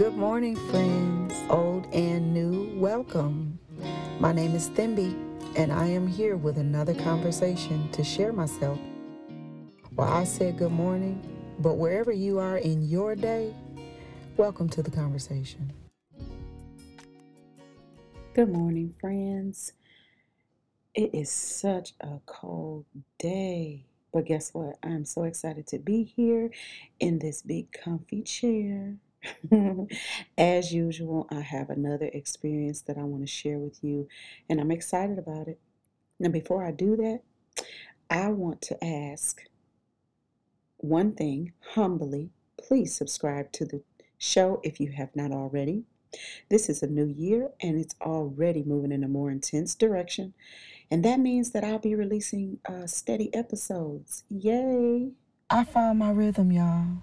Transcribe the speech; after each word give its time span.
Good 0.00 0.16
morning, 0.16 0.56
friends, 0.70 1.34
old 1.50 1.86
and 1.92 2.32
new. 2.32 2.72
Welcome. 2.80 3.58
My 4.18 4.32
name 4.32 4.54
is 4.54 4.70
Thimby, 4.70 5.14
and 5.56 5.70
I 5.70 5.88
am 5.88 6.06
here 6.06 6.38
with 6.38 6.56
another 6.56 6.94
conversation 6.94 7.86
to 7.92 8.02
share 8.02 8.32
myself. 8.32 8.78
Well, 9.94 10.08
I 10.08 10.24
said 10.24 10.56
good 10.56 10.72
morning, 10.72 11.20
but 11.58 11.74
wherever 11.74 12.12
you 12.12 12.38
are 12.38 12.56
in 12.56 12.88
your 12.88 13.14
day, 13.14 13.54
welcome 14.38 14.70
to 14.70 14.82
the 14.82 14.90
conversation. 14.90 15.70
Good 18.32 18.48
morning, 18.48 18.94
friends. 18.98 19.74
It 20.94 21.14
is 21.14 21.30
such 21.30 21.92
a 22.00 22.20
cold 22.24 22.86
day. 23.18 23.84
But 24.14 24.24
guess 24.24 24.54
what? 24.54 24.78
I'm 24.82 25.04
so 25.04 25.24
excited 25.24 25.66
to 25.66 25.78
be 25.78 26.04
here 26.04 26.50
in 27.00 27.18
this 27.18 27.42
big 27.42 27.70
comfy 27.70 28.22
chair. 28.22 28.96
As 30.38 30.72
usual, 30.72 31.26
I 31.30 31.40
have 31.40 31.70
another 31.70 32.10
experience 32.12 32.80
that 32.82 32.98
I 32.98 33.02
want 33.02 33.22
to 33.22 33.26
share 33.26 33.58
with 33.58 33.82
you, 33.82 34.08
and 34.48 34.60
I'm 34.60 34.70
excited 34.70 35.18
about 35.18 35.48
it. 35.48 35.58
Now, 36.18 36.30
before 36.30 36.64
I 36.64 36.70
do 36.70 36.96
that, 36.96 37.20
I 38.10 38.28
want 38.28 38.60
to 38.62 38.84
ask 38.84 39.42
one 40.78 41.12
thing 41.12 41.52
humbly. 41.74 42.30
Please 42.56 42.94
subscribe 42.94 43.52
to 43.52 43.64
the 43.64 43.82
show 44.18 44.60
if 44.62 44.80
you 44.80 44.92
have 44.92 45.14
not 45.14 45.32
already. 45.32 45.84
This 46.48 46.68
is 46.68 46.82
a 46.82 46.88
new 46.88 47.06
year 47.06 47.50
and 47.60 47.78
it's 47.78 47.94
already 48.00 48.64
moving 48.64 48.92
in 48.92 49.04
a 49.04 49.08
more 49.08 49.30
intense 49.30 49.74
direction. 49.74 50.34
And 50.90 51.04
that 51.04 51.20
means 51.20 51.52
that 51.52 51.62
I'll 51.62 51.78
be 51.78 51.94
releasing 51.94 52.58
uh, 52.68 52.86
steady 52.86 53.32
episodes. 53.34 54.24
Yay! 54.28 55.12
I 55.48 55.64
found 55.64 56.00
my 56.00 56.10
rhythm, 56.10 56.50
y'all. 56.50 57.02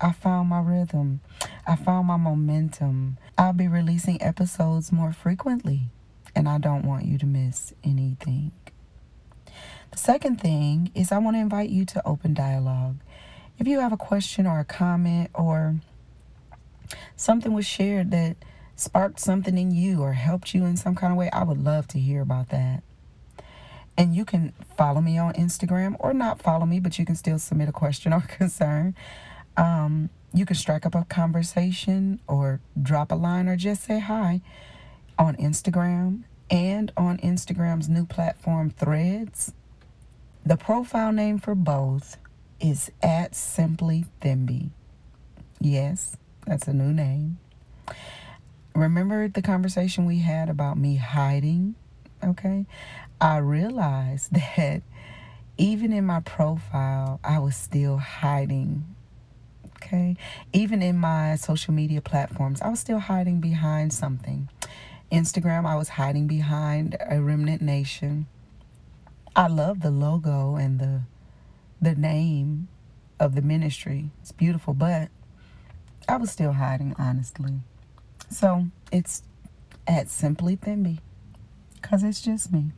I 0.00 0.12
found 0.12 0.48
my 0.48 0.60
rhythm. 0.60 1.20
I 1.66 1.76
found 1.76 2.06
my 2.06 2.16
momentum. 2.16 3.18
I'll 3.36 3.52
be 3.52 3.68
releasing 3.68 4.22
episodes 4.22 4.92
more 4.92 5.12
frequently, 5.12 5.90
and 6.34 6.48
I 6.48 6.58
don't 6.58 6.86
want 6.86 7.04
you 7.04 7.18
to 7.18 7.26
miss 7.26 7.74
anything. 7.82 8.52
The 9.90 9.98
second 9.98 10.40
thing 10.40 10.92
is, 10.94 11.10
I 11.10 11.18
want 11.18 11.36
to 11.36 11.40
invite 11.40 11.70
you 11.70 11.84
to 11.86 12.06
open 12.06 12.34
dialogue. 12.34 12.98
If 13.58 13.66
you 13.66 13.80
have 13.80 13.92
a 13.92 13.96
question 13.96 14.46
or 14.46 14.60
a 14.60 14.64
comment 14.64 15.30
or 15.34 15.76
something 17.16 17.52
was 17.52 17.66
shared 17.66 18.12
that 18.12 18.36
sparked 18.76 19.18
something 19.18 19.58
in 19.58 19.72
you 19.72 20.00
or 20.00 20.12
helped 20.12 20.54
you 20.54 20.64
in 20.64 20.76
some 20.76 20.94
kind 20.94 21.12
of 21.12 21.16
way, 21.18 21.28
I 21.30 21.42
would 21.42 21.62
love 21.62 21.88
to 21.88 21.98
hear 21.98 22.20
about 22.22 22.50
that. 22.50 22.84
And 23.96 24.14
you 24.14 24.24
can 24.24 24.52
follow 24.76 25.00
me 25.00 25.18
on 25.18 25.32
Instagram 25.34 25.96
or 25.98 26.14
not 26.14 26.40
follow 26.40 26.66
me, 26.66 26.78
but 26.78 27.00
you 27.00 27.04
can 27.04 27.16
still 27.16 27.40
submit 27.40 27.68
a 27.68 27.72
question 27.72 28.12
or 28.12 28.20
concern. 28.28 28.94
Um, 29.58 30.08
you 30.32 30.46
can 30.46 30.56
strike 30.56 30.86
up 30.86 30.94
a 30.94 31.04
conversation 31.04 32.20
or 32.28 32.60
drop 32.80 33.10
a 33.10 33.16
line 33.16 33.48
or 33.48 33.56
just 33.56 33.84
say 33.84 33.98
hi 33.98 34.40
on 35.18 35.34
Instagram 35.36 36.22
and 36.48 36.92
on 36.96 37.18
Instagram's 37.18 37.88
new 37.88 38.06
platform, 38.06 38.70
Threads. 38.70 39.52
The 40.46 40.56
profile 40.56 41.12
name 41.12 41.38
for 41.38 41.54
both 41.56 42.18
is 42.60 42.90
at 43.02 43.34
Simply 43.34 44.06
Thimby. 44.22 44.70
Yes, 45.60 46.16
that's 46.46 46.68
a 46.68 46.72
new 46.72 46.92
name. 46.92 47.38
Remember 48.74 49.26
the 49.26 49.42
conversation 49.42 50.06
we 50.06 50.20
had 50.20 50.48
about 50.48 50.78
me 50.78 50.96
hiding? 50.96 51.74
Okay. 52.22 52.64
I 53.20 53.38
realized 53.38 54.32
that 54.56 54.82
even 55.56 55.92
in 55.92 56.06
my 56.06 56.20
profile, 56.20 57.18
I 57.24 57.40
was 57.40 57.56
still 57.56 57.96
hiding. 57.96 58.84
Okay. 59.82 60.16
Even 60.52 60.82
in 60.82 60.98
my 60.98 61.36
social 61.36 61.72
media 61.72 62.00
platforms, 62.00 62.60
I 62.60 62.68
was 62.68 62.80
still 62.80 62.98
hiding 62.98 63.40
behind 63.40 63.92
something. 63.92 64.48
Instagram, 65.10 65.66
I 65.66 65.76
was 65.76 65.90
hiding 65.90 66.26
behind 66.26 66.96
a 67.00 67.22
remnant 67.22 67.62
nation. 67.62 68.26
I 69.34 69.46
love 69.46 69.80
the 69.80 69.90
logo 69.90 70.56
and 70.56 70.78
the 70.78 71.02
the 71.80 71.94
name 71.94 72.68
of 73.20 73.36
the 73.36 73.42
ministry. 73.42 74.10
It's 74.20 74.32
beautiful, 74.32 74.74
but 74.74 75.10
I 76.08 76.16
was 76.16 76.30
still 76.30 76.52
hiding 76.52 76.94
honestly. 76.98 77.60
So 78.30 78.66
it's 78.90 79.22
at 79.86 80.10
Simply 80.10 80.56
Thimby 80.56 80.98
because 81.74 82.02
it's 82.02 82.20
just 82.20 82.52
me. 82.52 82.72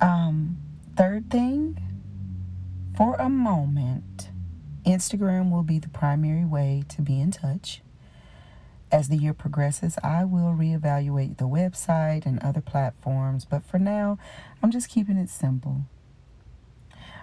Um, 0.00 0.58
third 0.96 1.30
thing, 1.30 1.80
for 2.96 3.14
a 3.16 3.28
moment, 3.28 4.30
Instagram 4.84 5.50
will 5.50 5.62
be 5.62 5.78
the 5.78 5.88
primary 5.88 6.44
way 6.44 6.84
to 6.88 7.02
be 7.02 7.20
in 7.20 7.30
touch. 7.30 7.82
As 8.92 9.08
the 9.08 9.16
year 9.16 9.34
progresses, 9.34 9.98
I 10.02 10.24
will 10.24 10.54
reevaluate 10.54 11.36
the 11.36 11.46
website 11.46 12.26
and 12.26 12.40
other 12.40 12.60
platforms, 12.60 13.44
but 13.44 13.64
for 13.64 13.78
now, 13.78 14.18
I'm 14.62 14.72
just 14.72 14.88
keeping 14.88 15.16
it 15.16 15.28
simple. 15.28 15.82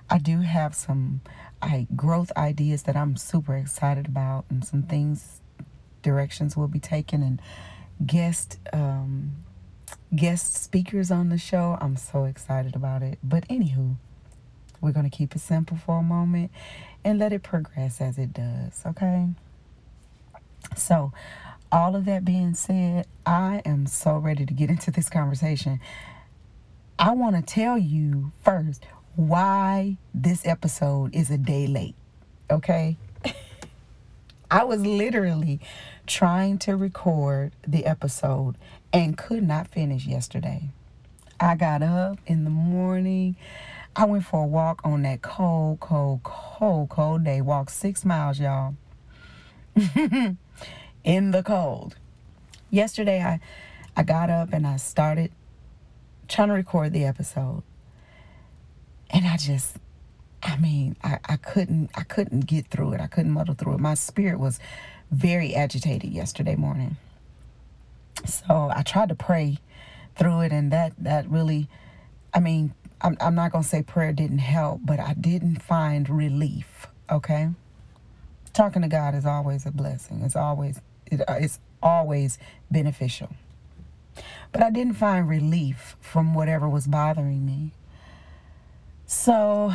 I 0.10 0.18
do 0.18 0.40
have 0.40 0.74
some 0.74 1.22
I, 1.62 1.88
growth 1.96 2.32
ideas 2.38 2.84
that 2.84 2.96
I'm 2.96 3.18
super 3.18 3.56
excited 3.56 4.06
about, 4.06 4.46
and 4.50 4.64
some 4.64 4.84
things 4.84 5.42
directions 6.02 6.56
will 6.56 6.70
be 6.70 6.80
taken 6.80 7.22
and 7.22 7.42
guest 8.06 8.60
um, 8.72 9.32
guest 10.16 10.56
speakers 10.56 11.12
on 11.12 11.28
the 11.28 11.38
show. 11.38 11.78
I'm 11.82 11.98
so 11.98 12.24
excited 12.24 12.76
about 12.76 13.04
it. 13.04 13.20
But 13.22 13.46
anywho, 13.50 13.98
we're 14.80 14.94
gonna 14.94 15.10
keep 15.10 15.36
it 15.36 15.40
simple 15.40 15.76
for 15.76 16.00
a 16.00 16.04
moment 16.04 16.52
and 17.04 17.20
let 17.20 17.34
it 17.34 17.44
progress 17.44 18.02
as 18.02 18.18
it 18.18 18.34
does. 18.34 18.84
Okay. 18.86 19.28
So, 20.76 21.12
all 21.72 21.96
of 21.96 22.06
that 22.06 22.26
being 22.26 22.54
said, 22.54 23.08
I 23.26 23.62
am 23.66 23.88
so 23.88 24.18
ready 24.18 24.46
to 24.46 24.54
get 24.54 24.70
into 24.70 24.92
this 24.92 25.10
conversation. 25.10 25.80
I 27.00 27.12
want 27.12 27.36
to 27.36 27.42
tell 27.42 27.78
you 27.78 28.32
first 28.44 28.86
why 29.16 29.98
this 30.14 30.46
episode 30.46 31.14
is 31.16 31.30
a 31.30 31.38
day 31.38 31.68
late. 31.68 31.96
Okay. 32.50 32.98
I 34.52 34.64
was 34.64 34.82
literally 34.82 35.60
trying 36.06 36.58
to 36.60 36.76
record 36.76 37.52
the 37.68 37.86
episode 37.86 38.58
and 38.94 39.18
could 39.18 39.46
not 39.46 39.68
finish 39.68 40.06
yesterday. 40.06 40.70
I 41.40 41.56
got 41.56 41.84
up 41.84 42.20
in 42.26 42.46
the 42.46 42.50
morning. 42.50 43.36
I 44.00 44.06
went 44.06 44.26
for 44.26 44.44
a 44.44 44.46
walk 44.46 44.82
on 44.84 45.02
that 45.02 45.24
cold, 45.24 45.80
cold, 45.80 46.22
cold, 46.22 46.90
cold 46.90 47.24
day. 47.24 47.42
Walked 47.42 47.72
six 47.72 48.06
miles, 48.06 48.40
y'all. 48.40 48.76
in 51.04 51.32
the 51.32 51.42
cold. 51.44 51.96
Yesterday 52.70 53.22
I 53.24 53.40
I 53.96 54.04
got 54.04 54.30
up 54.30 54.54
and 54.54 54.68
I 54.68 54.78
started 54.78 55.32
trying 56.28 56.50
to 56.50 56.54
record 56.54 56.94
the 56.94 57.06
episode. 57.06 57.64
And 59.10 59.26
I 59.26 59.36
just 59.36 59.78
I 60.44 60.58
mean, 60.58 60.96
I, 61.04 61.18
I 61.26 61.38
couldn't 61.38 61.90
I 61.96 62.04
couldn't 62.04 62.42
get 62.42 62.68
through 62.68 62.94
it. 62.94 63.02
I 63.02 63.08
couldn't 63.08 63.32
muddle 63.32 63.56
through 63.56 63.74
it. 63.74 63.80
My 63.80 63.96
spirit 63.96 64.40
was 64.40 64.60
very 65.10 65.56
agitated 65.56 66.12
yesterday 66.12 66.56
morning. 66.56 66.98
So 68.26 68.72
I 68.72 68.84
tried 68.84 69.10
to 69.10 69.16
pray 69.16 69.58
through 70.16 70.42
it 70.42 70.52
and 70.52 70.72
that 70.72 70.94
that 71.00 71.28
really 71.28 71.68
I 72.34 72.40
mean, 72.40 72.76
I'm 73.02 73.18
I'm 73.20 73.36
not 73.36 73.52
gonna 73.52 73.64
say 73.64 73.84
prayer 73.84 74.12
didn't 74.12 74.40
help, 74.40 74.82
but 74.84 75.00
I 75.00 75.14
didn't 75.14 75.62
find 75.62 76.10
relief. 76.10 76.88
Okay? 77.10 77.50
Talking 78.54 78.82
to 78.82 78.88
God 78.88 79.14
is 79.16 79.26
always 79.26 79.66
a 79.66 79.72
blessing. 79.72 80.22
It's 80.24 80.36
always 80.36 80.82
it, 81.06 81.22
uh, 81.22 81.36
it's 81.40 81.60
always 81.82 82.38
beneficial. 82.72 83.30
But 84.52 84.64
I 84.64 84.72
didn't 84.72 84.96
find 84.96 85.30
relief 85.30 85.96
from 86.02 86.34
whatever 86.34 86.68
was 86.68 86.88
bothering 86.88 87.46
me. 87.46 87.72
So 89.06 89.72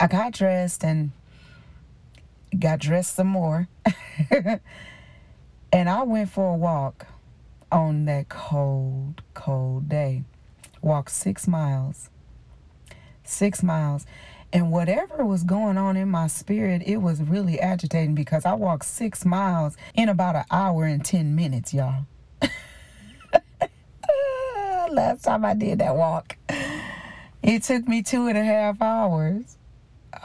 I 0.00 0.06
got 0.06 0.32
dressed 0.32 0.84
and 0.84 1.10
got 2.56 2.78
dressed 2.78 3.14
some 3.14 3.26
more. 3.26 3.68
and 5.72 5.88
I 5.88 6.02
went 6.04 6.30
for 6.30 6.54
a 6.54 6.56
walk 6.56 7.06
on 7.70 8.04
that 8.06 8.28
cold, 8.28 9.22
cold 9.34 9.88
day. 9.88 10.22
Walked 10.82 11.10
six 11.10 11.48
miles. 11.48 12.10
Six 13.24 13.62
miles. 13.62 14.06
And 14.52 14.72
whatever 14.72 15.24
was 15.24 15.44
going 15.44 15.76
on 15.76 15.96
in 15.96 16.08
my 16.08 16.26
spirit, 16.26 16.82
it 16.86 16.98
was 16.98 17.20
really 17.20 17.60
agitating 17.60 18.14
because 18.14 18.46
I 18.46 18.54
walked 18.54 18.86
six 18.86 19.26
miles 19.26 19.76
in 19.94 20.08
about 20.08 20.36
an 20.36 20.44
hour 20.50 20.84
and 20.84 21.04
10 21.04 21.36
minutes, 21.36 21.74
y'all. 21.74 22.06
Last 24.90 25.24
time 25.24 25.44
I 25.44 25.52
did 25.52 25.80
that 25.80 25.94
walk, 25.94 26.38
it 27.42 27.62
took 27.62 27.86
me 27.86 28.02
two 28.02 28.26
and 28.26 28.38
a 28.38 28.44
half 28.44 28.80
hours. 28.80 29.58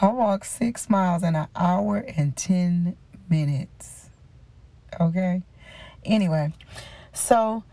I 0.02 0.08
walked 0.08 0.46
six 0.46 0.90
miles 0.90 1.22
in 1.24 1.36
an 1.36 1.48
hour 1.54 1.98
and 1.98 2.36
10 2.36 2.96
minutes. 3.30 4.10
Okay? 5.02 5.42
Anyway, 6.06 6.54
so 7.12 7.66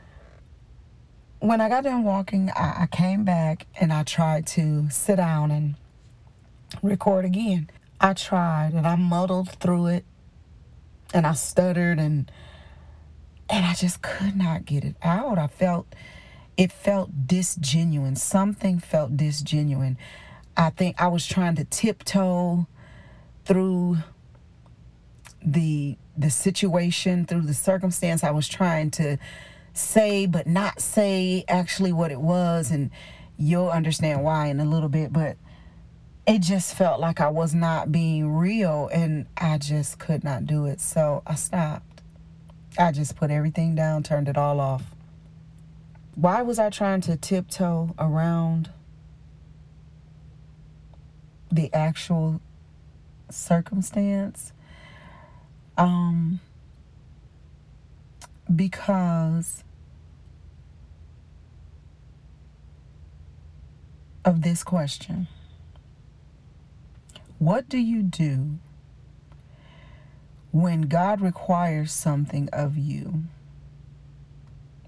when 1.40 1.60
I 1.60 1.68
got 1.68 1.84
done 1.84 2.04
walking, 2.04 2.50
I, 2.54 2.82
I 2.82 2.86
came 2.86 3.24
back 3.24 3.66
and 3.80 3.92
I 3.92 4.02
tried 4.02 4.46
to 4.48 4.88
sit 4.90 5.16
down 5.16 5.50
and 5.50 5.74
record 6.82 7.24
again. 7.24 7.70
I 8.00 8.12
tried 8.12 8.72
and 8.74 8.86
I 8.86 8.96
muddled 8.96 9.50
through 9.50 9.86
it 9.86 10.04
and 11.12 11.26
I 11.26 11.32
stuttered 11.32 11.98
and 11.98 12.30
and 13.48 13.66
I 13.66 13.74
just 13.74 14.00
could 14.00 14.36
not 14.36 14.64
get 14.64 14.84
it 14.84 14.94
out. 15.02 15.38
I 15.38 15.48
felt 15.48 15.86
it 16.56 16.70
felt 16.70 17.26
disgenuine. 17.26 18.16
Something 18.16 18.78
felt 18.78 19.16
disgenuine. 19.16 19.96
I 20.56 20.70
think 20.70 21.00
I 21.00 21.08
was 21.08 21.26
trying 21.26 21.56
to 21.56 21.64
tiptoe 21.64 22.66
through 23.44 23.98
the 25.42 25.96
the 26.16 26.30
situation, 26.30 27.24
through 27.24 27.42
the 27.42 27.54
circumstance. 27.54 28.22
I 28.22 28.30
was 28.30 28.46
trying 28.46 28.90
to 28.92 29.16
say 29.80 30.26
but 30.26 30.46
not 30.46 30.80
say 30.80 31.44
actually 31.48 31.92
what 31.92 32.10
it 32.10 32.20
was 32.20 32.70
and 32.70 32.90
you'll 33.36 33.70
understand 33.70 34.22
why 34.22 34.46
in 34.46 34.60
a 34.60 34.64
little 34.64 34.88
bit, 34.88 35.12
but 35.12 35.36
it 36.26 36.42
just 36.42 36.74
felt 36.74 37.00
like 37.00 37.20
I 37.20 37.28
was 37.28 37.54
not 37.54 37.90
being 37.90 38.32
real 38.32 38.88
and 38.92 39.26
I 39.36 39.58
just 39.58 39.98
could 39.98 40.22
not 40.22 40.46
do 40.46 40.66
it. 40.66 40.80
So 40.80 41.22
I 41.26 41.34
stopped. 41.34 42.02
I 42.78 42.92
just 42.92 43.16
put 43.16 43.30
everything 43.30 43.74
down, 43.74 44.02
turned 44.02 44.28
it 44.28 44.36
all 44.36 44.60
off. 44.60 44.84
Why 46.14 46.42
was 46.42 46.58
I 46.58 46.70
trying 46.70 47.00
to 47.02 47.16
tiptoe 47.16 47.94
around 47.98 48.70
the 51.50 51.72
actual 51.72 52.40
circumstance? 53.30 54.52
Um, 55.78 56.40
because 58.54 59.64
of 64.30 64.42
this 64.42 64.62
question. 64.62 65.26
What 67.40 67.68
do 67.68 67.78
you 67.78 68.00
do 68.04 68.58
when 70.52 70.82
God 70.82 71.20
requires 71.20 71.90
something 71.90 72.48
of 72.52 72.78
you? 72.78 73.24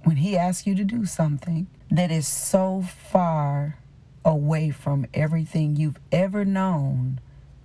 When 0.05 0.19
He 0.19 0.37
asks 0.37 0.65
you 0.65 0.77
to 0.77 0.85
do 0.85 1.05
something 1.07 1.67
that 1.91 2.13
is 2.13 2.29
so 2.29 2.85
far 3.11 3.79
away 4.25 4.71
from 4.71 5.07
everything 5.13 5.75
you've 5.75 5.99
ever 6.13 6.45
known 6.45 7.21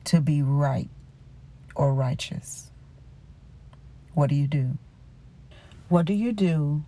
to 0.05 0.19
be 0.19 0.41
right 0.41 0.89
or 1.75 1.93
righteous? 1.93 2.71
What 4.15 4.31
do 4.31 4.35
you 4.35 4.47
do? 4.47 4.79
What 5.89 6.07
do 6.07 6.13
you 6.13 6.31
do 6.31 6.85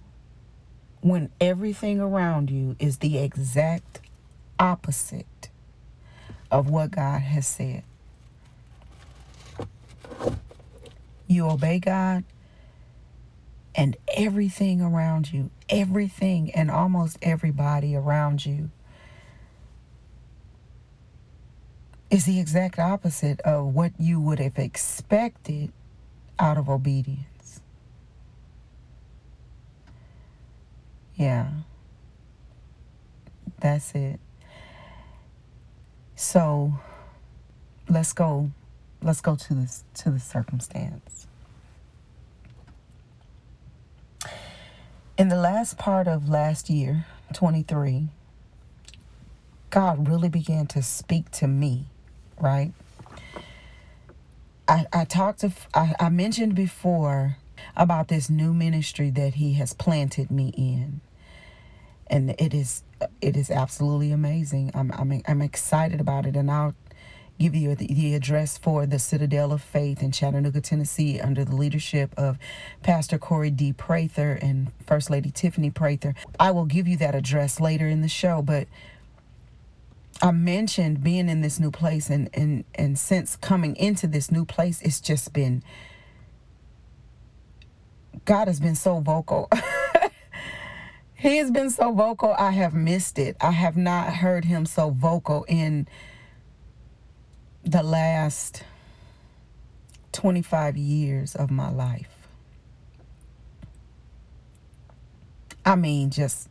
when 1.01 1.30
everything 1.39 2.00
around 2.00 2.50
you 2.50 2.75
is 2.80 2.97
the 2.97 3.19
exact 3.19 4.00
opposite 4.60 5.50
of 6.52 6.70
what 6.70 6.92
God 6.92 7.22
has 7.22 7.48
said? 7.48 7.84
You 11.28 11.48
obey 11.48 11.80
God, 11.80 12.24
and 13.76 13.96
everything 14.16 14.82
around 14.82 15.32
you, 15.32 15.52
everything 15.70 16.52
and 16.52 16.70
almost 16.70 17.18
everybody 17.22 17.96
around 17.96 18.46
you 18.46 18.72
is 22.10 22.26
the 22.26 22.40
exact 22.40 22.80
opposite 22.80 23.40
of 23.42 23.68
what 23.68 23.94
you 24.00 24.20
would 24.20 24.40
have 24.40 24.58
expected 24.58 25.72
out 26.40 26.58
of 26.58 26.68
obedience. 26.70 27.62
Yeah. 31.16 31.50
That's 33.60 33.94
it. 33.94 34.20
So 36.19 36.74
let's 37.88 38.12
go 38.12 38.51
let's 39.01 39.21
go 39.21 39.38
to 39.38 39.54
this 39.54 39.86
to 40.00 40.12
the 40.12 40.19
circumstance. 40.19 41.27
In 45.18 45.30
the 45.30 45.38
last 45.38 45.77
part 45.77 46.10
of 46.10 46.27
last 46.27 46.69
year, 46.69 47.06
23, 47.33 48.10
God 49.69 50.10
really 50.10 50.27
began 50.27 50.68
to 50.68 50.81
speak 50.81 51.31
to 51.31 51.48
me, 51.48 51.86
right? 52.38 52.74
I, 54.68 54.88
I 54.92 55.06
talked 55.06 55.39
to 55.39 55.54
I, 55.74 55.95
I 56.01 56.10
mentioned 56.10 56.54
before 56.54 57.38
about 57.77 58.10
this 58.10 58.30
new 58.30 58.54
ministry 58.54 59.10
that 59.12 59.36
he 59.36 59.54
has 59.54 59.72
planted 59.72 60.30
me 60.30 60.50
in. 60.57 61.00
And 62.07 62.36
it 62.38 62.54
is 62.54 62.83
it 63.22 63.36
is 63.38 63.50
absolutely 63.50 64.12
amazing. 64.12 64.72
I'm 64.74 64.92
I'm 64.92 65.22
I'm 65.28 65.42
excited 65.42 66.01
about 66.01 66.25
it 66.25 66.36
and 66.36 66.50
I'll 66.50 66.75
give 67.40 67.56
you 67.56 67.74
the, 67.74 67.88
the 67.88 68.13
address 68.16 68.57
for 68.57 68.86
the 68.86 69.00
Citadel 69.00 69.54
of 69.54 69.62
Faith 69.62 70.04
in 70.04 70.12
Chattanooga, 70.12 70.60
Tennessee, 70.60 71.22
under 71.22 71.46
the 71.46 71.56
leadership 71.56 72.13
of 72.18 72.38
Pastor 72.84 73.18
Corey 73.18 73.50
D. 73.50 73.72
Prather 73.72 74.34
and 74.34 74.74
First 74.86 75.10
Lady 75.10 75.31
Tiffany 75.31 75.69
Prather. 75.69 76.13
I 76.40 76.51
will 76.51 76.66
give 76.66 76.88
you 76.88 76.98
that 76.98 77.16
address 77.16 77.62
later 77.62 77.88
in 77.88 78.01
the 78.01 78.10
show, 78.10 78.42
but 78.42 78.68
I 80.22 80.31
mentioned 80.31 81.01
being 81.01 81.30
in 81.30 81.42
this 81.42 81.60
new 81.60 81.72
place 81.72 82.10
and 82.10 82.30
and 82.34 82.66
and 82.75 83.00
since 83.00 83.38
coming 83.38 83.75
into 83.78 84.06
this 84.06 84.31
new 84.31 84.44
place, 84.44 84.81
it's 84.81 85.00
just 85.00 85.31
been 85.31 85.63
God 88.25 88.48
has 88.48 88.60
been 88.60 88.75
so 88.75 89.00
vocal. 89.00 89.50
he 91.19 91.36
has 91.38 91.51
been 91.51 91.69
so 91.69 91.92
vocal. 91.92 92.33
I 92.38 92.51
have 92.51 92.74
missed 92.74 93.19
it. 93.19 93.36
I 93.42 93.51
have 93.51 93.75
not 93.75 94.13
heard 94.13 94.45
him 94.45 94.66
so 94.66 94.89
vocal 94.89 95.44
in 95.50 95.86
the 97.63 97.83
last 97.83 98.63
25 100.13 100.77
years 100.77 101.36
of 101.36 101.51
my 101.51 101.69
life. 101.69 102.07
I 105.66 105.75
mean, 105.75 106.10
just, 106.10 106.48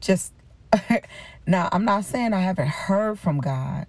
just, 0.00 0.32
now 1.46 1.68
I'm 1.72 1.84
not 1.84 2.06
saying 2.06 2.32
I 2.32 2.40
haven't 2.40 2.68
heard 2.68 3.18
from 3.18 3.38
God, 3.42 3.86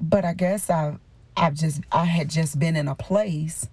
but 0.00 0.24
I 0.24 0.34
guess 0.34 0.68
I've, 0.68 0.98
I've 1.36 1.54
just, 1.54 1.82
I 1.92 2.06
had 2.06 2.28
just 2.28 2.58
been 2.58 2.74
in 2.74 2.88
a 2.88 2.96
place, 2.96 3.68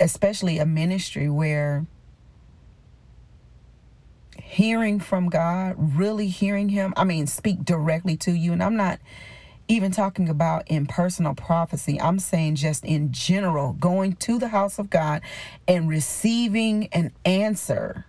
especially 0.00 0.58
a 0.58 0.66
ministry 0.66 1.30
where 1.30 1.86
hearing 4.50 4.98
from 4.98 5.28
God, 5.28 5.76
really 5.78 6.26
hearing 6.26 6.70
Him, 6.70 6.92
I 6.96 7.04
mean, 7.04 7.28
speak 7.28 7.64
directly 7.64 8.16
to 8.18 8.32
you. 8.32 8.52
And 8.52 8.62
I'm 8.62 8.76
not 8.76 8.98
even 9.68 9.92
talking 9.92 10.28
about 10.28 10.66
in 10.66 10.86
personal 10.86 11.34
prophecy, 11.34 12.00
I'm 12.00 12.18
saying 12.18 12.56
just 12.56 12.84
in 12.84 13.12
general, 13.12 13.74
going 13.74 14.14
to 14.16 14.40
the 14.40 14.48
house 14.48 14.80
of 14.80 14.90
God 14.90 15.22
and 15.68 15.88
receiving 15.88 16.88
an 16.88 17.12
answer 17.24 18.06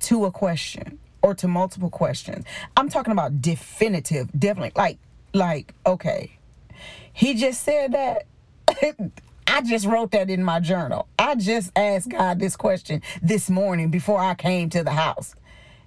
to 0.00 0.24
a 0.24 0.32
question 0.32 0.98
or 1.22 1.34
to 1.36 1.46
multiple 1.46 1.90
questions. 1.90 2.44
I'm 2.76 2.88
talking 2.88 3.12
about 3.12 3.40
definitive, 3.40 4.28
definitely 4.36 4.72
like, 4.74 4.98
like, 5.32 5.72
okay, 5.86 6.36
he 7.12 7.34
just 7.34 7.62
said 7.62 7.92
that. 7.92 8.26
I 9.46 9.62
just 9.62 9.86
wrote 9.86 10.12
that 10.12 10.30
in 10.30 10.42
my 10.42 10.60
journal. 10.60 11.08
I 11.18 11.34
just 11.34 11.72
asked 11.76 12.08
God 12.08 12.38
this 12.38 12.56
question 12.56 13.02
this 13.20 13.50
morning 13.50 13.90
before 13.90 14.20
I 14.20 14.34
came 14.34 14.70
to 14.70 14.82
the 14.82 14.92
house. 14.92 15.34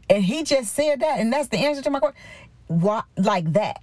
And 0.10 0.24
he 0.24 0.44
just 0.44 0.74
said 0.74 1.00
that, 1.00 1.20
and 1.20 1.34
that's 1.34 1.48
the 1.48 1.58
answer 1.58 1.82
to 1.82 1.90
my 1.90 2.00
question. 2.00 2.22
Why 2.68 3.04
like 3.18 3.54
that? 3.54 3.82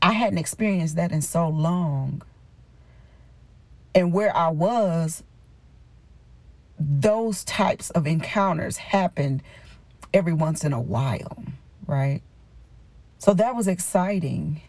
I 0.00 0.12
hadn't 0.12 0.38
experienced 0.38 0.96
that 0.96 1.12
in 1.12 1.22
so 1.22 1.48
long. 1.48 2.22
And 3.94 4.12
where 4.12 4.34
I 4.36 4.48
was, 4.48 5.22
those 6.78 7.44
types 7.44 7.90
of 7.90 8.06
encounters 8.06 8.76
happened 8.76 9.42
every 10.14 10.32
once 10.32 10.64
in 10.64 10.72
a 10.72 10.80
while, 10.80 11.42
right? 11.86 12.22
So 13.18 13.34
that 13.34 13.56
was 13.56 13.66
exciting. 13.66 14.62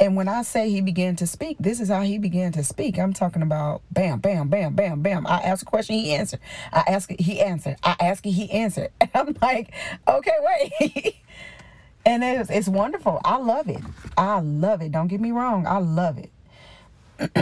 And 0.00 0.16
when 0.16 0.28
I 0.28 0.40
say 0.42 0.70
he 0.70 0.80
began 0.80 1.14
to 1.16 1.26
speak, 1.26 1.58
this 1.60 1.78
is 1.78 1.90
how 1.90 2.00
he 2.00 2.16
began 2.16 2.52
to 2.52 2.64
speak. 2.64 2.98
I'm 2.98 3.12
talking 3.12 3.42
about 3.42 3.82
bam, 3.90 4.18
bam, 4.18 4.48
bam, 4.48 4.74
bam, 4.74 5.02
bam. 5.02 5.26
I 5.26 5.42
asked 5.42 5.62
a 5.62 5.66
question, 5.66 5.96
he 5.96 6.14
answered. 6.14 6.40
I 6.72 6.84
asked 6.86 7.12
he 7.20 7.38
answered. 7.38 7.76
I 7.82 7.96
asked 8.00 8.24
he 8.24 8.50
answered. 8.50 8.90
And 9.00 9.10
I'm 9.14 9.36
like, 9.42 9.74
okay, 10.08 10.34
wait. 10.40 11.16
and 12.06 12.24
it's, 12.24 12.48
it's 12.48 12.68
wonderful. 12.68 13.20
I 13.24 13.36
love 13.36 13.68
it. 13.68 13.82
I 14.16 14.40
love 14.40 14.80
it. 14.80 14.90
Don't 14.90 15.08
get 15.08 15.20
me 15.20 15.32
wrong. 15.32 15.66
I 15.66 15.78
love 15.78 16.16
it. 16.16 16.30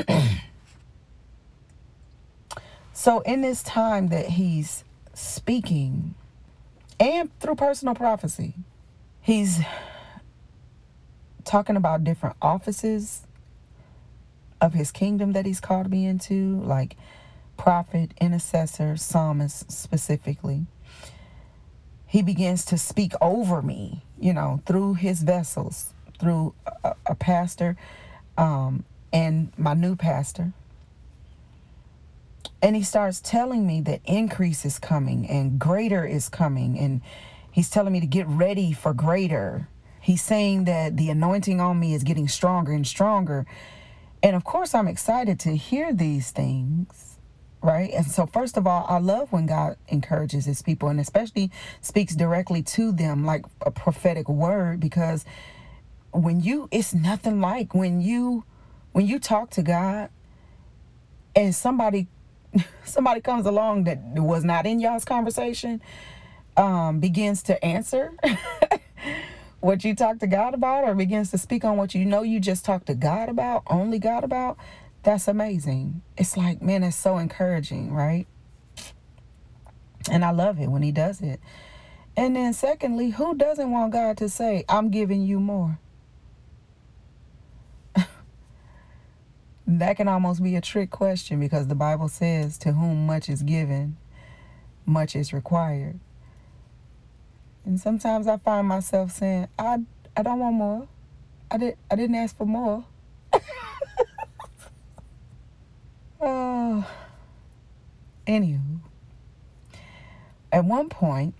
so 2.93 3.21
in 3.21 3.43
this 3.43 3.63
time 3.63 4.09
that 4.09 4.31
he's 4.31 4.83
speaking 5.15 6.17
and 6.99 7.31
through 7.39 7.55
personal 7.55 7.95
prophecy, 7.95 8.55
he's 9.21 9.61
talking 11.49 11.77
about 11.77 12.05
different 12.05 12.37
offices 12.43 13.23
of 14.61 14.75
his 14.75 14.93
kingdom 14.93 15.33
that 15.35 15.47
he's 15.47 15.61
called 15.61 15.91
me 15.91 16.07
into, 16.07 16.61
like 16.63 16.97
prophet, 17.59 18.13
intercessor, 18.21 18.97
psalmist 18.97 19.73
specifically. 19.73 20.67
he 22.07 22.23
begins 22.23 22.65
to 22.67 22.79
speak 22.79 23.13
over 23.21 23.63
me, 23.63 24.05
you 24.21 24.33
know, 24.35 24.63
through 24.67 24.95
his 24.95 25.23
vessels, 25.23 25.95
through 26.21 26.55
a, 26.85 26.95
a 27.07 27.17
pastor 27.17 27.77
um, 28.39 28.85
and 29.13 29.53
my 29.59 29.75
new 29.75 29.97
pastor. 29.97 30.53
And 32.63 32.77
he 32.77 32.83
starts 32.83 33.21
telling 33.21 33.67
me 33.67 33.81
that 33.83 34.01
increase 34.07 34.65
is 34.65 34.79
coming 34.79 35.29
and 35.29 35.59
greater 35.59 36.05
is 36.07 36.29
coming. 36.29 36.79
And 36.79 37.03
he's 37.53 37.71
telling 37.71 37.93
me 37.93 38.01
to 38.01 38.07
get 38.07 38.27
ready 38.29 38.73
for 38.73 38.95
greater. 38.95 39.69
He's 40.01 40.23
saying 40.23 40.65
that 40.65 40.97
the 40.97 41.11
anointing 41.11 41.61
on 41.61 41.79
me 41.79 41.95
is 41.95 42.03
getting 42.03 42.29
stronger 42.29 42.73
and 42.73 42.87
stronger. 42.87 43.47
And 44.23 44.35
of 44.35 44.45
course, 44.45 44.75
I'm 44.75 44.89
excited 44.89 45.39
to 45.41 45.57
hear 45.57 45.93
these 45.93 46.31
things, 46.31 47.19
right? 47.63 47.91
And 47.93 48.07
so, 48.07 48.27
first 48.27 48.57
of 48.57 48.67
all, 48.67 48.87
I 48.89 48.99
love 48.99 49.33
when 49.33 49.47
God 49.47 49.77
encourages 49.89 50.45
his 50.45 50.63
people 50.63 50.89
and 50.89 50.99
especially 50.99 51.51
speaks 51.81 52.15
directly 52.15 52.63
to 52.63 52.93
them 52.93 53.25
like 53.25 53.45
a 53.65 53.71
prophetic 53.71 54.29
word 54.29 54.81
because 54.81 55.25
when 56.13 56.41
you, 56.41 56.69
it's 56.71 56.95
nothing 56.95 57.41
like 57.41 57.75
when 57.75 58.01
you, 58.01 58.45
when 58.93 59.07
you 59.07 59.19
talk 59.19 59.51
to 59.51 59.63
God 59.63 60.11
and 61.37 61.55
somebody 61.55 62.09
somebody 62.85 63.21
comes 63.21 63.47
along 63.47 63.85
that 63.85 63.99
was 64.15 64.43
not 64.43 64.67
in 64.67 64.81
y'all's 64.81 65.05
conversation 65.05 65.83
um, 66.57 66.99
begins 66.99 67.43
to 67.43 67.63
answer 67.65 68.13
what 69.61 69.85
you 69.85 69.95
talk 69.95 70.19
to 70.21 70.27
God 70.27 70.55
about 70.55 70.85
or 70.85 70.95
begins 70.95 71.31
to 71.33 71.39
speak 71.39 71.65
on 71.65 71.77
what 71.77 71.95
you 71.95 72.05
know 72.05 72.23
you 72.23 72.41
just 72.41 72.65
talked 72.65 72.87
to 72.87 72.95
God 72.95 73.29
about, 73.29 73.63
only 73.67 73.99
God 73.99 74.25
about, 74.25 74.57
that's 75.03 75.29
amazing. 75.29 76.03
It's 76.17 76.37
like, 76.37 76.63
man, 76.63 76.83
it's 76.83 76.97
so 76.97 77.19
encouraging, 77.19 77.93
right? 77.93 78.27
And 80.11 80.25
I 80.25 80.31
love 80.31 80.61
it 80.61 80.69
when 80.69 80.83
he 80.83 80.93
does 80.93 81.21
it. 81.21 81.41
And 82.17 82.35
then, 82.35 82.53
secondly, 82.53 83.11
who 83.11 83.37
doesn't 83.37 83.71
want 83.71 83.93
God 83.93 84.17
to 84.19 84.29
say, 84.29 84.65
I'm 84.69 84.91
giving 84.91 85.23
you 85.23 85.39
more? 85.39 85.79
that 89.67 89.97
can 89.97 90.09
almost 90.09 90.43
be 90.43 90.57
a 90.57 90.61
trick 90.61 90.91
question 90.91 91.39
because 91.39 91.69
the 91.69 91.75
Bible 91.77 92.09
says, 92.09 92.59
To 92.59 92.73
whom 92.73 93.07
much 93.07 93.29
is 93.29 93.43
given, 93.43 93.97
much 94.85 95.15
is 95.15 95.33
required. 95.33 96.01
And 97.69 97.79
sometimes 97.79 98.27
I 98.27 98.39
find 98.39 98.67
myself 98.67 99.13
saying, 99.13 99.47
I, 99.59 99.81
I 100.17 100.23
don't 100.23 100.39
want 100.39 100.57
more. 100.57 100.89
I, 101.51 101.59
did, 101.59 101.77
I 101.91 101.97
didn't 101.97 102.17
ask 102.17 102.35
for 102.35 102.47
more. 102.47 102.87
oh. 106.19 106.91
Anywho, 108.27 108.81
at 110.51 110.65
one 110.65 110.89
point, 110.89 111.35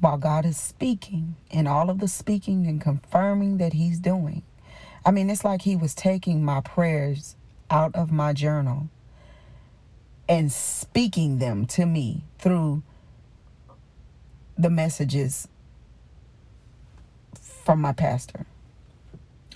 while 0.00 0.16
God 0.16 0.46
is 0.46 0.56
speaking 0.56 1.36
and 1.50 1.68
all 1.68 1.90
of 1.90 1.98
the 1.98 2.08
speaking 2.08 2.66
and 2.66 2.80
confirming 2.80 3.58
that 3.58 3.74
He's 3.74 4.00
doing, 4.00 4.42
I 5.04 5.10
mean, 5.10 5.28
it's 5.28 5.44
like 5.44 5.60
he 5.62 5.76
was 5.76 5.94
taking 5.94 6.42
my 6.42 6.62
prayers 6.62 7.36
out 7.70 7.94
of 7.94 8.10
my 8.10 8.32
journal 8.32 8.88
and 10.30 10.50
speaking 10.50 11.40
them 11.40 11.66
to 11.66 11.84
me 11.84 12.24
through 12.38 12.82
the 14.56 14.70
messages 14.70 15.48
from 17.64 17.80
my 17.80 17.92
pastor 17.92 18.46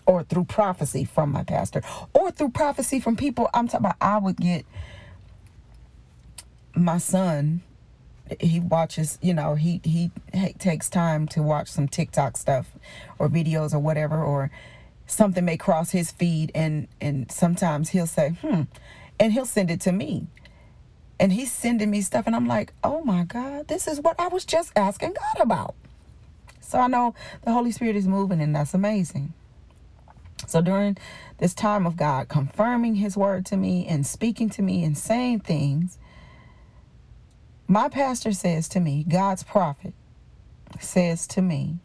or 0.06 0.22
through 0.22 0.44
prophecy 0.44 1.04
from 1.04 1.30
my 1.30 1.44
pastor 1.44 1.82
or 2.14 2.30
through 2.30 2.50
prophecy 2.50 2.98
from 2.98 3.16
people 3.16 3.48
I'm 3.52 3.68
talking 3.68 3.86
about. 3.86 3.96
I 4.00 4.18
would 4.18 4.36
get 4.36 4.64
my 6.74 6.98
son 6.98 7.62
he 8.40 8.60
watches 8.60 9.18
you 9.22 9.32
know 9.32 9.54
he 9.54 9.80
he 9.84 10.10
takes 10.58 10.88
time 10.88 11.26
to 11.26 11.42
watch 11.42 11.68
some 11.68 11.88
TikTok 11.88 12.36
stuff 12.36 12.72
or 13.18 13.28
videos 13.28 13.72
or 13.72 13.78
whatever 13.78 14.22
or 14.22 14.50
something 15.06 15.44
may 15.44 15.56
cross 15.56 15.90
his 15.90 16.12
feed 16.12 16.52
and 16.54 16.88
and 17.00 17.30
sometimes 17.32 17.90
he'll 17.90 18.06
say 18.06 18.30
hmm 18.42 18.62
and 19.18 19.32
he'll 19.32 19.46
send 19.46 19.70
it 19.70 19.80
to 19.80 19.92
me 19.92 20.26
and 21.20 21.32
he's 21.32 21.50
sending 21.50 21.90
me 21.90 22.00
stuff 22.00 22.26
and 22.26 22.36
i'm 22.36 22.46
like 22.46 22.72
oh 22.84 23.02
my 23.04 23.24
god 23.24 23.68
this 23.68 23.86
is 23.88 24.00
what 24.00 24.18
i 24.18 24.28
was 24.28 24.44
just 24.44 24.72
asking 24.76 25.14
god 25.14 25.42
about. 25.42 25.74
So 26.60 26.78
i 26.78 26.86
know 26.86 27.14
the 27.42 27.52
holy 27.52 27.72
spirit 27.72 27.96
is 27.96 28.06
moving 28.06 28.40
and 28.40 28.54
that's 28.54 28.74
amazing. 28.74 29.32
So 30.46 30.60
during 30.60 30.96
this 31.38 31.54
time 31.54 31.86
of 31.86 31.96
god 31.96 32.28
confirming 32.28 32.96
his 32.96 33.16
word 33.16 33.46
to 33.46 33.56
me 33.56 33.86
and 33.86 34.06
speaking 34.06 34.48
to 34.50 34.62
me 34.62 34.84
and 34.84 34.96
saying 34.96 35.40
things 35.40 35.98
my 37.66 37.88
pastor 37.88 38.32
says 38.32 38.68
to 38.70 38.80
me 38.80 39.04
god's 39.08 39.42
prophet 39.42 39.94
says 40.80 41.26
to 41.28 41.42
me 41.42 41.78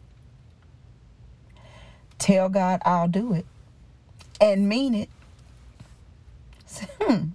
Tell 2.18 2.48
God 2.48 2.80
I'll 2.84 3.08
do 3.08 3.34
it 3.34 3.44
and 4.40 4.68
mean 4.68 4.94
it. 4.94 5.08
Hmm. 7.00 7.26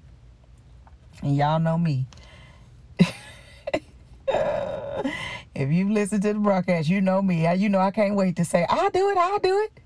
And 1.21 1.35
y'all 1.35 1.59
know 1.59 1.77
me. 1.77 2.05
if 5.55 5.71
you 5.71 5.91
listen 5.91 6.21
to 6.21 6.33
the 6.33 6.39
broadcast, 6.39 6.89
you 6.89 7.01
know 7.01 7.21
me. 7.21 7.51
You 7.55 7.69
know 7.69 7.79
I 7.79 7.91
can't 7.91 8.15
wait 8.15 8.35
to 8.37 8.45
say, 8.45 8.65
I'll 8.69 8.89
do 8.89 9.09
it, 9.09 9.17
I'll 9.17 9.39
do 9.39 9.59
it. 9.63 9.81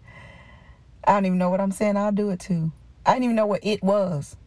I 1.05 1.13
don't 1.13 1.25
even 1.25 1.37
know 1.37 1.49
what 1.49 1.59
I'm 1.59 1.71
saying 1.71 1.97
I'll 1.97 2.11
do 2.11 2.29
it 2.29 2.39
too. 2.39 2.71
I 3.05 3.13
didn't 3.13 3.25
even 3.25 3.35
know 3.35 3.45
what 3.45 3.59
it 3.63 3.83
was. 3.83 4.37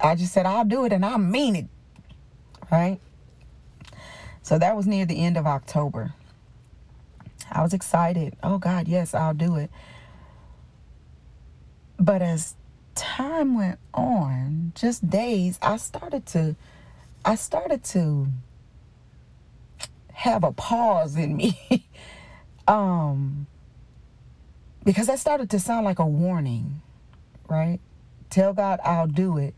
I 0.00 0.14
just 0.14 0.32
said 0.32 0.46
I'll 0.46 0.64
do 0.64 0.84
it 0.84 0.92
and 0.92 1.04
I 1.04 1.16
mean 1.16 1.56
it. 1.56 1.66
Right? 2.70 3.00
So 4.42 4.58
that 4.58 4.76
was 4.76 4.86
near 4.86 5.06
the 5.06 5.18
end 5.18 5.36
of 5.36 5.46
October. 5.46 6.14
I 7.50 7.62
was 7.62 7.72
excited. 7.72 8.36
Oh 8.42 8.58
God, 8.58 8.88
yes, 8.88 9.14
I'll 9.14 9.34
do 9.34 9.56
it. 9.56 9.70
But 11.98 12.22
as 12.22 12.54
time 12.96 13.54
went 13.54 13.78
on, 13.94 14.72
just 14.74 15.08
days, 15.08 15.58
I 15.62 15.76
started 15.76 16.26
to 16.26 16.56
I 17.24 17.34
started 17.34 17.84
to 17.84 18.28
have 20.12 20.44
a 20.44 20.52
pause 20.52 21.16
in 21.16 21.36
me. 21.36 21.86
um 22.68 23.46
because 24.84 25.08
that 25.08 25.18
started 25.18 25.50
to 25.50 25.58
sound 25.58 25.84
like 25.84 25.98
a 25.98 26.06
warning, 26.06 26.80
right? 27.48 27.80
Tell 28.30 28.52
God 28.52 28.80
I'll 28.84 29.06
do 29.06 29.38
it. 29.38 29.54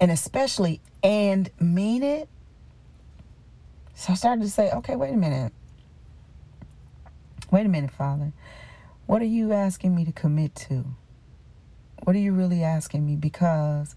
And 0.00 0.10
especially 0.10 0.80
and 1.02 1.50
mean 1.60 2.02
it. 2.02 2.28
So 3.94 4.12
I 4.12 4.16
started 4.16 4.42
to 4.42 4.50
say, 4.50 4.70
okay, 4.70 4.94
wait 4.96 5.14
a 5.14 5.16
minute. 5.16 5.52
Wait 7.50 7.64
a 7.64 7.68
minute, 7.68 7.90
Father. 7.90 8.32
What 9.06 9.22
are 9.22 9.26
you 9.26 9.52
asking 9.52 9.94
me 9.94 10.04
to 10.04 10.12
commit 10.12 10.54
to? 10.56 10.84
What 12.06 12.14
are 12.14 12.20
you 12.20 12.34
really 12.34 12.62
asking 12.62 13.04
me? 13.04 13.16
Because, 13.16 13.96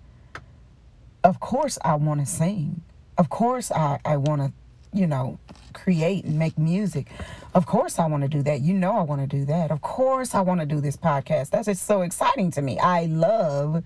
of 1.24 1.40
course, 1.40 1.78
I 1.86 1.94
want 1.94 2.22
to 2.22 2.26
sing. 2.26 2.82
Of 3.20 3.30
course, 3.30 3.72
I, 3.72 4.00
I 4.04 4.18
want 4.18 4.42
to, 4.42 4.52
you 4.98 5.06
know, 5.06 5.38
create 5.74 6.26
and 6.26 6.40
make 6.40 6.58
music. 6.58 7.12
Of 7.54 7.68
course, 7.68 8.00
I 8.00 8.08
want 8.08 8.24
to 8.24 8.28
do 8.28 8.42
that. 8.42 8.62
You 8.62 8.74
know, 8.74 8.98
I 8.98 9.04
want 9.04 9.22
to 9.22 9.28
do 9.28 9.46
that. 9.46 9.70
Of 9.70 9.82
course, 9.82 10.34
I 10.34 10.42
want 10.42 10.60
to 10.60 10.66
do 10.66 10.82
this 10.82 10.98
podcast. 10.98 11.52
That's 11.52 11.68
just 11.68 11.86
so 11.86 12.02
exciting 12.02 12.50
to 12.54 12.64
me. 12.64 12.80
I 12.80 13.06
love 13.06 13.84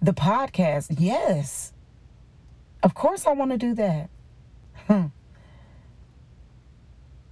the 0.00 0.12
podcast. 0.12 0.94
Yes. 1.00 1.72
Of 2.84 2.94
course, 2.94 3.26
I 3.26 3.32
want 3.32 3.50
to 3.50 3.58
do 3.58 3.74
that. 3.74 4.10
Hmm. 4.86 5.06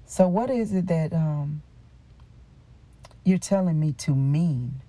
So, 0.04 0.26
what 0.26 0.50
is 0.50 0.74
it 0.74 0.88
that 0.88 1.12
um, 1.12 1.62
you're 3.22 3.38
telling 3.38 3.78
me 3.78 3.92
to 3.98 4.16
mean? 4.16 4.80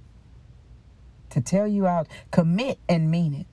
To 1.36 1.42
tell 1.42 1.68
you 1.68 1.86
out, 1.86 2.08
commit 2.32 2.80
and 2.88 3.12
mean 3.12 3.34
it. 3.34 3.46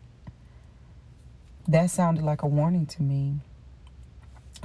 That 1.66 1.90
sounded 1.90 2.22
like 2.22 2.42
a 2.42 2.46
warning 2.46 2.86
to 2.86 3.02
me. 3.02 3.40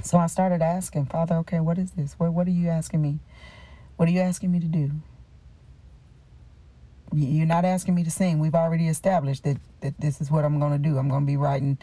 So 0.04 0.18
I 0.18 0.28
started 0.28 0.62
asking, 0.62 1.06
Father, 1.06 1.34
okay, 1.38 1.58
what 1.58 1.78
is 1.78 1.90
this? 1.90 2.14
What, 2.16 2.32
what 2.32 2.46
are 2.46 2.52
you 2.52 2.68
asking 2.68 3.02
me? 3.02 3.18
What 3.96 4.08
are 4.08 4.12
you 4.12 4.20
asking 4.20 4.52
me 4.52 4.60
to 4.60 4.66
do? 4.66 4.92
You're 7.12 7.46
not 7.46 7.64
asking 7.64 7.96
me 7.96 8.04
to 8.04 8.10
sing. 8.10 8.38
We've 8.38 8.54
already 8.54 8.86
established 8.86 9.42
that, 9.42 9.56
that 9.80 10.00
this 10.00 10.20
is 10.20 10.30
what 10.30 10.44
I'm 10.44 10.60
going 10.60 10.72
to 10.72 10.78
do. 10.78 10.96
I'm 10.96 11.08
going 11.08 11.22
to 11.22 11.26
be 11.26 11.36
writing 11.36 11.76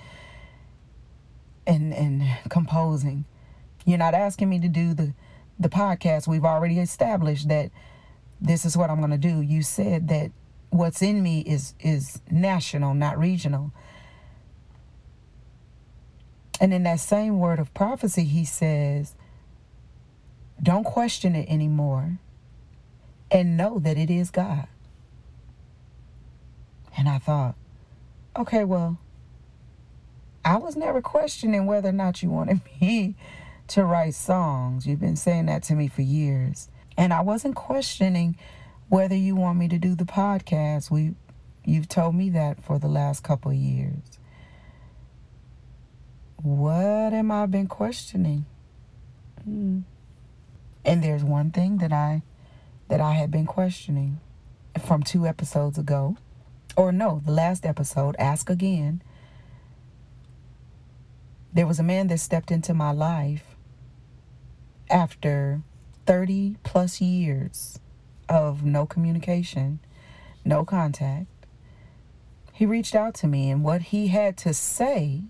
and, 1.67 1.93
and 1.93 2.23
composing. 2.49 3.25
You're 3.85 3.97
not 3.97 4.13
asking 4.13 4.47
me 4.47 4.61
to 4.61 4.69
do 4.69 4.93
the, 4.93 5.13
the 5.59 5.67
podcast. 5.67 6.29
We've 6.29 6.45
already 6.45 6.79
established 6.79 7.49
that 7.49 7.71
this 8.39 8.63
is 8.63 8.77
what 8.77 8.89
I'm 8.89 8.99
going 8.99 9.11
to 9.11 9.17
do. 9.17 9.41
You 9.41 9.63
said 9.63 10.07
that 10.07 10.31
what's 10.75 11.01
in 11.01 11.23
me 11.23 11.41
is 11.41 11.73
is 11.79 12.21
national, 12.29 12.93
not 12.93 13.17
regional. 13.17 13.71
And 16.59 16.73
in 16.73 16.83
that 16.83 16.99
same 16.99 17.39
word 17.39 17.59
of 17.59 17.73
prophecy, 17.73 18.23
he 18.23 18.45
says, 18.45 19.13
don't 20.61 20.85
question 20.85 21.35
it 21.35 21.49
anymore 21.49 22.17
and 23.29 23.57
know 23.57 23.77
that 23.79 23.97
it 23.97 24.09
is 24.09 24.31
God. 24.31 24.67
And 26.97 27.09
I 27.09 27.19
thought, 27.19 27.55
okay, 28.37 28.63
well, 28.63 28.97
I 30.45 30.55
was 30.57 30.77
never 30.77 31.01
questioning 31.01 31.65
whether 31.65 31.89
or 31.89 31.93
not 31.93 32.23
you 32.23 32.29
wanted 32.29 32.61
me 32.81 33.15
to 33.67 33.83
write 33.83 34.15
songs. 34.15 34.87
You've 34.87 35.01
been 35.01 35.17
saying 35.17 35.47
that 35.47 35.63
to 35.63 35.75
me 35.75 35.89
for 35.89 36.03
years. 36.03 36.69
And 36.97 37.11
I 37.11 37.19
wasn't 37.19 37.55
questioning 37.55 38.37
whether 38.89 39.15
you 39.15 39.35
want 39.35 39.57
me 39.57 39.67
to 39.67 39.77
do 39.77 39.95
the 39.95 40.05
podcast. 40.05 40.91
We 40.91 41.15
you've 41.63 41.89
told 41.89 42.15
me 42.15 42.29
that 42.31 42.63
for 42.63 42.79
the 42.79 42.87
last 42.87 43.23
couple 43.23 43.51
of 43.51 43.57
years. 43.57 44.19
What 46.41 47.13
am 47.13 47.31
I 47.31 47.45
been 47.47 47.67
questioning? 47.67 48.45
Hmm. 49.43 49.79
And 50.83 51.03
there's 51.03 51.23
one 51.23 51.51
thing 51.51 51.79
that 51.79 51.91
I 51.91 52.21
that 52.87 53.01
I 53.01 53.13
had 53.13 53.31
been 53.31 53.47
questioning 53.47 54.19
from 54.83 55.01
two 55.01 55.25
episodes 55.25 55.77
ago. 55.77 56.17
Or 56.77 56.91
no, 56.91 57.21
the 57.25 57.31
last 57.31 57.65
episode, 57.65 58.15
Ask 58.19 58.49
Again. 58.49 59.01
There 61.53 61.65
was 61.65 61.79
a 61.79 61.83
man 61.83 62.07
that 62.07 62.19
stepped 62.19 62.51
into 62.51 62.73
my 62.73 62.91
life 62.91 63.55
after 64.89 65.61
30 66.05 66.57
plus 66.63 66.99
years 66.99 67.79
of 68.29 68.63
no 68.63 68.85
communication, 68.85 69.79
no 70.43 70.65
contact. 70.65 71.27
He 72.53 72.65
reached 72.65 72.95
out 72.95 73.13
to 73.15 73.27
me, 73.27 73.49
and 73.49 73.63
what 73.63 73.81
he 73.83 74.07
had 74.07 74.37
to 74.37 74.53
say 74.53 75.23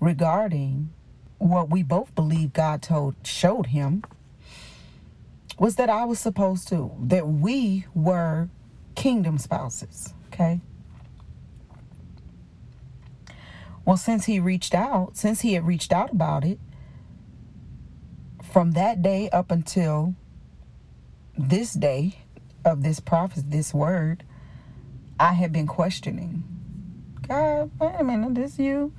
regarding 0.00 0.90
what 1.38 1.70
we 1.70 1.82
both 1.82 2.14
believe 2.14 2.52
God 2.52 2.82
told 2.82 3.14
showed 3.24 3.66
him 3.66 4.02
was 5.58 5.76
that 5.76 5.90
I 5.90 6.04
was 6.06 6.18
supposed 6.18 6.68
to 6.68 6.90
that 7.00 7.28
we 7.28 7.86
were 7.94 8.48
kingdom 8.94 9.36
spouses, 9.36 10.14
okay? 10.28 10.60
Well, 13.84 13.96
since 13.98 14.24
he 14.24 14.40
reached 14.40 14.74
out, 14.74 15.16
since 15.16 15.40
he 15.40 15.54
had 15.54 15.66
reached 15.66 15.92
out 15.92 16.12
about 16.12 16.44
it, 16.44 16.58
from 18.42 18.72
that 18.72 19.02
day 19.02 19.28
up 19.30 19.50
until 19.50 20.14
this 21.48 21.72
day 21.72 22.18
of 22.64 22.82
this 22.82 23.00
prophecy, 23.00 23.44
this 23.46 23.72
word, 23.72 24.24
I 25.18 25.32
had 25.32 25.52
been 25.52 25.66
questioning. 25.66 26.44
God, 27.26 27.70
wait 27.80 27.94
a 27.98 28.04
minute, 28.04 28.34
this 28.34 28.58
you? 28.58 28.92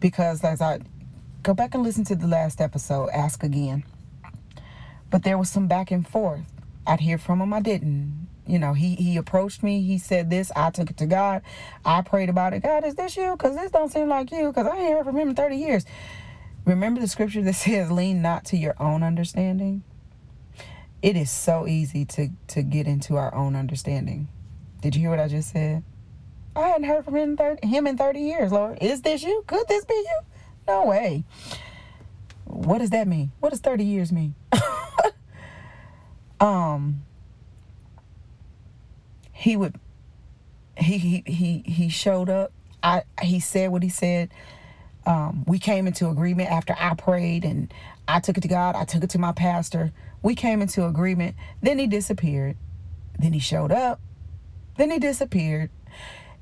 Because 0.00 0.44
as 0.44 0.60
I 0.60 0.80
go 1.42 1.54
back 1.54 1.74
and 1.74 1.82
listen 1.82 2.04
to 2.04 2.16
the 2.16 2.26
last 2.26 2.60
episode, 2.60 3.08
ask 3.10 3.42
again. 3.42 3.84
But 5.10 5.22
there 5.22 5.38
was 5.38 5.48
some 5.48 5.68
back 5.68 5.90
and 5.90 6.06
forth. 6.06 6.44
I'd 6.86 7.00
hear 7.00 7.18
from 7.18 7.40
him, 7.40 7.52
I 7.52 7.60
didn't. 7.60 8.28
You 8.46 8.58
know, 8.60 8.74
he 8.74 8.94
he 8.94 9.16
approached 9.16 9.62
me. 9.64 9.82
He 9.82 9.98
said 9.98 10.30
this. 10.30 10.52
I 10.54 10.70
took 10.70 10.90
it 10.90 10.96
to 10.98 11.06
God. 11.06 11.42
I 11.84 12.02
prayed 12.02 12.28
about 12.28 12.52
it. 12.52 12.62
God, 12.62 12.84
is 12.84 12.94
this 12.94 13.16
you? 13.16 13.32
Because 13.32 13.56
this 13.56 13.72
don't 13.72 13.90
seem 13.90 14.08
like 14.08 14.30
you. 14.30 14.48
Because 14.48 14.66
I 14.66 14.76
ain't 14.76 14.92
heard 14.92 15.04
from 15.04 15.16
him 15.16 15.30
in 15.30 15.34
30 15.34 15.56
years. 15.56 15.84
Remember 16.64 17.00
the 17.00 17.08
scripture 17.08 17.42
that 17.42 17.52
says, 17.54 17.90
lean 17.90 18.22
not 18.22 18.44
to 18.46 18.56
your 18.56 18.74
own 18.78 19.02
understanding? 19.02 19.82
It 21.02 21.16
is 21.16 21.30
so 21.30 21.66
easy 21.66 22.04
to, 22.06 22.30
to 22.48 22.62
get 22.62 22.86
into 22.86 23.16
our 23.16 23.34
own 23.34 23.54
understanding. 23.54 24.28
Did 24.80 24.94
you 24.94 25.02
hear 25.02 25.10
what 25.10 25.20
I 25.20 25.28
just 25.28 25.52
said? 25.52 25.84
I 26.54 26.68
hadn't 26.68 26.84
heard 26.84 27.04
from 27.04 27.16
him 27.16 27.30
in 27.30 27.36
30, 27.36 27.66
him 27.66 27.86
in 27.86 27.98
30 27.98 28.20
years, 28.20 28.50
Lord. 28.50 28.78
Is 28.80 29.02
this 29.02 29.22
you? 29.22 29.44
Could 29.46 29.68
this 29.68 29.84
be 29.84 29.94
you? 29.94 30.20
No 30.66 30.86
way. 30.86 31.24
What 32.44 32.78
does 32.78 32.90
that 32.90 33.06
mean? 33.06 33.32
What 33.40 33.50
does 33.50 33.60
30 33.60 33.84
years 33.84 34.12
mean? 34.12 34.34
um 36.40 37.02
he 39.32 39.56
would 39.56 39.78
he 40.76 40.98
he 40.98 41.22
he 41.26 41.62
he 41.66 41.88
showed 41.88 42.30
up. 42.30 42.52
I 42.82 43.02
he 43.22 43.40
said 43.40 43.70
what 43.70 43.82
he 43.82 43.88
said. 43.88 44.30
Um, 45.04 45.44
we 45.46 45.60
came 45.60 45.86
into 45.86 46.08
agreement 46.08 46.50
after 46.50 46.74
I 46.76 46.94
prayed 46.94 47.44
and 47.44 47.72
I 48.08 48.18
took 48.18 48.38
it 48.38 48.40
to 48.40 48.48
God. 48.48 48.74
I 48.74 48.84
took 48.84 49.04
it 49.04 49.10
to 49.10 49.18
my 49.18 49.32
pastor. 49.32 49.92
We 50.26 50.34
came 50.34 50.60
into 50.60 50.84
agreement. 50.84 51.36
Then 51.62 51.78
he 51.78 51.86
disappeared. 51.86 52.56
Then 53.16 53.32
he 53.32 53.38
showed 53.38 53.70
up. 53.70 54.00
Then 54.76 54.90
he 54.90 54.98
disappeared. 54.98 55.70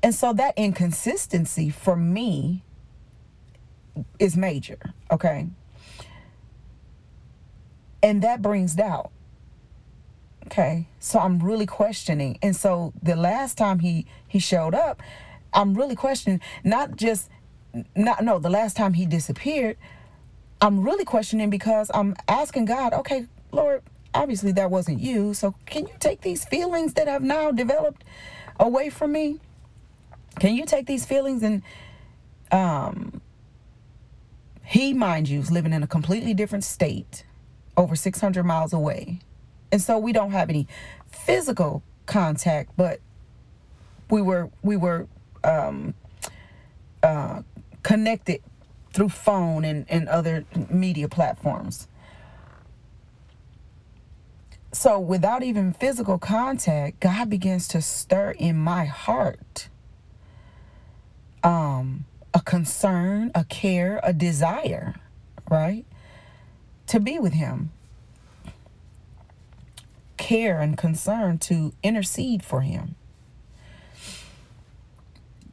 And 0.01 0.15
so 0.15 0.33
that 0.33 0.57
inconsistency 0.57 1.69
for 1.69 1.95
me 1.95 2.63
is 4.17 4.35
major. 4.35 4.79
Okay. 5.11 5.49
And 8.01 8.23
that 8.23 8.41
brings 8.41 8.73
doubt. 8.73 9.11
Okay. 10.47 10.87
So 10.99 11.19
I'm 11.19 11.37
really 11.37 11.67
questioning. 11.67 12.39
And 12.41 12.55
so 12.55 12.91
the 13.03 13.15
last 13.15 13.55
time 13.55 13.77
he 13.77 14.07
he 14.27 14.39
showed 14.39 14.73
up, 14.73 15.03
I'm 15.53 15.75
really 15.75 15.95
questioning 15.95 16.41
not 16.63 16.95
just 16.95 17.29
not 17.95 18.23
no, 18.23 18.39
the 18.39 18.49
last 18.49 18.75
time 18.75 18.93
he 18.93 19.05
disappeared, 19.05 19.77
I'm 20.59 20.83
really 20.83 21.05
questioning 21.05 21.51
because 21.51 21.91
I'm 21.93 22.15
asking 22.27 22.65
God, 22.65 22.91
okay, 22.93 23.27
Lord, 23.55 23.83
obviously 24.13 24.51
that 24.53 24.69
wasn't 24.69 24.99
you. 24.99 25.33
So 25.33 25.55
can 25.65 25.87
you 25.87 25.93
take 25.99 26.21
these 26.21 26.45
feelings 26.45 26.93
that 26.93 27.07
have 27.07 27.21
now 27.23 27.51
developed 27.51 28.03
away 28.59 28.89
from 28.89 29.11
me? 29.11 29.39
Can 30.39 30.55
you 30.55 30.65
take 30.65 30.85
these 30.85 31.05
feelings 31.05 31.43
and 31.43 31.63
um 32.51 33.21
he 34.63 34.93
mind 34.93 35.29
you 35.29 35.39
is 35.39 35.51
living 35.51 35.73
in 35.73 35.83
a 35.83 35.87
completely 35.87 36.33
different 36.33 36.63
state 36.63 37.23
over 37.77 37.95
600 37.95 38.43
miles 38.43 38.73
away 38.73 39.19
and 39.71 39.81
so 39.81 39.97
we 39.97 40.13
don't 40.13 40.31
have 40.31 40.49
any 40.49 40.67
physical 41.07 41.81
contact 42.05 42.71
but 42.77 42.99
we 44.09 44.21
were 44.21 44.49
we 44.61 44.75
were 44.75 45.07
um, 45.43 45.93
uh, 47.03 47.41
connected 47.83 48.41
through 48.93 49.09
phone 49.09 49.63
and, 49.65 49.85
and 49.89 50.07
other 50.07 50.45
media 50.69 51.07
platforms 51.07 51.87
so 54.75 54.99
without 54.99 55.43
even 55.43 55.71
physical 55.73 56.17
contact 56.17 56.99
god 56.99 57.29
begins 57.29 57.67
to 57.67 57.81
stir 57.81 58.31
in 58.31 58.57
my 58.57 58.85
heart 58.85 59.69
um, 61.43 62.05
a 62.33 62.41
concern 62.41 63.31
a 63.35 63.43
care 63.45 63.99
a 64.03 64.13
desire 64.13 64.95
right 65.49 65.85
to 66.87 66.99
be 66.99 67.19
with 67.19 67.33
him 67.33 67.71
care 70.25 70.59
and 70.59 70.75
concern 70.75 71.37
to 71.37 71.71
intercede 71.83 72.43
for 72.43 72.61
him. 72.61 72.95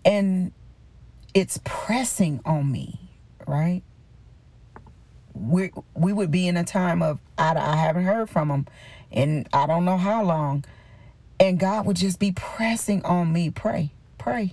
And 0.03 0.53
it's 1.35 1.61
pressing 1.63 2.41
on 2.47 2.73
me, 2.73 2.99
right? 3.47 3.83
We 5.35 5.73
we 5.95 6.13
would 6.13 6.31
be 6.31 6.49
in 6.49 6.57
a 6.57 6.65
time 6.65 7.03
of 7.03 7.19
I, 7.37 7.55
I 7.55 7.77
haven't 7.77 8.05
heard 8.05 8.31
from 8.31 8.51
him 8.51 8.67
and 9.13 9.49
I 9.53 9.67
don't 9.67 9.85
know 9.85 9.97
how 9.97 10.23
long. 10.23 10.65
And 11.41 11.59
God 11.59 11.87
would 11.87 11.97
just 11.97 12.19
be 12.19 12.33
pressing 12.33 13.05
on 13.05 13.33
me, 13.33 13.51
pray, 13.51 13.93
pray, 14.19 14.53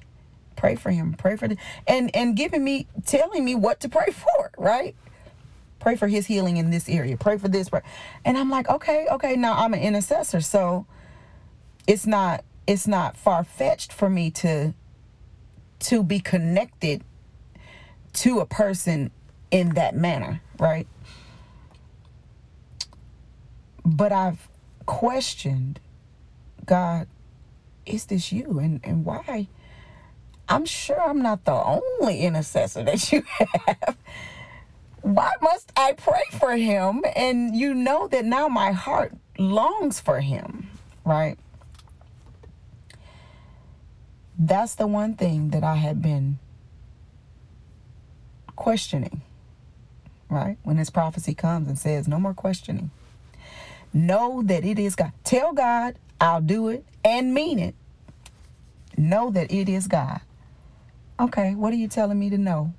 pray 0.56 0.76
for 0.76 0.92
him, 0.92 1.14
pray 1.14 1.36
for 1.36 1.48
the 1.48 1.58
and 1.88 2.14
and 2.16 2.36
giving 2.36 2.64
me 2.64 2.88
telling 3.06 3.46
me 3.46 3.56
what 3.56 3.80
to 3.82 3.90
pray 3.90 4.08
for, 4.14 4.52
right? 4.58 4.96
Pray 5.80 5.96
for 5.96 6.08
his 6.08 6.26
healing 6.26 6.58
in 6.58 6.72
this 6.72 6.90
area. 6.90 7.16
Pray 7.16 7.38
for 7.38 7.48
this. 7.48 7.70
Pray. 7.70 7.82
And 8.26 8.38
I'm 8.38 8.50
like, 8.50 8.70
okay, 8.70 9.08
okay, 9.12 9.36
now 9.36 9.54
I'm 9.54 9.74
an 9.74 9.80
intercessor. 9.80 10.42
So 10.42 10.86
it's 11.88 12.06
not 12.06 12.44
it's 12.68 12.88
not 12.88 13.18
far 13.18 13.44
fetched 13.44 13.94
for 13.94 14.10
me 14.10 14.30
to 14.32 14.74
to 15.80 16.04
be 16.04 16.20
connected 16.20 17.04
to 18.12 18.40
a 18.40 18.46
person 18.46 19.12
in 19.52 19.70
that 19.76 19.96
manner, 19.96 20.42
right? 20.60 20.88
But 23.90 24.12
I've 24.12 24.48
questioned, 24.86 25.80
God, 26.66 27.08
is 27.86 28.06
this 28.06 28.32
you? 28.32 28.60
And 28.60 28.80
and 28.84 29.04
why? 29.04 29.48
I'm 30.48 30.66
sure 30.66 31.02
I'm 31.02 31.22
not 31.22 31.46
the 31.46 31.54
only 31.54 32.22
intercessor 32.22 32.84
that 32.84 33.12
you 33.12 33.24
have 33.68 33.98
why 35.02 35.32
must 35.42 35.72
I 35.76 35.94
pray 35.94 36.24
for 36.38 36.56
him? 36.56 37.04
And 37.16 37.56
you 37.56 37.74
know 37.74 38.08
that 38.08 38.26
now 38.26 38.48
my 38.48 38.72
heart 38.72 39.14
longs 39.38 40.00
for 40.00 40.20
him, 40.20 40.70
right? 41.06 41.38
That's 44.38 44.76
the 44.76 44.88
one 44.88 45.16
thing 45.16 45.50
that 45.50 45.64
I 45.64 45.76
had 45.76 46.02
been 46.02 46.40
questioning, 48.56 49.22
right? 50.30 50.58
When 50.64 50.78
this 50.78 50.90
prophecy 50.90 51.34
comes 51.34 51.68
and 51.68 51.78
says, 51.78 52.08
no 52.08 52.20
more 52.20 52.34
questioning. 52.34 52.92
Know 53.94 54.42
that 54.44 54.64
it 54.64 54.78
is 54.78 54.96
God. 54.96 55.12
Tell 55.24 55.54
God, 55.54 55.96
I'll 56.22 56.42
do 56.42 56.70
it 56.70 56.86
and 57.04 57.34
mean 57.34 57.60
it. 57.60 57.76
Know 58.98 59.32
that 59.32 59.52
it 59.52 59.70
is 59.70 59.88
God. 59.88 60.22
Okay, 61.20 61.56
what 61.56 61.74
are 61.74 61.78
you 61.78 61.88
telling 61.88 62.20
me 62.20 62.30
to 62.30 62.38
know? 62.38 62.74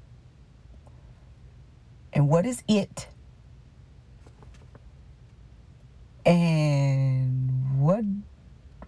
And 2.13 2.29
what 2.29 2.47
is 2.47 2.63
it? 2.69 3.09
And 6.25 7.81
what 7.81 8.05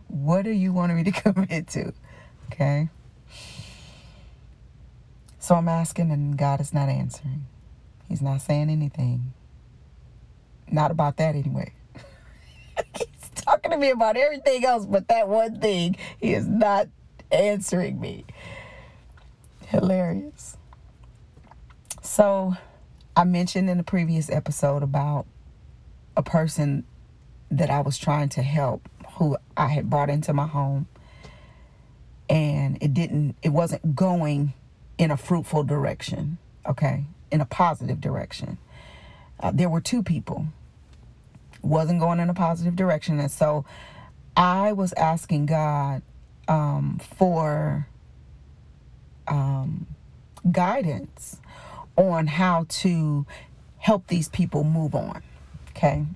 what 0.08 0.46
are 0.46 0.52
you 0.52 0.72
wanting 0.72 0.96
me 0.96 1.04
to 1.04 1.10
commit 1.32 1.66
to? 1.68 1.92
Okay. 2.52 2.88
So 5.38 5.56
I'm 5.56 5.68
asking 5.68 6.10
and 6.12 6.36
God 6.36 6.60
is 6.60 6.72
not 6.72 6.88
answering. 6.88 7.46
He's 8.08 8.22
not 8.22 8.42
saying 8.42 8.70
anything. 8.70 9.32
Not 10.70 10.90
about 10.90 11.16
that 11.16 11.34
anyway. 11.34 11.72
Talking 13.62 13.78
to 13.78 13.80
me 13.80 13.90
about 13.90 14.16
everything 14.16 14.64
else 14.64 14.86
but 14.86 15.08
that 15.08 15.28
one 15.28 15.60
thing. 15.60 15.96
He 16.20 16.34
is 16.34 16.48
not 16.48 16.88
answering 17.30 18.00
me. 18.00 18.24
Hilarious. 19.68 20.56
So, 22.02 22.54
I 23.16 23.24
mentioned 23.24 23.70
in 23.70 23.78
the 23.78 23.84
previous 23.84 24.28
episode 24.30 24.82
about 24.82 25.26
a 26.16 26.22
person 26.22 26.84
that 27.50 27.70
I 27.70 27.80
was 27.80 27.98
trying 27.98 28.30
to 28.30 28.42
help 28.42 28.88
who 29.14 29.36
I 29.56 29.68
had 29.68 29.88
brought 29.88 30.10
into 30.10 30.32
my 30.32 30.46
home 30.46 30.88
and 32.28 32.78
it 32.80 32.94
didn't 32.94 33.36
it 33.42 33.50
wasn't 33.50 33.94
going 33.94 34.54
in 34.98 35.10
a 35.10 35.16
fruitful 35.16 35.64
direction, 35.64 36.38
okay? 36.66 37.04
In 37.30 37.40
a 37.40 37.44
positive 37.44 38.00
direction. 38.00 38.58
Uh, 39.38 39.50
there 39.52 39.68
were 39.68 39.80
two 39.80 40.02
people 40.02 40.46
wasn't 41.62 42.00
going 42.00 42.20
in 42.20 42.28
a 42.28 42.34
positive 42.34 42.76
direction 42.76 43.18
and 43.18 43.30
so 43.30 43.64
I 44.36 44.72
was 44.72 44.92
asking 44.94 45.46
God 45.46 46.02
um, 46.48 47.00
for 47.16 47.86
um, 49.28 49.86
guidance 50.50 51.40
on 51.96 52.26
how 52.26 52.66
to 52.68 53.26
help 53.78 54.06
these 54.06 54.28
people 54.28 54.64
move 54.64 54.94
on. 54.94 55.22
Okay. 55.70 56.06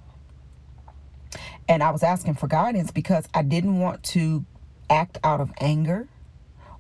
And 1.69 1.83
I 1.83 1.91
was 1.91 2.03
asking 2.03 2.35
for 2.35 2.47
guidance 2.47 2.91
because 2.91 3.29
I 3.35 3.43
didn't 3.43 3.79
want 3.81 4.03
to 4.05 4.45
act 4.89 5.19
out 5.25 5.41
of 5.41 5.53
anger 5.61 6.09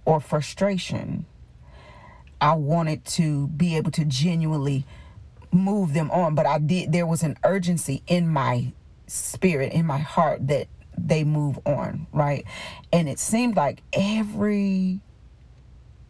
or 0.04 0.20
frustration. 0.20 1.26
I 2.40 2.54
wanted 2.54 3.04
to 3.06 3.48
be 3.48 3.76
able 3.76 3.90
to 3.92 4.04
genuinely 4.04 4.86
move 5.52 5.94
them 5.94 6.10
on, 6.10 6.34
but 6.34 6.46
I 6.46 6.58
did, 6.58 6.92
there 6.92 7.06
was 7.06 7.22
an 7.22 7.36
urgency 7.44 8.02
in 8.06 8.28
my 8.28 8.72
spirit, 9.06 9.72
in 9.72 9.86
my 9.86 9.98
heart 9.98 10.46
that 10.48 10.68
they 10.98 11.24
move 11.24 11.58
on, 11.66 12.06
right? 12.12 12.44
And 12.92 13.08
it 13.08 13.18
seemed 13.18 13.56
like 13.56 13.82
every 13.92 15.00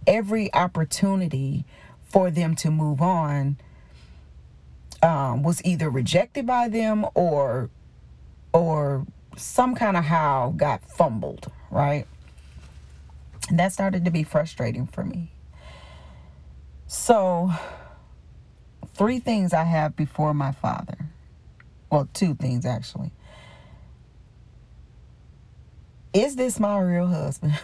every 0.06 0.52
opportunity 0.54 1.64
for 2.04 2.30
them 2.30 2.54
to 2.54 2.70
move 2.70 3.02
on 3.02 3.58
um, 5.02 5.42
was 5.42 5.62
either 5.64 5.90
rejected 5.90 6.46
by 6.46 6.68
them 6.68 7.04
or 7.14 7.70
or 8.52 9.06
some 9.36 9.74
kind 9.74 9.96
of 9.96 10.04
how 10.04 10.54
got 10.56 10.82
fumbled, 10.84 11.50
right? 11.70 12.06
And 13.48 13.58
that 13.58 13.72
started 13.72 14.04
to 14.04 14.10
be 14.10 14.22
frustrating 14.22 14.86
for 14.86 15.04
me. 15.04 15.30
So, 16.86 17.52
three 18.96 19.18
things 19.18 19.52
I 19.52 19.64
have 19.64 19.94
before 19.94 20.32
my 20.32 20.52
father. 20.52 20.96
Well, 21.90 22.08
two 22.14 22.34
things 22.34 22.64
actually. 22.64 23.12
Is 26.12 26.36
this 26.36 26.58
my 26.58 26.78
real 26.80 27.06
husband? 27.06 27.58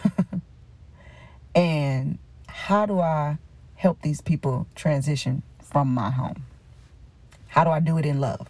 and 1.55 2.19
how 2.47 2.85
do 2.85 2.99
I 2.99 3.39
help 3.75 4.01
these 4.03 4.21
people 4.21 4.67
transition 4.75 5.41
from 5.63 5.87
my 5.87 6.11
home? 6.11 6.43
How 7.47 7.63
do 7.63 7.71
I 7.71 7.79
do 7.79 7.97
it 7.97 8.05
in 8.05 8.19
love? 8.19 8.47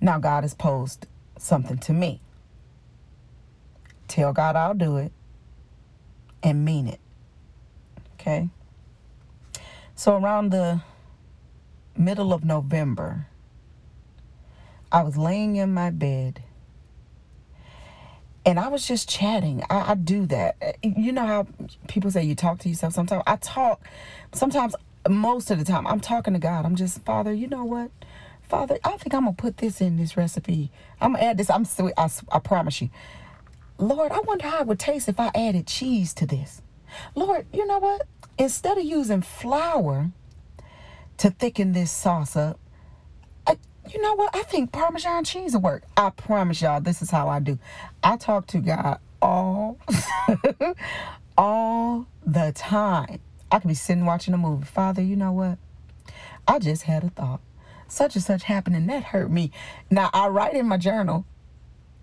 Now, 0.00 0.18
God 0.18 0.44
has 0.44 0.54
posed 0.54 1.06
something 1.38 1.78
to 1.78 1.92
me. 1.92 2.20
Tell 4.06 4.32
God 4.32 4.56
I'll 4.56 4.74
do 4.74 4.98
it 4.98 5.12
and 6.42 6.64
mean 6.64 6.86
it. 6.86 7.00
Okay? 8.14 8.50
So, 9.98 10.16
around 10.16 10.50
the 10.50 10.80
middle 11.96 12.32
of 12.32 12.44
November, 12.44 13.26
I 14.92 15.02
was 15.02 15.16
laying 15.16 15.56
in 15.56 15.74
my 15.74 15.90
bed 15.90 16.40
and 18.46 18.60
I 18.60 18.68
was 18.68 18.86
just 18.86 19.08
chatting. 19.08 19.64
I, 19.68 19.90
I, 19.90 19.94
do 19.96 20.24
that. 20.26 20.54
Uh, 20.62 20.72
you 20.82 21.10
know 21.10 21.26
how 21.26 21.48
people 21.88 22.12
say 22.12 22.22
you 22.22 22.36
talk 22.36 22.60
to 22.60 22.68
yourself 22.68 22.92
sometimes? 22.92 23.24
I 23.26 23.34
talk, 23.38 23.84
sometimes, 24.32 24.76
most 25.08 25.50
of 25.50 25.58
the 25.58 25.64
time, 25.64 25.84
I'm 25.84 25.98
talking 25.98 26.32
to 26.32 26.38
God. 26.38 26.64
I'm 26.64 26.76
just, 26.76 27.04
Father, 27.04 27.32
you 27.32 27.48
know 27.48 27.64
what? 27.64 27.90
Father, 28.42 28.78
I 28.84 28.98
think 28.98 29.14
I'm 29.14 29.24
going 29.24 29.34
to 29.34 29.42
put 29.42 29.56
this 29.56 29.80
in 29.80 29.96
this 29.96 30.16
recipe. 30.16 30.70
I'm 31.00 31.14
going 31.14 31.24
to 31.24 31.28
add 31.30 31.38
this. 31.38 31.50
I'm 31.50 31.64
sweet. 31.64 31.94
I, 31.98 32.08
I 32.30 32.38
promise 32.38 32.80
you. 32.80 32.90
Lord, 33.78 34.12
I 34.12 34.20
wonder 34.20 34.46
how 34.46 34.60
it 34.60 34.68
would 34.68 34.78
taste 34.78 35.08
if 35.08 35.18
I 35.18 35.32
added 35.34 35.66
cheese 35.66 36.14
to 36.14 36.24
this. 36.24 36.62
Lord, 37.14 37.46
you 37.52 37.66
know 37.66 37.78
what? 37.78 38.06
Instead 38.38 38.78
of 38.78 38.84
using 38.84 39.22
flour 39.22 40.10
to 41.18 41.30
thicken 41.30 41.72
this 41.72 41.90
sauce 41.90 42.36
up, 42.36 42.58
I, 43.46 43.56
you 43.92 44.00
know 44.00 44.14
what? 44.14 44.34
I 44.34 44.42
think 44.44 44.72
Parmesan 44.72 45.24
cheese 45.24 45.54
will 45.54 45.62
work. 45.62 45.84
I 45.96 46.10
promise 46.10 46.62
y'all, 46.62 46.80
this 46.80 47.02
is 47.02 47.10
how 47.10 47.28
I 47.28 47.40
do. 47.40 47.58
I 48.02 48.16
talk 48.16 48.46
to 48.48 48.58
God 48.58 48.98
all, 49.20 49.78
all 51.38 52.06
the 52.24 52.52
time. 52.54 53.20
I 53.50 53.58
could 53.58 53.68
be 53.68 53.74
sitting 53.74 54.04
watching 54.04 54.34
a 54.34 54.38
movie. 54.38 54.64
Father, 54.64 55.02
you 55.02 55.16
know 55.16 55.32
what? 55.32 55.58
I 56.46 56.58
just 56.58 56.82
had 56.82 57.04
a 57.04 57.10
thought 57.10 57.40
such 57.88 58.14
and 58.14 58.24
such 58.24 58.44
happened 58.44 58.76
and 58.76 58.88
that 58.88 59.02
hurt 59.02 59.30
me. 59.30 59.50
Now 59.90 60.10
I 60.12 60.28
write 60.28 60.54
in 60.54 60.66
my 60.66 60.76
journal, 60.76 61.24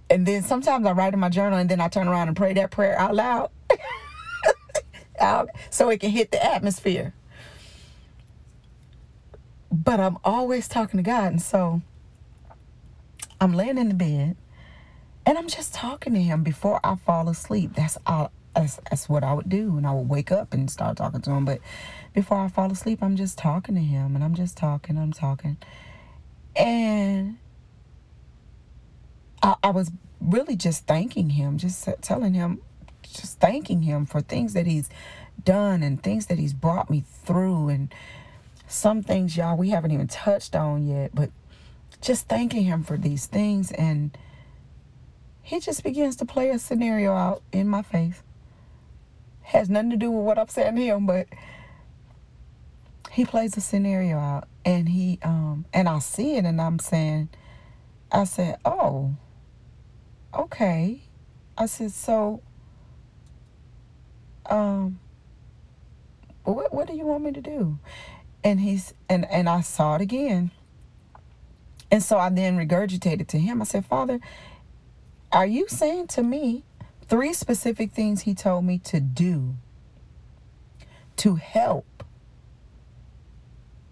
and 0.09 0.25
then 0.25 0.43
sometimes 0.43 0.85
I 0.85 0.91
write 0.91 1.13
in 1.13 1.19
my 1.19 1.29
journal 1.29 1.57
and 1.57 1.69
then 1.69 1.81
I 1.81 1.87
turn 1.87 2.07
around 2.07 2.27
and 2.27 2.37
pray 2.37 2.53
that 2.53 2.71
prayer 2.71 2.97
out 2.99 3.15
loud. 3.15 3.49
out 5.19 5.49
so 5.69 5.89
it 5.89 5.99
can 5.99 6.11
hit 6.11 6.31
the 6.31 6.43
atmosphere. 6.43 7.13
But 9.71 9.99
I'm 9.99 10.17
always 10.23 10.67
talking 10.67 10.97
to 10.97 11.03
God, 11.03 11.31
and 11.31 11.41
so 11.41 11.81
I'm 13.39 13.53
laying 13.53 13.77
in 13.77 13.89
the 13.89 13.95
bed 13.95 14.37
and 15.25 15.37
I'm 15.37 15.47
just 15.47 15.73
talking 15.73 16.13
to 16.13 16.21
him 16.21 16.43
before 16.43 16.79
I 16.83 16.95
fall 16.95 17.29
asleep. 17.29 17.73
That's 17.75 17.97
all 18.05 18.31
that's, 18.55 18.79
that's 18.89 19.09
what 19.09 19.23
I 19.23 19.33
would 19.33 19.49
do. 19.49 19.75
And 19.75 19.85
I 19.85 19.91
would 19.91 20.07
wake 20.07 20.31
up 20.31 20.53
and 20.53 20.71
start 20.71 20.97
talking 20.97 21.21
to 21.21 21.31
him. 21.31 21.43
But 21.43 21.59
before 22.13 22.37
I 22.37 22.47
fall 22.47 22.71
asleep, 22.71 22.99
I'm 23.01 23.17
just 23.17 23.37
talking 23.37 23.75
to 23.75 23.81
him 23.81 24.15
and 24.15 24.23
I'm 24.23 24.33
just 24.33 24.55
talking, 24.55 24.97
I'm 24.97 25.11
talking. 25.11 25.57
And 26.55 27.37
I, 29.43 29.55
I 29.61 29.71
was 29.71 29.91
really 30.21 30.55
just 30.55 30.87
thanking 30.87 31.31
him, 31.31 31.57
just 31.57 31.89
telling 32.01 32.33
him, 32.33 32.61
just 33.19 33.39
thanking 33.39 33.81
him 33.83 34.05
for 34.05 34.21
things 34.21 34.53
that 34.53 34.67
he's 34.67 34.89
done 35.43 35.83
and 35.83 36.01
things 36.01 36.27
that 36.27 36.39
he's 36.39 36.53
brought 36.53 36.89
me 36.89 37.03
through. 37.23 37.69
And 37.69 37.93
some 38.67 39.03
things, 39.03 39.37
y'all, 39.37 39.57
we 39.57 39.69
haven't 39.69 39.91
even 39.91 40.07
touched 40.07 40.55
on 40.55 40.87
yet, 40.87 41.11
but 41.13 41.29
just 42.01 42.27
thanking 42.27 42.63
him 42.63 42.83
for 42.83 42.97
these 42.97 43.25
things. 43.25 43.71
And 43.71 44.17
he 45.41 45.59
just 45.59 45.83
begins 45.83 46.15
to 46.17 46.25
play 46.25 46.49
a 46.49 46.59
scenario 46.59 47.13
out 47.13 47.41
in 47.51 47.67
my 47.67 47.81
face. 47.81 48.21
Has 49.43 49.69
nothing 49.69 49.91
to 49.91 49.97
do 49.97 50.09
with 50.09 50.25
what 50.25 50.39
I'm 50.39 50.47
saying 50.47 50.75
to 50.75 50.81
him, 50.81 51.05
but 51.05 51.27
he 53.11 53.25
plays 53.25 53.55
a 53.55 53.61
scenario 53.61 54.17
out 54.17 54.47
and 54.65 54.89
he 54.89 55.19
um 55.23 55.65
and 55.73 55.87
I 55.87 55.99
see 55.99 56.35
it 56.35 56.43
and 56.43 56.59
I'm 56.59 56.79
saying 56.79 57.29
I 58.11 58.25
said, 58.25 58.57
"Oh. 58.65 59.15
Okay." 60.33 61.01
I 61.57 61.65
said, 61.67 61.91
"So 61.91 62.41
um 64.49 64.99
what 66.43 66.73
what 66.73 66.87
do 66.87 66.95
you 66.95 67.05
want 67.05 67.23
me 67.23 67.31
to 67.31 67.41
do?" 67.41 67.79
And 68.43 68.59
he's 68.59 68.93
and 69.09 69.25
and 69.29 69.49
I 69.49 69.61
saw 69.61 69.95
it 69.95 70.01
again. 70.01 70.51
And 71.91 72.01
so 72.03 72.17
I 72.17 72.29
then 72.29 72.57
regurgitated 72.57 73.27
to 73.27 73.39
him. 73.39 73.61
I 73.61 73.65
said, 73.65 73.85
"Father, 73.85 74.19
are 75.31 75.45
you 75.45 75.67
saying 75.67 76.07
to 76.07 76.23
me 76.23 76.63
three 77.07 77.33
specific 77.33 77.91
things 77.91 78.21
he 78.21 78.33
told 78.33 78.65
me 78.65 78.79
to 78.79 78.99
do 78.99 79.55
to 81.17 81.35
help 81.35 81.95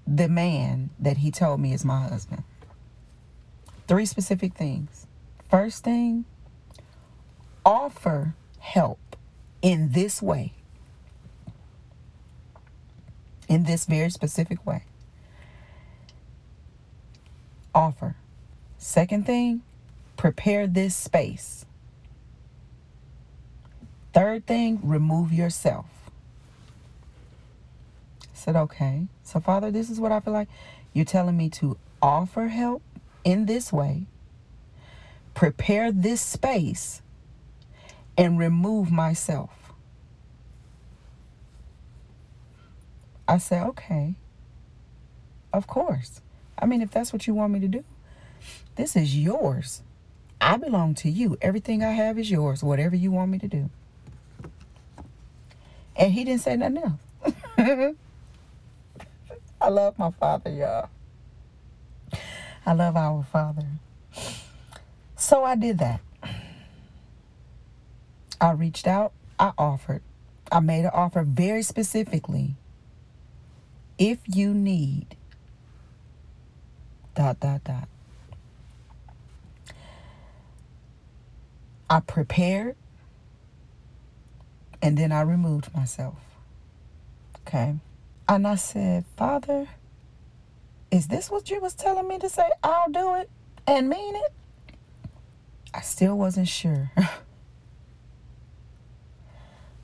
the 0.06 0.28
man 0.28 0.89
that 1.00 1.18
he 1.18 1.32
told 1.32 1.60
me 1.60 1.74
is 1.74 1.86
my 1.86 2.02
husband. 2.02 2.44
Three 3.88 4.06
specific 4.06 4.54
things. 4.54 5.08
First 5.50 5.84
thing, 5.84 6.26
offer 7.66 8.36
help 8.60 9.16
in 9.63 9.93
this 9.93 10.21
way. 10.21 10.54
In 13.47 13.63
this 13.63 13.88
very 13.88 14.12
specific 14.12 14.63
way. 14.63 14.84
Offer. 17.73 18.15
Second 18.78 19.26
thing, 19.26 19.63
prepare 20.17 20.67
this 20.67 20.95
space. 20.95 21.65
Third 24.13 24.45
thing, 24.45 24.80
remove 24.84 25.34
yourself 25.34 25.88
said, 28.43 28.56
okay. 28.56 29.08
So, 29.23 29.39
Father, 29.39 29.71
this 29.71 29.89
is 29.89 29.99
what 29.99 30.12
I 30.12 30.19
feel 30.19 30.34
like. 30.34 30.49
You're 30.91 31.06
telling 31.06 31.38
me 31.38 31.49
to 31.52 31.78
offer 32.02 32.49
help 32.49 32.84
in 33.23 33.45
this 33.45 33.71
way, 33.71 34.04
prepare 35.34 35.91
this 35.91 36.21
space, 36.21 37.02
and 38.17 38.38
remove 38.38 38.91
myself. 38.91 39.73
I 43.28 43.38
said, 43.38 43.65
okay. 43.67 44.15
Of 45.52 45.67
course. 45.67 46.21
I 46.58 46.65
mean, 46.65 46.82
if 46.82 46.91
that's 46.91 47.13
what 47.13 47.28
you 47.28 47.34
want 47.34 47.54
me 47.54 47.60
to 47.62 47.67
do, 47.67 47.84
this 48.76 48.95
is 48.95 49.17
yours. 49.17 49.82
I 50.41 50.58
belong 50.58 50.93
to 50.95 51.10
you. 51.10 51.38
Everything 51.41 51.84
I 51.84 51.91
have 51.91 52.19
is 52.19 52.30
yours, 52.30 52.63
whatever 52.63 52.95
you 52.95 53.12
want 53.12 53.32
me 53.32 53.39
to 53.39 53.47
do. 53.47 53.69
And 55.95 56.12
he 56.12 56.23
didn't 56.23 56.41
say 56.41 56.58
nothing 56.58 56.78
else. 56.78 57.95
I 59.62 59.69
love 59.69 59.97
my 59.97 60.12
father, 60.12 60.52
y'all. 60.52 60.89
I 62.65 62.73
love 62.73 62.97
our 62.97 63.23
father. 63.23 63.65
So 65.15 65.43
I 65.43 65.56
did 65.56 65.78
that. 65.80 66.02
I 68.43 68.51
reached 68.51 68.88
out, 68.88 69.13
I 69.39 69.53
offered. 69.58 70.01
I 70.51 70.60
made 70.60 70.84
an 70.84 70.91
offer 70.93 71.23
very 71.23 71.63
specifically. 71.63 72.56
If 73.97 74.19
you 74.27 74.53
need 74.53 75.15
dot 77.15 77.39
dot 77.39 77.63
dot. 77.63 77.88
I 81.89 82.01
prepared 82.01 82.75
and 84.82 84.97
then 84.97 85.13
I 85.13 85.21
removed 85.21 85.73
myself. 85.73 86.17
Okay. 87.47 87.75
And 88.27 88.45
I 88.45 88.56
said, 88.56 89.06
Father, 89.15 89.69
is 90.91 91.08
this 91.08 91.32
what 91.32 91.49
you 91.49 91.62
was 91.62 91.75
telling 91.75 92.10
me 92.10 92.19
to 92.19 92.27
say? 92.27 92.49
I'll 92.62 92.91
do 92.91 93.15
it 93.15 93.29
and 93.65 93.88
mean 93.88 94.17
it? 94.17 94.34
I 95.73 95.79
still 95.79 96.17
wasn't 96.17 96.49
sure. 96.49 96.91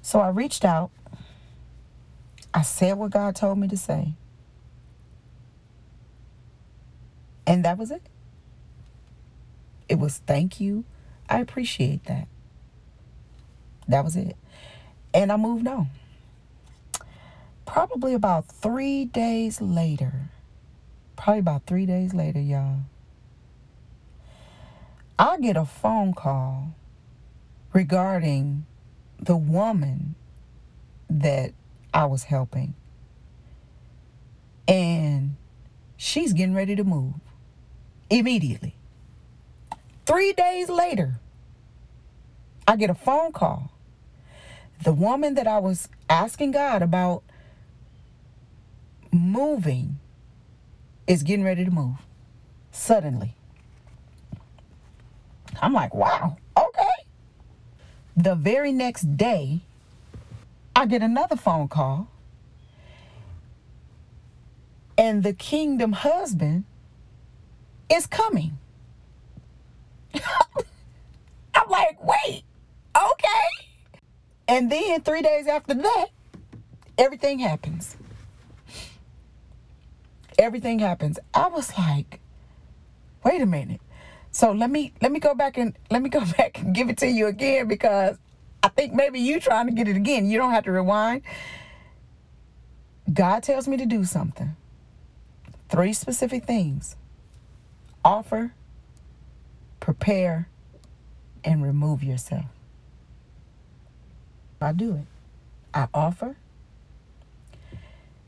so 0.10 0.20
I 0.20 0.30
reached 0.30 0.66
out. 0.66 0.90
I 2.52 2.64
said 2.64 2.98
what 2.98 3.12
God 3.12 3.36
told 3.36 3.60
me 3.60 3.68
to 3.68 3.78
say. 3.78 4.14
And 7.46 7.64
that 7.64 7.78
was 7.78 7.92
it. 7.92 8.02
It 9.88 10.00
was 10.00 10.18
thank 10.26 10.60
you. 10.60 10.84
I 11.30 11.42
appreciate 11.42 12.06
that. 12.06 12.28
That 13.88 14.04
was 14.04 14.16
it. 14.16 14.36
And 15.14 15.32
I 15.32 15.38
moved 15.38 15.68
on. 15.68 15.92
Probably 17.68 18.16
about 18.16 18.48
three 18.48 19.06
days 19.06 19.62
later, 19.62 20.32
probably 21.18 21.42
about 21.42 21.68
three 21.68 21.86
days 21.86 22.16
later, 22.16 22.40
y'all, 22.40 22.80
I 25.20 25.38
get 25.38 25.56
a 25.56 25.66
phone 25.66 26.16
call 26.16 26.74
regarding 27.74 28.66
the 29.20 29.36
woman 29.36 30.16
that 31.10 31.54
I 31.94 32.06
was 32.06 32.24
helping. 32.24 32.74
And 34.68 35.36
she's 35.98 36.34
getting 36.34 36.54
ready 36.54 36.76
to 36.76 36.84
move 36.84 37.16
immediately. 38.10 38.76
Three 40.06 40.34
days 40.34 40.70
later, 40.70 41.20
I 42.68 42.76
get 42.76 42.90
a 42.90 42.96
phone 42.96 43.32
call. 43.32 43.72
The 44.84 44.94
woman 44.94 45.36
that 45.36 45.48
I 45.48 45.60
was 45.60 45.90
asking 46.10 46.52
God 46.52 46.82
about 46.82 47.24
moving 49.12 50.00
is 51.08 51.24
getting 51.24 51.44
ready 51.44 51.66
to 51.66 51.72
move 51.72 51.96
suddenly. 52.72 53.36
I'm 55.62 55.74
like, 55.74 55.94
wow. 55.94 56.38
The 58.20 58.36
very 58.36 58.74
next 58.74 59.16
day, 59.16 59.62
I 60.76 60.86
get 60.88 61.02
another 61.02 61.38
phone 61.38 61.70
call, 61.70 62.10
and 64.98 65.24
the 65.24 65.32
kingdom 65.32 65.94
husband 65.94 66.66
is 67.90 68.06
coming. 68.08 68.58
I'm 70.14 71.70
like, 71.70 72.04
wait, 72.04 72.44
okay. 72.94 73.78
And 74.50 74.70
then 74.70 75.00
three 75.00 75.22
days 75.22 75.48
after 75.48 75.76
that, 75.76 76.08
everything 76.98 77.40
happens. 77.40 77.96
Everything 80.38 80.80
happens. 80.80 81.20
I 81.34 81.48
was 81.48 81.72
like, 81.78 82.20
wait 83.24 83.42
a 83.42 83.46
minute. 83.46 83.80
So 84.32 84.52
let 84.52 84.70
me 84.70 84.94
let 85.02 85.12
me 85.12 85.20
go 85.20 85.34
back 85.34 85.58
and 85.58 85.78
let 85.90 86.02
me 86.02 86.10
go 86.10 86.24
back 86.38 86.60
and 86.60 86.74
give 86.74 86.90
it 86.90 86.98
to 87.00 87.08
you 87.08 87.28
again 87.28 87.68
because 87.68 88.18
I 88.62 88.70
think 88.70 88.94
maybe 88.94 89.20
you 89.20 89.40
trying 89.40 89.68
to 89.68 89.74
get 89.74 89.88
it 89.88 89.96
again. 89.96 90.30
You 90.30 90.38
don't 90.38 90.52
have 90.52 90.66
to 90.66 90.72
rewind. 90.72 91.24
God 93.12 93.44
tells 93.44 93.68
me 93.68 93.78
to 93.78 93.86
do 93.86 94.04
something. 94.04 94.56
Three 95.70 95.94
specific 95.94 96.46
things. 96.46 96.96
Offer, 98.04 98.54
prepare, 99.80 100.48
and 101.44 101.64
remove 101.64 102.04
yourself. 102.04 102.46
I 104.62 104.74
do 104.74 104.96
it. 104.96 105.06
I 105.74 105.88
offer. 105.94 106.36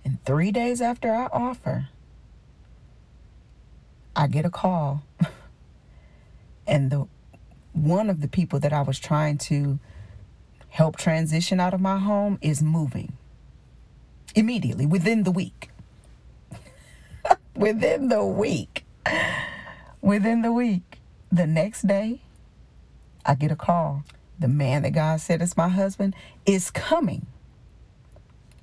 And 0.03 0.23
three 0.25 0.51
days 0.51 0.81
after 0.81 1.13
I 1.13 1.25
offer, 1.25 1.89
I 4.15 4.27
get 4.27 4.45
a 4.45 4.49
call. 4.49 5.03
and 6.71 6.89
the 6.89 7.05
one 7.73 8.10
of 8.10 8.21
the 8.21 8.27
people 8.27 8.60
that 8.60 8.73
I 8.73 8.81
was 8.81 8.99
trying 8.99 9.38
to 9.39 9.79
help 10.69 10.97
transition 10.97 11.60
out 11.60 11.73
of 11.73 11.81
my 11.81 11.99
home 11.99 12.39
is 12.41 12.63
moving 12.63 13.13
immediately 14.36 14.86
within 14.86 15.23
the 15.23 15.31
week. 15.31 15.69
within 17.55 18.07
the 18.10 18.25
week. 18.25 18.86
Within 20.01 20.41
the 20.41 20.51
week. 20.51 20.99
The 21.31 21.47
next 21.47 21.88
day, 21.88 22.21
I 23.25 23.36
get 23.36 23.51
a 23.51 23.55
call. 23.55 24.03
The 24.39 24.47
man 24.47 24.84
that 24.84 24.91
God 24.91 25.21
said 25.21 25.41
is 25.41 25.55
my 25.55 25.69
husband 25.69 26.15
is 26.45 26.71
coming 26.71 27.27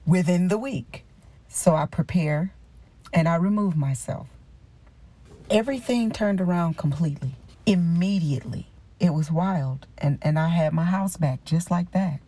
within 0.07 0.49
the 0.49 0.59
week. 0.59 1.05
So 1.49 1.75
I 1.75 1.87
prepare 1.87 2.53
and 3.12 3.29
I 3.29 3.37
remove 3.37 3.77
myself. 3.77 4.27
Everything 5.51 6.11
turned 6.11 6.40
around 6.40 6.77
completely, 6.77 7.37
immediately. 7.68 8.68
It 8.98 9.11
was 9.11 9.31
wild. 9.31 9.87
And, 9.96 10.18
and 10.22 10.38
I 10.38 10.48
had 10.48 10.72
my 10.72 10.85
house 10.85 11.16
back 11.16 11.44
just 11.44 11.70
like 11.70 11.92
that. 11.92 12.20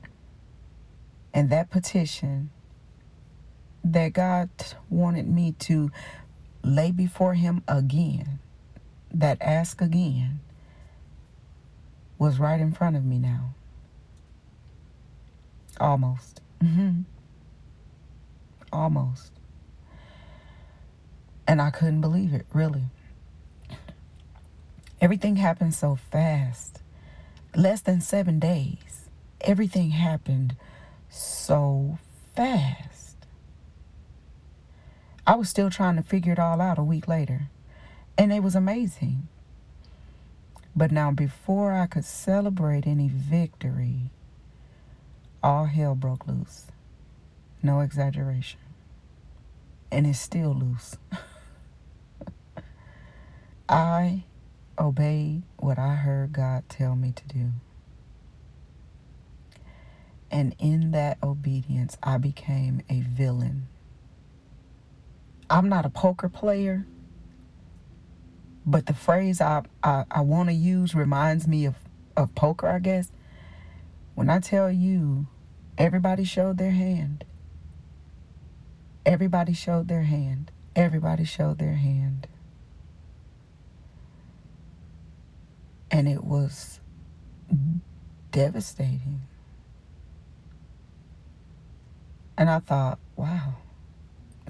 And 1.32 1.50
that 1.50 1.70
petition 1.70 2.50
that 3.82 4.12
God 4.12 4.50
wanted 4.88 5.28
me 5.28 5.52
to 5.60 5.90
lay 6.62 6.90
before 6.90 7.34
Him 7.34 7.62
again, 7.66 8.38
that 9.12 9.38
ask 9.40 9.80
again, 9.80 10.40
was 12.18 12.38
right 12.38 12.60
in 12.60 12.72
front 12.72 12.96
of 12.96 13.04
me 13.04 13.18
now. 13.18 13.54
Almost. 15.80 16.42
Mm-hmm. 16.62 17.02
Almost. 18.72 19.32
And 21.46 21.62
I 21.62 21.70
couldn't 21.70 22.02
believe 22.02 22.34
it, 22.34 22.46
really. 22.52 22.84
Everything 25.00 25.36
happened 25.36 25.74
so 25.74 25.96
fast. 25.96 26.80
Less 27.56 27.80
than 27.80 28.00
seven 28.00 28.38
days. 28.38 29.08
Everything 29.40 29.90
happened 29.90 30.56
so 31.08 31.98
fast. 32.36 33.16
I 35.26 35.36
was 35.36 35.48
still 35.48 35.70
trying 35.70 35.96
to 35.96 36.02
figure 36.02 36.34
it 36.34 36.38
all 36.38 36.60
out 36.60 36.78
a 36.78 36.82
week 36.82 37.08
later. 37.08 37.48
And 38.18 38.32
it 38.32 38.42
was 38.42 38.54
amazing. 38.54 39.28
But 40.76 40.92
now, 40.92 41.10
before 41.10 41.72
I 41.72 41.86
could 41.86 42.04
celebrate 42.04 42.86
any 42.86 43.08
victory, 43.08 44.10
all 45.42 45.64
hell 45.64 45.94
broke 45.94 46.26
loose. 46.26 46.66
No 47.62 47.80
exaggeration. 47.80 48.60
And 49.90 50.06
it's 50.06 50.20
still 50.20 50.54
loose. 50.54 50.96
I 53.68 54.24
obeyed 54.80 55.42
what 55.58 55.78
I 55.78 55.94
heard 55.94 56.32
God 56.32 56.64
tell 56.68 56.96
me 56.96 57.12
to 57.12 57.28
do. 57.28 57.50
And 60.30 60.54
in 60.58 60.92
that 60.92 61.18
obedience, 61.22 61.98
I 62.02 62.18
became 62.18 62.82
a 62.88 63.00
villain. 63.00 63.68
I'm 65.50 65.68
not 65.68 65.84
a 65.84 65.90
poker 65.90 66.28
player, 66.28 66.86
but 68.64 68.86
the 68.86 68.94
phrase 68.94 69.40
I, 69.40 69.62
I, 69.82 70.04
I 70.10 70.20
want 70.22 70.48
to 70.48 70.54
use 70.54 70.94
reminds 70.94 71.48
me 71.48 71.66
of, 71.66 71.74
of 72.16 72.34
poker, 72.34 72.68
I 72.68 72.78
guess. 72.78 73.10
When 74.14 74.30
I 74.30 74.38
tell 74.38 74.70
you, 74.70 75.26
everybody 75.78 76.24
showed 76.24 76.58
their 76.58 76.70
hand. 76.70 77.24
Everybody 79.04 79.54
showed 79.54 79.88
their 79.88 80.02
hand. 80.02 80.52
Everybody 80.76 81.24
showed 81.24 81.58
their 81.58 81.74
hand. 81.74 82.28
And 85.90 86.08
it 86.08 86.22
was 86.24 86.80
devastating. 88.30 89.22
And 92.38 92.48
I 92.48 92.60
thought, 92.60 92.98
wow, 93.16 93.54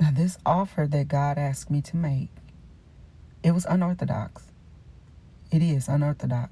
Now, 0.00 0.10
this 0.10 0.38
offer 0.46 0.86
that 0.86 1.08
God 1.08 1.36
asked 1.36 1.70
me 1.70 1.82
to 1.82 1.96
make, 1.96 2.30
it 3.42 3.50
was 3.50 3.66
unorthodox. 3.66 4.44
It 5.50 5.62
is 5.62 5.88
unorthodox. 5.88 6.50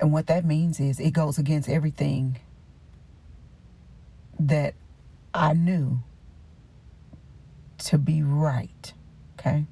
And 0.00 0.12
what 0.12 0.26
that 0.26 0.44
means 0.44 0.80
is 0.80 0.98
it 0.98 1.12
goes 1.12 1.38
against 1.38 1.68
everything 1.68 2.40
that 4.40 4.74
I 5.32 5.52
knew 5.52 6.00
to 7.78 7.98
be 7.98 8.22
right. 8.22 8.92
Okay? 9.38 9.66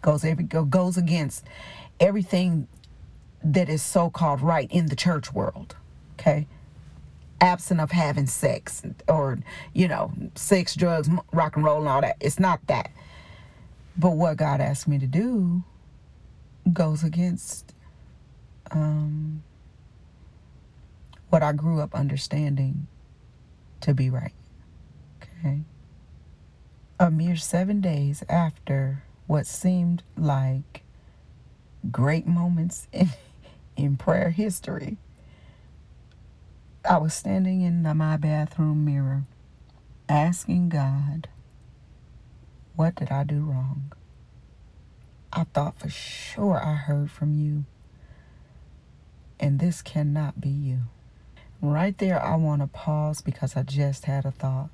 Goes 0.00 0.24
every 0.24 0.44
goes 0.44 0.96
against 0.96 1.44
everything 2.00 2.68
that 3.42 3.68
is 3.68 3.82
so 3.82 4.10
called 4.10 4.40
right 4.40 4.70
in 4.70 4.86
the 4.86 4.96
church 4.96 5.32
world. 5.32 5.76
Okay? 6.14 6.46
Absent 7.40 7.80
of 7.80 7.90
having 7.90 8.26
sex 8.26 8.82
or, 9.08 9.38
you 9.72 9.88
know, 9.88 10.12
sex, 10.34 10.74
drugs, 10.74 11.08
rock 11.32 11.56
and 11.56 11.64
roll, 11.64 11.78
and 11.78 11.88
all 11.88 12.00
that. 12.00 12.16
It's 12.20 12.40
not 12.40 12.66
that. 12.66 12.90
But 13.96 14.12
what 14.12 14.36
God 14.36 14.60
asked 14.60 14.88
me 14.88 14.98
to 14.98 15.06
do 15.06 15.62
goes 16.72 17.04
against 17.04 17.74
um, 18.70 19.42
what 21.28 21.42
I 21.42 21.52
grew 21.52 21.80
up 21.80 21.94
understanding 21.94 22.86
to 23.82 23.94
be 23.94 24.10
right. 24.10 24.32
Okay. 25.22 25.60
A 26.98 27.10
mere 27.10 27.36
seven 27.36 27.80
days 27.80 28.24
after 28.28 29.02
what 29.26 29.46
seemed 29.46 30.02
like 30.16 30.82
great 31.90 32.26
moments 32.26 32.88
in, 32.92 33.10
in 33.76 33.96
prayer 33.96 34.30
history, 34.30 34.96
I 36.88 36.98
was 36.98 37.14
standing 37.14 37.62
in 37.62 37.82
my 37.96 38.16
bathroom 38.16 38.84
mirror 38.84 39.24
asking 40.08 40.68
God, 40.68 41.28
What 42.74 42.94
did 42.94 43.10
I 43.10 43.24
do 43.24 43.40
wrong? 43.40 43.92
I 45.32 45.44
thought 45.44 45.78
for 45.78 45.88
sure 45.88 46.62
I 46.64 46.74
heard 46.74 47.10
from 47.10 47.34
you, 47.34 47.64
and 49.38 49.58
this 49.58 49.82
cannot 49.82 50.40
be 50.40 50.48
you. 50.48 50.82
Right 51.60 51.96
there, 51.98 52.22
I 52.22 52.36
want 52.36 52.62
to 52.62 52.68
pause 52.68 53.20
because 53.20 53.56
I 53.56 53.62
just 53.62 54.04
had 54.04 54.24
a 54.24 54.30
thought. 54.30 54.70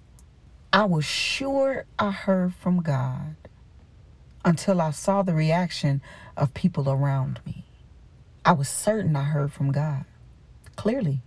I 0.72 0.84
was 0.84 1.04
sure 1.04 1.84
I 1.98 2.10
heard 2.10 2.54
from 2.54 2.80
God 2.82 3.36
until 4.44 4.80
I 4.80 4.90
saw 4.90 5.22
the 5.22 5.34
reaction 5.34 6.02
of 6.36 6.54
people 6.54 6.90
around 6.90 7.40
me. 7.46 7.64
I 8.44 8.52
was 8.52 8.68
certain 8.68 9.14
I 9.14 9.24
heard 9.24 9.52
from 9.52 9.70
God, 9.70 10.04
clearly, 10.76 11.20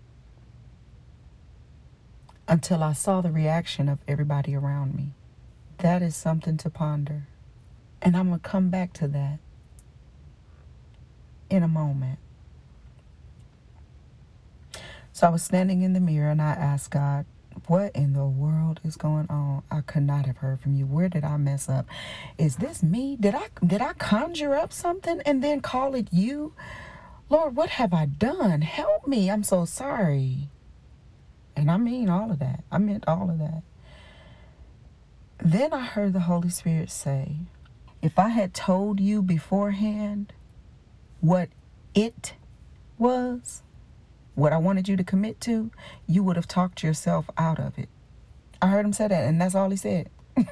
until 2.47 2.83
I 2.83 2.93
saw 2.93 3.21
the 3.21 3.31
reaction 3.31 3.87
of 3.87 3.99
everybody 4.07 4.55
around 4.55 4.95
me. 4.95 5.11
That 5.79 6.01
is 6.01 6.15
something 6.15 6.57
to 6.57 6.69
ponder. 6.69 7.27
And 8.01 8.15
I'm 8.17 8.27
going 8.27 8.39
to 8.39 8.49
come 8.49 8.69
back 8.69 8.93
to 8.93 9.07
that 9.07 9.39
in 11.49 11.63
a 11.63 11.67
moment. 11.67 12.19
So 15.13 15.27
I 15.27 15.29
was 15.29 15.43
standing 15.43 15.81
in 15.81 15.93
the 15.93 16.01
mirror 16.01 16.29
and 16.29 16.41
I 16.41 16.51
asked 16.51 16.91
God, 16.91 17.25
what 17.69 17.95
in 17.95 18.13
the 18.13 18.25
world 18.25 18.79
is 18.83 18.95
going 18.95 19.27
on? 19.29 19.63
I 19.69 19.81
could 19.81 20.03
not 20.03 20.25
have 20.25 20.37
heard 20.37 20.59
from 20.61 20.75
you. 20.75 20.85
Where 20.85 21.09
did 21.09 21.23
I 21.23 21.37
mess 21.37 21.69
up? 21.69 21.85
Is 22.37 22.57
this 22.57 22.83
me? 22.83 23.15
Did 23.19 23.35
I 23.35 23.47
did 23.65 23.81
I 23.81 23.93
conjure 23.93 24.55
up 24.55 24.73
something 24.73 25.21
and 25.25 25.43
then 25.43 25.61
call 25.61 25.95
it 25.95 26.07
you? 26.11 26.53
Lord, 27.29 27.55
what 27.55 27.69
have 27.69 27.93
I 27.93 28.05
done? 28.05 28.61
Help 28.61 29.07
me. 29.07 29.31
I'm 29.31 29.43
so 29.43 29.65
sorry. 29.65 30.49
And 31.55 31.71
I 31.71 31.77
mean 31.77 32.09
all 32.09 32.31
of 32.31 32.39
that. 32.39 32.63
I 32.71 32.77
meant 32.77 33.05
all 33.07 33.29
of 33.29 33.39
that. 33.39 33.63
Then 35.39 35.73
I 35.73 35.85
heard 35.85 36.13
the 36.13 36.21
Holy 36.21 36.49
Spirit 36.49 36.89
say, 36.91 37.37
if 38.01 38.19
I 38.19 38.29
had 38.29 38.53
told 38.53 38.99
you 38.99 39.21
beforehand 39.21 40.33
what 41.21 41.49
it 41.93 42.33
was, 42.97 43.63
what 44.35 44.53
I 44.53 44.57
wanted 44.57 44.87
you 44.87 44.95
to 44.97 45.03
commit 45.03 45.41
to, 45.41 45.71
you 46.07 46.23
would 46.23 46.35
have 46.35 46.47
talked 46.47 46.83
yourself 46.83 47.29
out 47.37 47.59
of 47.59 47.79
it. 47.79 47.89
I 48.61 48.67
heard 48.67 48.85
him 48.85 48.93
say 48.93 49.07
that, 49.07 49.23
and 49.23 49.41
that's 49.41 49.55
all 49.55 49.69
he 49.69 49.77
said. 49.77 50.09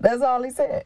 that's 0.00 0.22
all 0.22 0.42
he 0.42 0.50
said. 0.50 0.84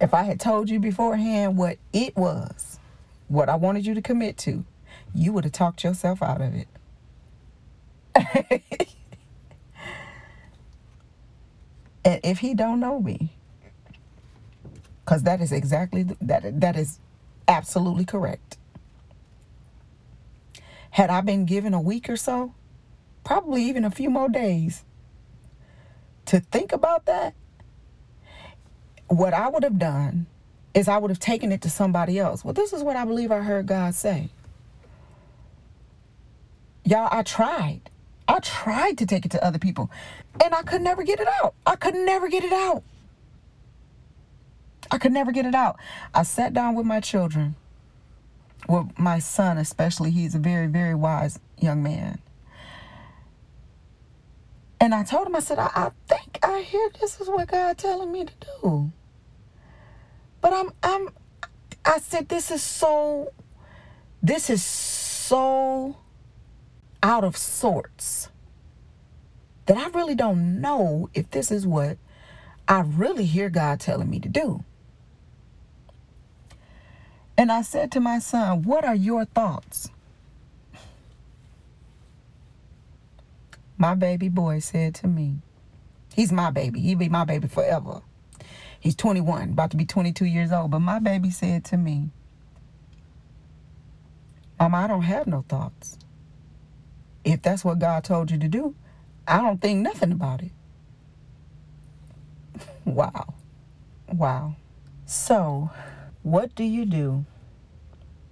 If 0.00 0.14
I 0.14 0.22
had 0.22 0.38
told 0.38 0.70
you 0.70 0.78
beforehand 0.78 1.56
what 1.56 1.78
it 1.92 2.16
was, 2.16 2.78
what 3.26 3.48
I 3.48 3.56
wanted 3.56 3.84
you 3.84 3.94
to 3.94 4.02
commit 4.02 4.36
to, 4.38 4.64
you 5.14 5.32
would 5.32 5.44
have 5.44 5.52
talked 5.52 5.82
yourself 5.82 6.22
out 6.22 6.40
of 6.40 6.54
it. 6.54 6.68
and 12.04 12.20
if 12.22 12.38
he 12.38 12.54
don't 12.54 12.78
know 12.80 13.00
me, 13.00 13.32
because 15.08 15.22
that 15.22 15.40
is 15.40 15.52
exactly 15.52 16.02
that 16.02 16.60
that 16.60 16.76
is 16.76 16.98
absolutely 17.48 18.04
correct. 18.04 18.58
Had 20.90 21.08
i 21.08 21.22
been 21.22 21.46
given 21.46 21.72
a 21.72 21.80
week 21.80 22.10
or 22.10 22.16
so 22.16 22.52
probably 23.24 23.62
even 23.62 23.86
a 23.86 23.90
few 23.90 24.10
more 24.10 24.28
days 24.28 24.84
to 26.26 26.40
think 26.40 26.72
about 26.72 27.06
that 27.06 27.34
what 29.06 29.32
i 29.32 29.48
would 29.48 29.62
have 29.62 29.78
done 29.78 30.26
is 30.74 30.88
i 30.88 30.98
would 30.98 31.10
have 31.10 31.18
taken 31.18 31.52
it 31.52 31.62
to 31.62 31.70
somebody 31.70 32.18
else. 32.18 32.44
Well 32.44 32.52
this 32.52 32.74
is 32.74 32.82
what 32.82 32.96
i 32.96 33.06
believe 33.06 33.32
i 33.32 33.40
heard 33.40 33.66
god 33.66 33.94
say. 33.94 34.28
Y'all 36.84 37.08
i 37.10 37.22
tried. 37.22 37.80
I 38.26 38.40
tried 38.40 38.98
to 38.98 39.06
take 39.06 39.24
it 39.24 39.30
to 39.30 39.42
other 39.42 39.58
people 39.58 39.90
and 40.44 40.54
i 40.54 40.60
could 40.60 40.82
never 40.82 41.02
get 41.02 41.18
it 41.18 41.28
out. 41.42 41.54
I 41.64 41.76
could 41.76 41.94
never 41.94 42.28
get 42.28 42.44
it 42.44 42.52
out 42.52 42.82
I 44.90 44.98
could 44.98 45.12
never 45.12 45.32
get 45.32 45.46
it 45.46 45.54
out. 45.54 45.76
I 46.14 46.22
sat 46.22 46.54
down 46.54 46.74
with 46.74 46.86
my 46.86 47.00
children, 47.00 47.56
with 48.68 48.98
my 48.98 49.18
son 49.18 49.58
especially. 49.58 50.10
He's 50.10 50.34
a 50.34 50.38
very, 50.38 50.66
very 50.66 50.94
wise 50.94 51.38
young 51.58 51.82
man. 51.82 52.20
And 54.80 54.94
I 54.94 55.02
told 55.02 55.26
him, 55.26 55.36
I 55.36 55.40
said, 55.40 55.58
I, 55.58 55.70
I 55.74 55.90
think 56.06 56.38
I 56.42 56.60
hear 56.60 56.88
this 57.00 57.20
is 57.20 57.28
what 57.28 57.48
God 57.48 57.76
telling 57.78 58.12
me 58.12 58.24
to 58.24 58.32
do. 58.62 58.92
But 60.40 60.52
I'm 60.52 60.70
I'm 60.82 61.08
I 61.84 61.98
said 61.98 62.28
this 62.28 62.50
is 62.50 62.62
so 62.62 63.32
this 64.22 64.50
is 64.50 64.62
so 64.62 65.96
out 67.02 67.24
of 67.24 67.36
sorts 67.36 68.28
that 69.66 69.76
I 69.76 69.88
really 69.88 70.14
don't 70.14 70.60
know 70.60 71.10
if 71.12 71.30
this 71.30 71.50
is 71.50 71.66
what 71.66 71.98
I 72.68 72.80
really 72.80 73.24
hear 73.24 73.48
God 73.48 73.80
telling 73.80 74.10
me 74.10 74.20
to 74.20 74.28
do. 74.28 74.62
And 77.36 77.50
I 77.50 77.62
said 77.62 77.90
to 77.92 78.00
my 78.00 78.18
son, 78.18 78.62
What 78.62 78.84
are 78.84 78.94
your 78.94 79.24
thoughts? 79.24 79.90
My 83.78 83.94
baby 83.94 84.28
boy 84.28 84.58
said 84.58 84.94
to 84.96 85.06
me, 85.06 85.38
He's 86.14 86.30
my 86.32 86.50
baby. 86.50 86.80
He'll 86.80 86.98
be 86.98 87.08
my 87.08 87.24
baby 87.24 87.48
forever. 87.48 88.02
He's 88.80 88.96
21, 88.96 89.50
about 89.50 89.70
to 89.70 89.76
be 89.76 89.86
22 89.86 90.26
years 90.26 90.52
old. 90.52 90.72
But 90.72 90.80
my 90.80 90.98
baby 90.98 91.30
said 91.30 91.64
to 91.66 91.76
me, 91.76 92.10
Mama, 94.60 94.78
I 94.78 94.86
don't 94.88 95.02
have 95.02 95.26
no 95.26 95.44
thoughts. 95.48 95.96
If 97.24 97.40
that's 97.40 97.64
what 97.64 97.78
God 97.78 98.04
told 98.04 98.30
you 98.30 98.38
to 98.38 98.48
do, 98.48 98.74
I 99.26 99.40
don't 99.40 99.60
think 99.60 99.80
nothing 99.80 100.12
about 100.12 100.42
it. 100.42 100.50
Wow. 102.94 103.34
Wow. 104.12 104.56
So, 105.06 105.70
what 106.22 106.54
do 106.54 106.64
you 106.64 106.84
do 106.84 107.24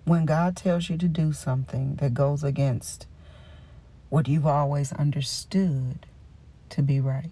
when 0.04 0.24
God 0.24 0.57
tells 0.57 0.88
you 0.88 0.96
to 0.98 1.09
do 1.09 1.32
something 1.32 1.96
that 1.96 2.14
goes 2.14 2.42
against 2.42 3.07
what 4.09 4.28
you've 4.28 4.46
always 4.46 4.92
understood 4.92 6.07
to 6.70 6.82
be 6.82 7.00
right 7.00 7.30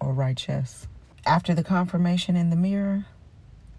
or 0.00 0.12
righteous? 0.12 0.86
After 1.26 1.54
the 1.54 1.64
confirmation 1.64 2.36
in 2.36 2.50
the 2.50 2.56
mirror, 2.56 3.06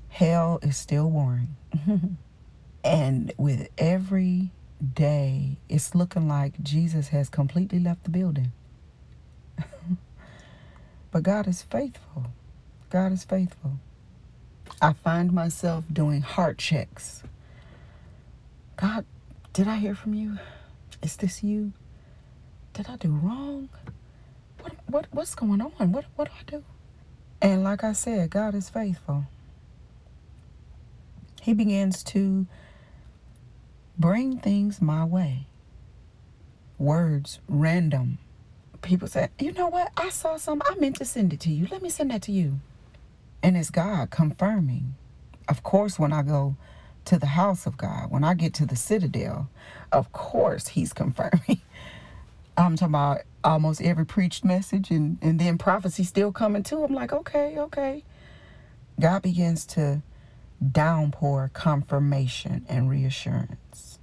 hell 0.10 0.60
is 0.62 0.78
still 0.78 1.10
warring. 1.10 1.56
and 2.84 3.34
with 3.38 3.70
every 3.78 4.52
day, 4.94 5.58
it's 5.68 5.96
looking 5.96 6.28
like 6.28 6.62
Jesus 6.62 7.10
has 7.10 7.30
completely 7.30 7.80
left 7.80 8.04
the 8.04 8.10
building. 8.10 8.52
but 11.12 11.24
God 11.24 11.48
is 11.48 11.62
faithful. 11.64 12.28
God 12.90 13.14
is 13.14 13.26
faithful. 13.26 13.74
I 14.82 14.94
find 14.94 15.34
myself 15.34 15.86
doing 15.92 16.22
heart 16.22 16.58
checks. 16.60 17.24
God, 18.78 19.06
did 19.54 19.68
I 19.68 19.78
hear 19.78 19.96
from 19.96 20.14
you? 20.16 20.40
Is 21.04 21.18
this 21.18 21.44
you? 21.44 21.74
Did 22.74 22.88
I 22.90 22.98
do 22.98 23.10
wrong? 23.12 23.70
What 24.62 24.74
what 24.88 25.08
what's 25.12 25.36
going 25.36 25.62
on? 25.62 25.92
What 25.92 26.06
what 26.16 26.30
do 26.30 26.34
I 26.40 26.44
do? 26.52 26.64
And 27.42 27.64
like 27.64 27.84
I 27.84 27.94
said, 27.94 28.32
God 28.32 28.56
is 28.56 28.70
faithful. 28.70 29.26
He 31.42 31.54
begins 31.54 32.04
to 32.06 32.48
bring 34.00 34.40
things 34.40 34.82
my 34.82 35.06
way. 35.06 35.46
words 36.80 37.40
random. 37.50 38.20
People 38.82 39.08
say, 39.08 39.30
you 39.40 39.52
know 39.52 39.68
what? 39.68 39.92
I 39.98 40.10
saw 40.10 40.38
some. 40.38 40.62
I 40.66 40.76
meant 40.76 40.98
to 40.98 41.06
send 41.06 41.34
it 41.34 41.40
to 41.42 41.52
you. 41.52 41.68
Let 41.70 41.82
me 41.82 41.90
send 41.90 42.12
that 42.12 42.22
to 42.24 42.32
you. 42.32 42.60
And 43.44 43.58
it's 43.58 43.70
God 43.70 44.10
confirming. 44.10 44.96
Of 45.48 45.64
course, 45.64 45.98
when 45.98 46.14
I 46.14 46.22
go 46.24 46.56
to 47.06 47.18
the 47.18 47.28
house 47.28 47.66
of 47.66 47.78
God, 47.78 48.12
when 48.12 48.24
I 48.24 48.34
get 48.34 48.54
to 48.56 48.66
the 48.66 48.76
citadel, 48.76 49.50
of 49.92 50.12
course, 50.12 50.70
He's 50.70 50.94
confirming. 50.94 51.62
I'm 52.58 52.76
talking 52.76 52.94
about 52.94 53.22
almost 53.44 53.82
every 53.82 54.06
preached 54.06 54.44
message 54.44 54.92
and, 54.92 55.18
and 55.22 55.40
then 55.40 55.58
prophecy 55.58 56.04
still 56.04 56.32
coming 56.32 56.64
too. 56.64 56.84
I'm 56.84 56.94
like, 56.94 57.14
okay, 57.14 57.58
okay. 57.58 58.04
God 59.00 59.22
begins 59.22 59.66
to 59.68 60.02
downpour 60.72 61.52
confirmation 61.54 62.66
and 62.68 62.90
reassurance. 62.90 64.00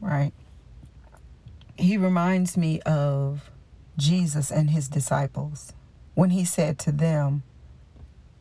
Right? 0.00 0.32
He 1.76 1.96
reminds 1.96 2.56
me 2.56 2.80
of 2.82 3.49
Jesus 4.00 4.50
and 4.50 4.70
his 4.70 4.88
disciples 4.88 5.72
when 6.14 6.30
he 6.30 6.44
said 6.44 6.78
to 6.80 6.92
them, 6.92 7.42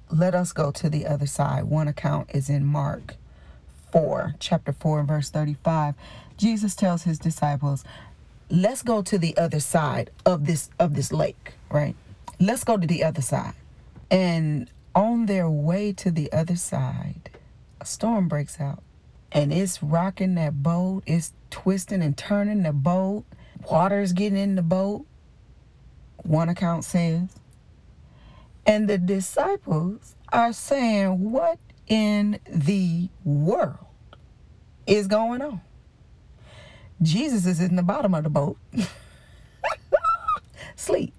Let 0.09 0.33
us 0.33 0.53
go 0.53 0.71
to 0.71 0.89
the 0.89 1.05
other 1.05 1.27
side. 1.27 1.65
One 1.65 1.87
account 1.87 2.29
is 2.33 2.49
in 2.49 2.65
Mark 2.65 3.15
4, 3.91 4.35
chapter 4.39 4.71
4, 4.71 5.03
verse 5.03 5.29
35. 5.29 5.95
Jesus 6.37 6.75
tells 6.75 7.03
his 7.03 7.19
disciples, 7.19 7.83
Let's 8.49 8.81
go 8.81 9.01
to 9.03 9.17
the 9.17 9.37
other 9.37 9.59
side 9.59 10.09
of 10.25 10.45
this 10.47 10.69
of 10.79 10.95
this 10.95 11.11
lake, 11.11 11.53
right? 11.69 11.95
Let's 12.39 12.63
go 12.63 12.77
to 12.77 12.87
the 12.87 13.03
other 13.03 13.21
side. 13.21 13.53
And 14.09 14.69
on 14.95 15.27
their 15.27 15.49
way 15.49 15.93
to 15.93 16.09
the 16.09 16.31
other 16.31 16.55
side, 16.55 17.29
a 17.79 17.85
storm 17.85 18.27
breaks 18.27 18.59
out. 18.59 18.81
And 19.31 19.53
it's 19.53 19.83
rocking 19.83 20.35
that 20.35 20.63
boat, 20.63 21.03
it's 21.05 21.33
twisting 21.51 22.01
and 22.01 22.17
turning 22.17 22.63
the 22.63 22.73
boat. 22.73 23.25
Water's 23.69 24.13
getting 24.13 24.39
in 24.39 24.55
the 24.55 24.63
boat. 24.63 25.05
One 26.23 26.49
account 26.49 26.83
says. 26.83 27.29
And 28.65 28.87
the 28.87 28.97
disciples 28.97 30.15
are 30.31 30.53
saying, 30.53 31.31
What 31.31 31.59
in 31.87 32.39
the 32.47 33.09
world 33.23 33.77
is 34.85 35.07
going 35.07 35.41
on? 35.41 35.61
Jesus 37.01 37.45
is 37.45 37.61
in 37.61 37.75
the 37.75 37.83
bottom 37.83 38.13
of 38.13 38.23
the 38.23 38.29
boat, 38.29 38.57
sleep. 40.75 41.13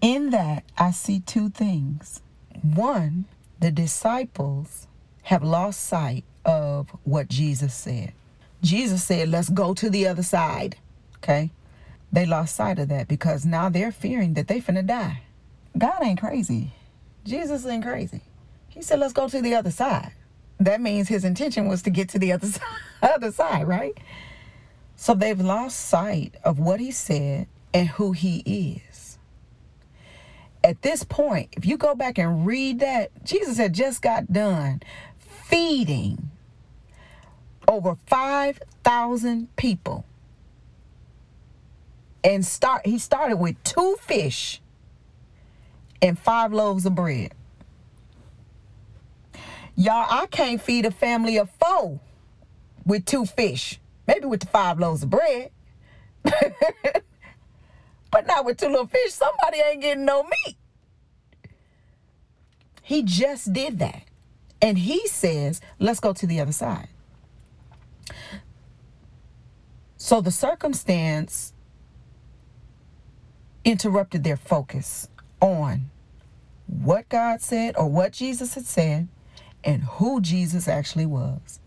In 0.00 0.30
that, 0.30 0.64
I 0.78 0.92
see 0.92 1.20
two 1.20 1.48
things. 1.48 2.22
One, 2.62 3.26
the 3.60 3.70
disciples 3.70 4.86
have 5.24 5.42
lost 5.42 5.80
sight 5.80 6.24
of 6.44 6.90
what 7.04 7.28
Jesus 7.28 7.74
said. 7.74 8.12
Jesus 8.62 9.04
said, 9.04 9.28
Let's 9.28 9.48
go 9.48 9.74
to 9.74 9.90
the 9.90 10.06
other 10.06 10.22
side. 10.22 10.76
Okay? 11.18 11.50
They 12.12 12.26
lost 12.26 12.54
sight 12.56 12.78
of 12.78 12.88
that 12.88 13.08
because 13.08 13.46
now 13.46 13.68
they're 13.68 13.92
fearing 13.92 14.34
that 14.34 14.48
they're 14.48 14.60
finna 14.60 14.86
die. 14.86 15.22
God 15.76 16.02
ain't 16.02 16.20
crazy. 16.20 16.72
Jesus 17.24 17.64
ain't 17.66 17.84
crazy. 17.84 18.22
He 18.68 18.82
said, 18.82 18.98
Let's 19.00 19.12
go 19.12 19.28
to 19.28 19.40
the 19.40 19.54
other 19.54 19.70
side. 19.70 20.12
That 20.60 20.80
means 20.80 21.08
his 21.08 21.24
intention 21.24 21.68
was 21.68 21.82
to 21.82 21.90
get 21.90 22.08
to 22.10 22.18
the 22.18 22.32
other 22.32 22.46
side, 22.48 22.62
other 23.02 23.32
side, 23.32 23.66
right? 23.66 23.96
So 24.96 25.14
they've 25.14 25.40
lost 25.40 25.88
sight 25.88 26.34
of 26.44 26.58
what 26.58 26.80
he 26.80 26.90
said 26.90 27.48
and 27.72 27.88
who 27.88 28.12
he 28.12 28.40
is 28.40 28.92
at 30.64 30.82
this 30.82 31.04
point, 31.04 31.48
if 31.52 31.66
you 31.66 31.76
go 31.76 31.94
back 31.94 32.18
and 32.18 32.46
read 32.46 32.80
that, 32.80 33.10
Jesus 33.24 33.56
had 33.56 33.72
just 33.72 34.02
got 34.02 34.32
done 34.32 34.82
feeding 35.18 36.30
over 37.66 37.96
5,000 38.06 39.56
people. 39.56 40.04
And 42.24 42.44
start 42.44 42.86
he 42.86 42.98
started 42.98 43.36
with 43.36 43.62
two 43.64 43.96
fish 44.00 44.60
and 46.00 46.18
five 46.18 46.52
loaves 46.52 46.86
of 46.86 46.94
bread. 46.94 47.34
Y'all, 49.74 50.06
I 50.08 50.26
can't 50.26 50.60
feed 50.60 50.86
a 50.86 50.90
family 50.90 51.38
of 51.38 51.50
four 51.50 51.98
with 52.84 53.04
two 53.04 53.24
fish. 53.26 53.80
Maybe 54.06 54.26
with 54.26 54.40
the 54.40 54.46
five 54.46 54.78
loaves 54.78 55.02
of 55.02 55.10
bread. 55.10 55.50
But 58.12 58.26
not 58.26 58.44
with 58.44 58.58
two 58.58 58.68
little 58.68 58.86
fish. 58.86 59.12
Somebody 59.12 59.58
ain't 59.58 59.80
getting 59.80 60.04
no 60.04 60.22
meat. 60.22 60.56
He 62.82 63.02
just 63.02 63.52
did 63.52 63.78
that. 63.80 64.02
And 64.60 64.78
he 64.78 65.08
says, 65.08 65.60
let's 65.80 65.98
go 65.98 66.12
to 66.12 66.26
the 66.26 66.38
other 66.38 66.52
side. 66.52 66.88
So 69.96 70.20
the 70.20 70.30
circumstance 70.30 71.51
interrupted 73.64 74.24
their 74.24 74.36
focus 74.36 75.08
on 75.40 75.90
what 76.66 77.08
God 77.08 77.40
said 77.40 77.76
or 77.76 77.88
what 77.88 78.12
Jesus 78.12 78.54
had 78.54 78.64
said 78.64 79.08
and 79.64 79.82
who 79.82 80.20
Jesus 80.20 80.68
actually 80.68 81.06
was. 81.06 81.60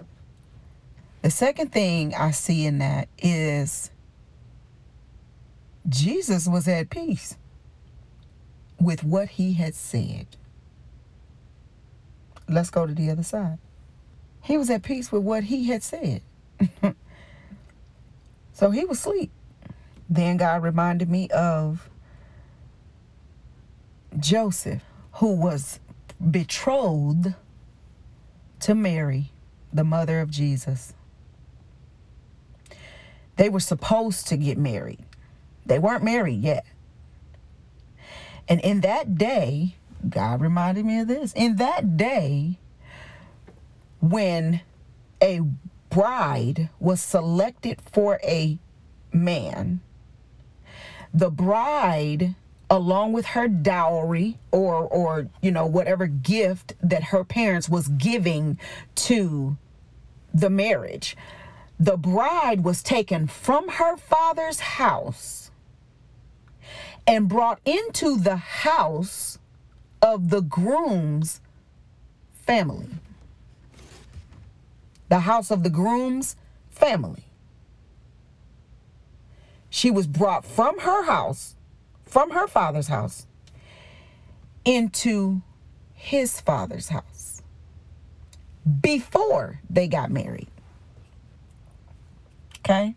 The 1.22 1.32
second 1.32 1.72
thing 1.72 2.14
I 2.14 2.32
see 2.32 2.66
in 2.66 2.80
that 2.80 3.08
is 3.18 3.92
Jesus 5.88 6.48
was 6.48 6.68
at 6.68 6.90
peace 6.90 7.38
with 8.80 9.04
what 9.04 9.30
he 9.30 9.54
had 9.54 9.76
said. 9.76 10.28
Let's 12.48 12.70
go 12.70 12.86
to 12.86 12.94
the 12.94 13.10
other 13.10 13.24
side. 13.24 13.58
He 14.42 14.58
was 14.58 14.70
at 14.70 14.84
peace 14.84 15.12
with 15.12 15.24
what 15.24 15.46
he 15.46 15.68
had 15.70 15.82
said. 15.82 16.22
so 18.54 18.70
he 18.70 18.86
was 18.86 19.00
asleep. 19.00 19.32
Then 20.10 20.38
God 20.38 20.62
reminded 20.64 21.10
me 21.10 21.30
of 21.30 21.90
Joseph, 24.20 24.84
who 25.14 25.34
was 25.36 25.80
betrothed 26.32 27.34
to 28.62 28.76
Mary, 28.76 29.32
the 29.74 29.84
mother 29.84 30.22
of 30.22 30.30
Jesus. 30.30 30.94
They 33.36 33.50
were 33.50 33.60
supposed 33.60 34.28
to 34.28 34.38
get 34.38 34.58
married. 34.58 35.04
They 35.66 35.80
weren't 35.80 36.04
married 36.04 36.42
yet. 36.42 36.66
And 38.48 38.62
in 38.62 38.82
that 38.82 39.16
day, 39.18 39.76
God 40.08 40.40
reminded 40.40 40.86
me 40.86 41.00
of 41.00 41.08
this. 41.08 41.34
In 41.34 41.56
that 41.58 41.98
day, 41.98 42.60
when 44.00 44.62
a 45.22 45.42
bride 45.90 46.70
was 46.80 47.02
selected 47.02 47.82
for 47.92 48.20
a 48.24 48.60
man, 49.12 49.82
the 51.16 51.32
bride 51.32 52.36
along 52.70 53.14
with 53.14 53.26
her 53.28 53.48
dowry 53.48 54.38
or 54.52 54.76
or 54.76 55.30
you 55.42 55.52
know 55.52 55.66
whatever 55.66 56.08
gift 56.08 56.74
that 56.82 57.06
her 57.06 57.24
parents 57.24 57.70
was 57.70 57.88
giving 57.90 58.60
to 58.96 59.56
the 60.34 60.50
marriage 60.50 61.16
the 61.80 61.98
bride 61.98 62.64
was 62.64 62.82
taken 62.82 63.28
from 63.28 63.68
her 63.70 63.98
father's 63.98 64.60
house 64.60 65.52
and 67.08 67.28
brought 67.28 67.60
into 67.66 68.18
the 68.18 68.38
house 68.38 69.38
of 70.02 70.30
the 70.30 70.42
groom's 70.42 71.42
family. 72.46 72.88
The 75.10 75.20
house 75.20 75.52
of 75.52 75.64
the 75.64 75.70
groom's 75.70 76.36
family. 76.70 77.25
She 79.76 79.92
was 79.92 80.08
brought 80.08 80.46
from 80.46 80.80
her 80.80 81.04
house, 81.04 81.58
from 82.06 82.32
her 82.32 82.48
father's 82.48 82.88
house, 82.88 83.28
into 84.64 85.42
his 85.94 86.40
father's 86.40 86.88
house 86.88 87.42
before 88.80 89.60
they 89.70 89.90
got 89.90 90.12
married. 90.12 90.48
Okay? 92.60 92.96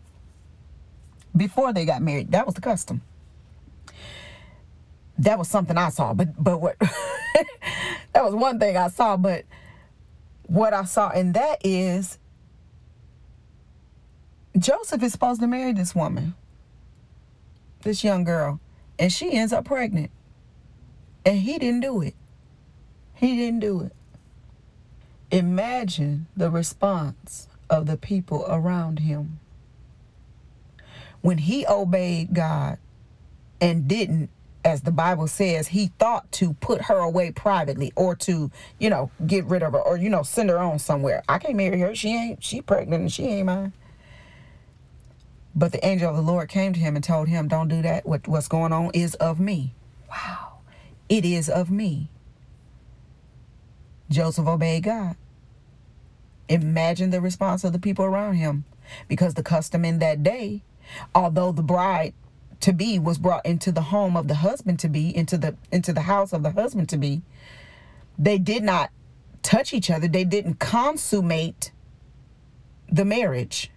Before 1.35 1.73
they 1.73 1.83
got 1.83 2.01
married. 2.01 2.31
That 2.31 2.45
was 2.45 2.55
the 2.55 2.61
custom 2.61 3.01
that 5.17 5.37
was 5.37 5.49
something 5.49 5.77
I 5.77 5.89
saw. 5.89 6.13
But 6.13 6.41
but 6.41 6.61
what 6.61 6.79
that 8.13 8.23
was 8.23 8.33
one 8.33 8.57
thing 8.57 8.77
I 8.77 8.87
saw. 8.87 9.17
But 9.17 9.43
what 10.43 10.73
I 10.73 10.85
saw 10.85 11.09
in 11.09 11.33
that 11.33 11.59
is 11.61 12.17
Joseph 14.57 15.03
is 15.03 15.11
supposed 15.11 15.41
to 15.41 15.47
marry 15.47 15.73
this 15.73 15.93
woman, 15.93 16.35
this 17.81 18.03
young 18.03 18.23
girl, 18.23 18.59
and 18.97 19.11
she 19.11 19.33
ends 19.33 19.53
up 19.53 19.65
pregnant. 19.65 20.11
And 21.25 21.39
he 21.39 21.57
didn't 21.57 21.81
do 21.81 22.01
it. 22.01 22.15
He 23.13 23.35
didn't 23.35 23.59
do 23.59 23.81
it. 23.81 23.93
Imagine 25.31 26.27
the 26.35 26.49
response 26.49 27.47
of 27.69 27.85
the 27.85 27.97
people 27.97 28.45
around 28.47 28.99
him. 28.99 29.39
When 31.21 31.39
he 31.39 31.65
obeyed 31.67 32.33
God 32.33 32.77
and 33.59 33.87
didn't 33.87 34.29
as 34.65 34.81
the 34.81 34.91
Bible 34.91 35.27
says, 35.27 35.69
he 35.69 35.87
thought 35.99 36.31
to 36.33 36.53
put 36.55 36.83
her 36.83 36.97
away 36.97 37.31
privately 37.31 37.93
or 37.95 38.15
to, 38.17 38.51
you 38.77 38.89
know, 38.89 39.09
get 39.25 39.45
rid 39.45 39.63
of 39.63 39.73
her 39.73 39.79
or, 39.79 39.97
you 39.97 40.09
know, 40.09 40.23
send 40.23 40.49
her 40.49 40.59
on 40.59 40.79
somewhere. 40.79 41.23
I 41.29 41.37
can't 41.39 41.55
marry 41.55 41.79
her. 41.79 41.95
She 41.95 42.09
ain't, 42.15 42.43
she 42.43 42.61
pregnant 42.61 43.01
and 43.01 43.11
she 43.11 43.23
ain't 43.25 43.45
mine. 43.45 43.73
But 45.55 45.71
the 45.71 45.85
angel 45.85 46.09
of 46.09 46.15
the 46.15 46.21
Lord 46.21 46.49
came 46.49 46.73
to 46.73 46.79
him 46.79 46.95
and 46.95 47.03
told 47.03 47.27
him, 47.27 47.47
Don't 47.47 47.67
do 47.67 47.81
that. 47.81 48.05
What, 48.05 48.27
what's 48.27 48.47
going 48.47 48.71
on 48.71 48.91
is 48.93 49.15
of 49.15 49.39
me. 49.39 49.73
Wow. 50.09 50.59
It 51.07 51.25
is 51.25 51.49
of 51.49 51.71
me. 51.71 52.09
Joseph 54.09 54.47
obeyed 54.47 54.83
God. 54.83 55.15
Imagine 56.47 57.09
the 57.09 57.21
response 57.21 57.63
of 57.63 57.73
the 57.73 57.79
people 57.79 58.05
around 58.05 58.35
him. 58.35 58.65
Because 59.07 59.35
the 59.35 59.43
custom 59.43 59.85
in 59.85 59.99
that 59.99 60.23
day, 60.23 60.63
although 61.13 61.51
the 61.51 61.61
bride 61.61 62.13
to 62.61 62.73
be 62.73 62.99
was 62.99 63.17
brought 63.17 63.45
into 63.45 63.71
the 63.71 63.83
home 63.83 64.17
of 64.17 64.27
the 64.27 64.35
husband 64.35 64.79
to 64.79 64.89
be, 64.89 65.15
into 65.15 65.37
the 65.37 65.55
into 65.71 65.93
the 65.93 66.01
house 66.01 66.33
of 66.33 66.43
the 66.43 66.51
husband 66.51 66.89
to 66.89 66.97
be, 66.97 67.21
they 68.17 68.37
did 68.37 68.63
not 68.63 68.89
touch 69.43 69.73
each 69.73 69.89
other. 69.91 70.07
They 70.07 70.23
didn't 70.23 70.59
consummate 70.59 71.71
the 72.91 73.05
marriage 73.05 73.71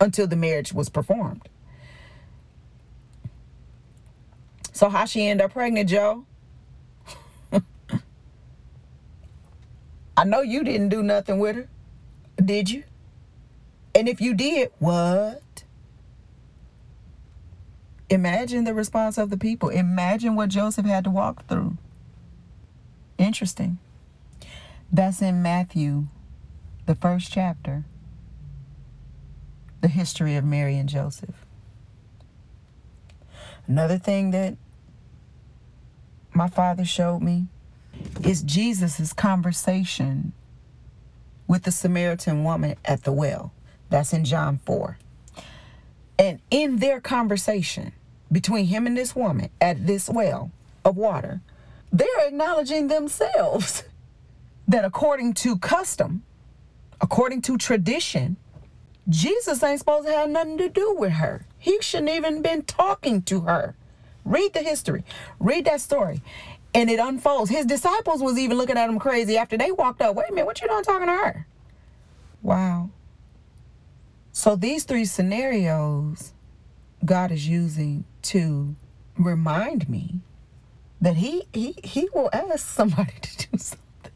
until 0.00 0.26
the 0.26 0.36
marriage 0.36 0.72
was 0.72 0.88
performed. 0.88 1.48
So 4.72 4.88
how 4.88 5.04
she 5.04 5.26
end 5.26 5.42
up 5.42 5.52
pregnant, 5.52 5.90
Joe? 5.90 6.24
I 10.16 10.24
know 10.24 10.40
you 10.40 10.64
didn't 10.64 10.88
do 10.88 11.02
nothing 11.02 11.38
with 11.38 11.56
her, 11.56 11.68
did 12.42 12.70
you? 12.70 12.84
And 13.94 14.08
if 14.08 14.20
you 14.20 14.34
did, 14.34 14.70
what? 14.78 15.64
Imagine 18.08 18.64
the 18.64 18.74
response 18.74 19.18
of 19.18 19.30
the 19.30 19.36
people. 19.36 19.68
Imagine 19.68 20.34
what 20.34 20.48
Joseph 20.48 20.86
had 20.86 21.04
to 21.04 21.10
walk 21.10 21.46
through. 21.46 21.76
Interesting. 23.18 23.78
That's 24.90 25.22
in 25.22 25.42
Matthew, 25.42 26.06
the 26.86 26.94
first 26.94 27.30
chapter, 27.30 27.84
the 29.80 29.88
history 29.88 30.36
of 30.36 30.44
Mary 30.44 30.76
and 30.76 30.88
Joseph. 30.88 31.46
Another 33.66 33.98
thing 33.98 34.30
that 34.32 34.56
my 36.32 36.48
father 36.48 36.84
showed 36.84 37.20
me 37.20 37.46
is 38.24 38.42
Jesus' 38.42 39.12
conversation 39.12 40.32
with 41.46 41.64
the 41.64 41.72
Samaritan 41.72 42.44
woman 42.44 42.76
at 42.84 43.04
the 43.04 43.12
well. 43.12 43.52
That's 43.88 44.12
in 44.12 44.24
John 44.24 44.60
4. 44.64 44.98
And 46.18 46.40
in 46.50 46.76
their 46.76 47.00
conversation 47.00 47.92
between 48.30 48.66
him 48.66 48.86
and 48.86 48.96
this 48.96 49.16
woman 49.16 49.50
at 49.60 49.86
this 49.86 50.08
well 50.08 50.52
of 50.84 50.96
water, 50.96 51.40
they're 51.92 52.26
acknowledging 52.26 52.88
themselves 52.88 53.84
that 54.68 54.84
according 54.84 55.34
to 55.34 55.58
custom, 55.58 56.22
according 57.00 57.42
to 57.42 57.56
tradition, 57.56 58.36
Jesus 59.10 59.62
ain't 59.62 59.80
supposed 59.80 60.06
to 60.06 60.12
have 60.12 60.30
nothing 60.30 60.56
to 60.58 60.68
do 60.68 60.94
with 60.96 61.12
her. 61.12 61.44
He 61.58 61.78
shouldn't 61.82 62.10
even 62.10 62.40
been 62.40 62.62
talking 62.62 63.22
to 63.22 63.40
her. 63.40 63.74
Read 64.24 64.54
the 64.54 64.60
history. 64.60 65.04
Read 65.38 65.66
that 65.66 65.80
story. 65.80 66.22
And 66.72 66.88
it 66.88 67.00
unfolds. 67.00 67.50
His 67.50 67.66
disciples 67.66 68.22
was 68.22 68.38
even 68.38 68.56
looking 68.56 68.78
at 68.78 68.88
him 68.88 68.98
crazy 68.98 69.36
after 69.36 69.58
they 69.58 69.72
walked 69.72 70.00
up. 70.00 70.14
Wait 70.14 70.30
a 70.30 70.32
minute, 70.32 70.46
what 70.46 70.60
you 70.62 70.68
doing 70.68 70.84
talking 70.84 71.08
to 71.08 71.12
her? 71.12 71.46
Wow. 72.42 72.90
So 74.32 74.56
these 74.56 74.84
three 74.84 75.04
scenarios 75.04 76.32
God 77.04 77.32
is 77.32 77.48
using 77.48 78.04
to 78.22 78.76
remind 79.18 79.88
me 79.88 80.20
that 81.00 81.16
he 81.16 81.44
he 81.52 81.74
he 81.82 82.08
will 82.14 82.30
ask 82.32 82.66
somebody 82.68 83.12
to 83.22 83.48
do 83.48 83.58
something. 83.58 84.12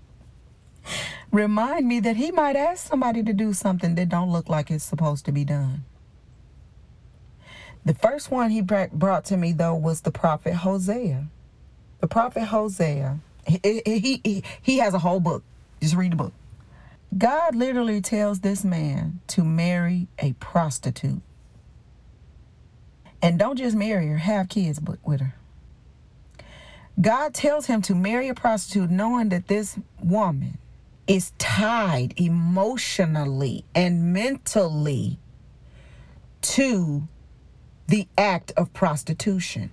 Remind 1.34 1.88
me 1.88 1.98
that 1.98 2.14
he 2.14 2.30
might 2.30 2.54
ask 2.54 2.86
somebody 2.86 3.24
to 3.24 3.32
do 3.32 3.52
something 3.52 3.96
that 3.96 4.08
don't 4.08 4.30
look 4.30 4.48
like 4.48 4.70
it's 4.70 4.84
supposed 4.84 5.24
to 5.24 5.32
be 5.32 5.44
done. 5.44 5.84
The 7.84 7.92
first 7.92 8.30
one 8.30 8.52
he 8.52 8.62
brought 8.62 9.24
to 9.24 9.36
me 9.36 9.50
though 9.50 9.74
was 9.74 10.02
the 10.02 10.12
prophet 10.12 10.54
Hosea. 10.54 11.26
The 11.98 12.06
prophet 12.06 12.44
Hosea. 12.44 13.18
He, 13.48 13.60
he, 13.84 14.20
he, 14.22 14.44
he 14.62 14.78
has 14.78 14.94
a 14.94 15.00
whole 15.00 15.18
book. 15.18 15.42
Just 15.82 15.96
read 15.96 16.12
the 16.12 16.16
book. 16.16 16.32
God 17.18 17.56
literally 17.56 18.00
tells 18.00 18.38
this 18.38 18.64
man 18.64 19.18
to 19.26 19.42
marry 19.42 20.06
a 20.20 20.34
prostitute. 20.34 21.20
And 23.20 23.40
don't 23.40 23.56
just 23.56 23.74
marry 23.74 24.06
her, 24.06 24.18
have 24.18 24.48
kids 24.48 24.80
with 25.04 25.18
her. 25.18 25.34
God 27.00 27.34
tells 27.34 27.66
him 27.66 27.82
to 27.82 27.96
marry 27.96 28.28
a 28.28 28.34
prostitute 28.34 28.88
knowing 28.88 29.30
that 29.30 29.48
this 29.48 29.76
woman 30.00 30.58
is 31.06 31.32
tied 31.38 32.14
emotionally 32.16 33.64
and 33.74 34.12
mentally 34.12 35.18
to 36.40 37.08
the 37.88 38.08
act 38.16 38.52
of 38.56 38.72
prostitution. 38.72 39.70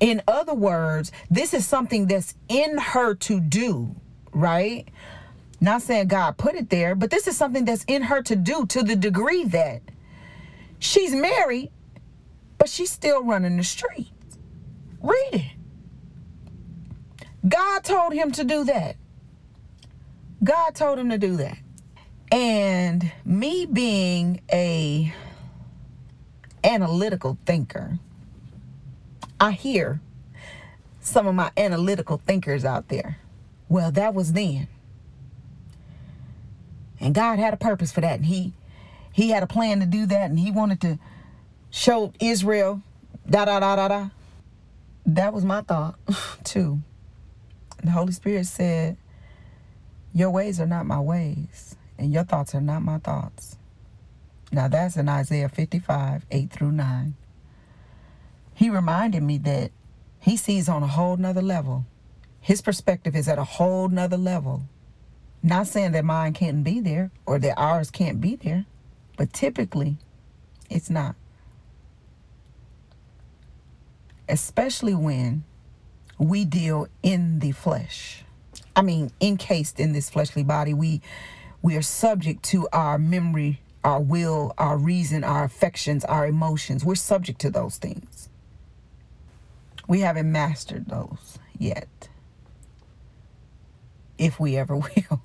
In 0.00 0.22
other 0.28 0.54
words, 0.54 1.12
this 1.30 1.54
is 1.54 1.66
something 1.66 2.06
that's 2.06 2.34
in 2.48 2.78
her 2.78 3.14
to 3.14 3.40
do, 3.40 3.94
right? 4.32 4.86
Not 5.60 5.82
saying 5.82 6.08
God 6.08 6.36
put 6.36 6.54
it 6.54 6.68
there, 6.68 6.94
but 6.94 7.10
this 7.10 7.26
is 7.26 7.36
something 7.36 7.64
that's 7.64 7.84
in 7.84 8.02
her 8.02 8.22
to 8.22 8.36
do 8.36 8.66
to 8.66 8.82
the 8.82 8.96
degree 8.96 9.44
that 9.44 9.82
she's 10.78 11.14
married, 11.14 11.70
but 12.58 12.68
she's 12.68 12.90
still 12.90 13.22
running 13.22 13.56
the 13.56 13.64
streets. 13.64 14.10
Read 15.02 15.28
it. 15.32 15.52
God 17.48 17.84
told 17.84 18.12
him 18.12 18.32
to 18.32 18.44
do 18.44 18.64
that. 18.64 18.96
God 20.42 20.74
told 20.74 20.98
him 20.98 21.10
to 21.10 21.18
do 21.18 21.36
that. 21.36 21.58
And 22.30 23.12
me 23.24 23.66
being 23.66 24.40
a 24.52 25.14
analytical 26.64 27.38
thinker, 27.46 27.98
I 29.40 29.52
hear 29.52 30.00
some 31.00 31.26
of 31.26 31.34
my 31.34 31.50
analytical 31.56 32.20
thinkers 32.26 32.64
out 32.64 32.88
there. 32.88 33.18
Well, 33.68 33.92
that 33.92 34.14
was 34.14 34.32
then. 34.32 34.68
And 36.98 37.14
God 37.14 37.38
had 37.38 37.54
a 37.54 37.56
purpose 37.56 37.92
for 37.92 38.00
that. 38.00 38.16
And 38.16 38.26
he 38.26 38.52
he 39.12 39.30
had 39.30 39.42
a 39.42 39.46
plan 39.46 39.80
to 39.80 39.86
do 39.86 40.04
that 40.06 40.28
and 40.30 40.38
he 40.38 40.50
wanted 40.50 40.80
to 40.82 40.98
show 41.70 42.12
Israel 42.20 42.82
da 43.28 43.44
da 43.44 43.60
da 43.60 43.76
da 43.76 43.88
da. 43.88 44.08
That 45.06 45.32
was 45.32 45.44
my 45.44 45.62
thought 45.62 45.98
too. 46.44 46.80
The 47.82 47.90
Holy 47.92 48.12
Spirit 48.12 48.46
said, 48.46 48.96
Your 50.16 50.30
ways 50.30 50.58
are 50.60 50.66
not 50.66 50.86
my 50.86 50.98
ways, 50.98 51.76
and 51.98 52.10
your 52.10 52.24
thoughts 52.24 52.54
are 52.54 52.60
not 52.62 52.80
my 52.80 52.96
thoughts. 52.96 53.58
Now 54.50 54.66
that's 54.66 54.96
in 54.96 55.10
Isaiah 55.10 55.50
55, 55.50 56.24
8 56.30 56.50
through 56.50 56.72
9. 56.72 57.14
He 58.54 58.70
reminded 58.70 59.22
me 59.22 59.36
that 59.36 59.72
he 60.18 60.38
sees 60.38 60.70
on 60.70 60.82
a 60.82 60.86
whole 60.86 61.18
nother 61.18 61.42
level. 61.42 61.84
His 62.40 62.62
perspective 62.62 63.14
is 63.14 63.28
at 63.28 63.38
a 63.38 63.44
whole 63.44 63.90
nother 63.90 64.16
level. 64.16 64.62
Not 65.42 65.66
saying 65.66 65.92
that 65.92 66.06
mine 66.06 66.32
can't 66.32 66.64
be 66.64 66.80
there 66.80 67.10
or 67.26 67.38
that 67.38 67.58
ours 67.58 67.90
can't 67.90 68.18
be 68.18 68.36
there, 68.36 68.64
but 69.18 69.34
typically 69.34 69.98
it's 70.70 70.88
not. 70.88 71.14
Especially 74.30 74.94
when 74.94 75.44
we 76.18 76.46
deal 76.46 76.88
in 77.02 77.40
the 77.40 77.52
flesh. 77.52 78.22
I 78.76 78.82
mean, 78.82 79.10
encased 79.22 79.80
in 79.80 79.92
this 79.92 80.10
fleshly 80.10 80.44
body, 80.44 80.74
we 80.74 81.00
we 81.62 81.76
are 81.76 81.82
subject 81.82 82.44
to 82.44 82.68
our 82.72 82.98
memory, 82.98 83.60
our 83.82 84.00
will, 84.00 84.52
our 84.58 84.76
reason, 84.76 85.24
our 85.24 85.42
affections, 85.44 86.04
our 86.04 86.26
emotions. 86.26 86.84
We're 86.84 86.94
subject 86.94 87.40
to 87.40 87.50
those 87.50 87.78
things. 87.78 88.28
We 89.88 90.00
haven't 90.00 90.30
mastered 90.30 90.86
those 90.86 91.38
yet. 91.58 92.08
If 94.18 94.38
we 94.38 94.56
ever 94.56 94.76
will. 94.76 95.22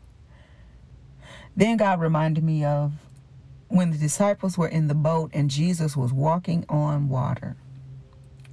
Then 1.56 1.78
God 1.78 2.00
reminded 2.00 2.44
me 2.44 2.64
of 2.64 2.94
when 3.68 3.92
the 3.92 3.98
disciples 3.98 4.58
were 4.58 4.68
in 4.68 4.88
the 4.88 4.96
boat 4.96 5.32
and 5.34 5.50
Jesus 5.50 5.98
was 5.98 6.14
walking 6.14 6.66
on 6.70 7.10
water, 7.10 7.58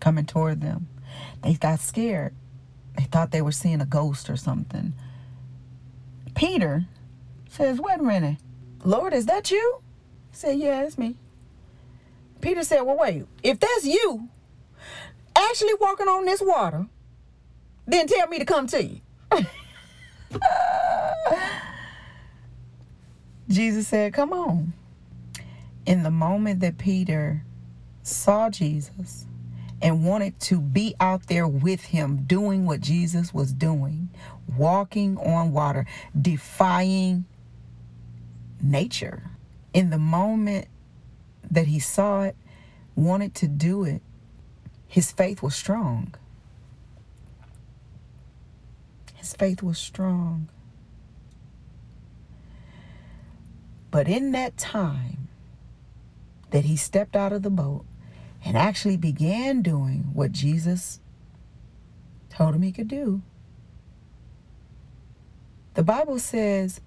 coming 0.01 0.27
toward 0.27 0.61
them. 0.61 0.89
They 1.43 1.55
got 1.55 1.81
scared. 1.81 2.35
Thought 3.05 3.31
they 3.31 3.43
were 3.43 3.53
seeing 3.53 3.81
a 3.81 3.87
ghost 3.87 4.29
or 4.29 4.37
something. 4.37 4.93
Peter 6.35 6.85
says, 7.49 7.81
Wait 7.81 7.99
a 7.99 8.03
minute. 8.03 8.37
Lord, 8.85 9.13
is 9.13 9.27
that 9.27 9.51
you? 9.51 9.81
He 10.31 10.37
said, 10.37 10.59
Yeah, 10.59 10.83
it's 10.83 10.99
me. 10.99 11.17
Peter 12.41 12.63
said, 12.63 12.83
Well, 12.83 12.97
wait. 12.99 13.27
If 13.43 13.59
that's 13.61 13.85
you 13.85 14.29
actually 15.35 15.75
walking 15.81 16.09
on 16.09 16.25
this 16.25 16.41
water, 16.41 16.87
then 17.87 18.07
tell 18.07 18.29
me 18.29 18.39
to 18.39 18.45
come 18.45 18.67
to 18.69 18.85
you. 18.85 19.01
Jesus 23.49 23.89
said, 23.89 24.13
Come 24.13 24.33
on. 24.33 24.73
In 25.87 26.03
the 26.03 26.11
moment 26.11 26.61
that 26.61 26.79
Peter 26.79 27.43
saw 28.03 28.51
Jesus, 28.51 29.27
and 29.81 30.05
wanted 30.05 30.39
to 30.41 30.61
be 30.61 30.95
out 31.01 31.27
there 31.29 31.47
with 31.47 31.85
him, 31.87 32.25
doing 32.25 32.67
what 32.67 32.81
Jesus 32.81 33.33
was 33.33 33.53
doing, 33.53 34.11
walking 34.57 35.17
on 35.19 35.53
water, 35.53 35.87
defying 36.21 37.25
nature. 38.61 39.31
In 39.73 39.91
the 39.91 39.99
moment 39.99 40.67
that 41.51 41.67
he 41.67 41.79
saw 41.79 42.23
it, 42.23 42.37
wanted 42.97 43.35
to 43.37 43.47
do 43.47 43.85
it, 43.85 44.03
his 44.87 45.13
faith 45.13 45.43
was 45.43 45.55
strong. 45.55 46.15
His 49.15 49.35
faith 49.35 49.63
was 49.63 49.79
strong. 49.79 50.49
But 53.91 54.09
in 54.09 54.33
that 54.33 54.57
time 54.57 55.29
that 56.51 56.65
he 56.65 56.77
stepped 56.77 57.15
out 57.15 57.33
of 57.33 57.43
the 57.43 57.51
boat 57.51 57.85
and 58.49 58.57
actually 58.57 58.97
began 58.97 59.61
doing 59.61 60.09
what 60.15 60.33
Jesus 60.33 61.01
told 62.31 62.55
him 62.55 62.63
he 62.63 62.73
could 62.73 62.89
do, 62.89 63.21
the 65.75 65.83
Bible 65.83 66.19
says 66.19 66.81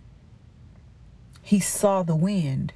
he 1.43 1.59
saw 1.59 2.01
the 2.01 2.15
wind. 2.15 2.73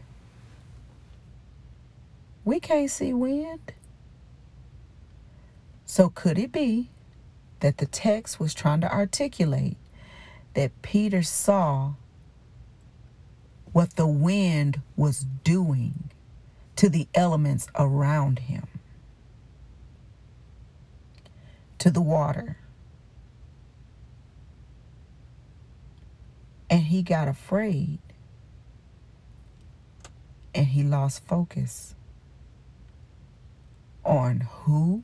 We 2.44 2.60
can't 2.60 2.92
see 2.92 3.12
wind. 3.12 3.74
So 5.88 6.10
could 6.10 6.38
it 6.38 6.52
be 6.52 6.92
that 7.62 7.80
the 7.80 7.88
text 7.88 8.40
was 8.40 8.54
trying 8.54 8.82
to 8.82 8.94
articulate 8.94 9.78
that 10.54 10.80
Peter 10.84 11.24
saw 11.24 11.94
what 13.74 13.96
the 13.96 14.06
wind 14.06 14.82
was 14.96 15.26
doing 15.44 16.12
to 16.76 16.88
the 16.88 17.08
elements 17.16 17.68
around 17.76 18.40
him, 18.40 18.68
to 21.86 21.92
the 21.92 22.02
water? 22.02 22.58
And 26.68 26.82
he 26.82 27.04
got 27.04 27.28
afraid 27.28 28.00
and 30.56 30.66
he 30.66 30.82
lost 30.82 31.24
focus 31.28 31.94
on 34.04 34.40
who 34.40 35.04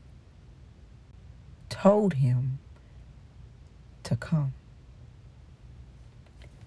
told 1.70 2.16
him 2.16 2.58
to 4.02 4.16
come. 4.16 4.54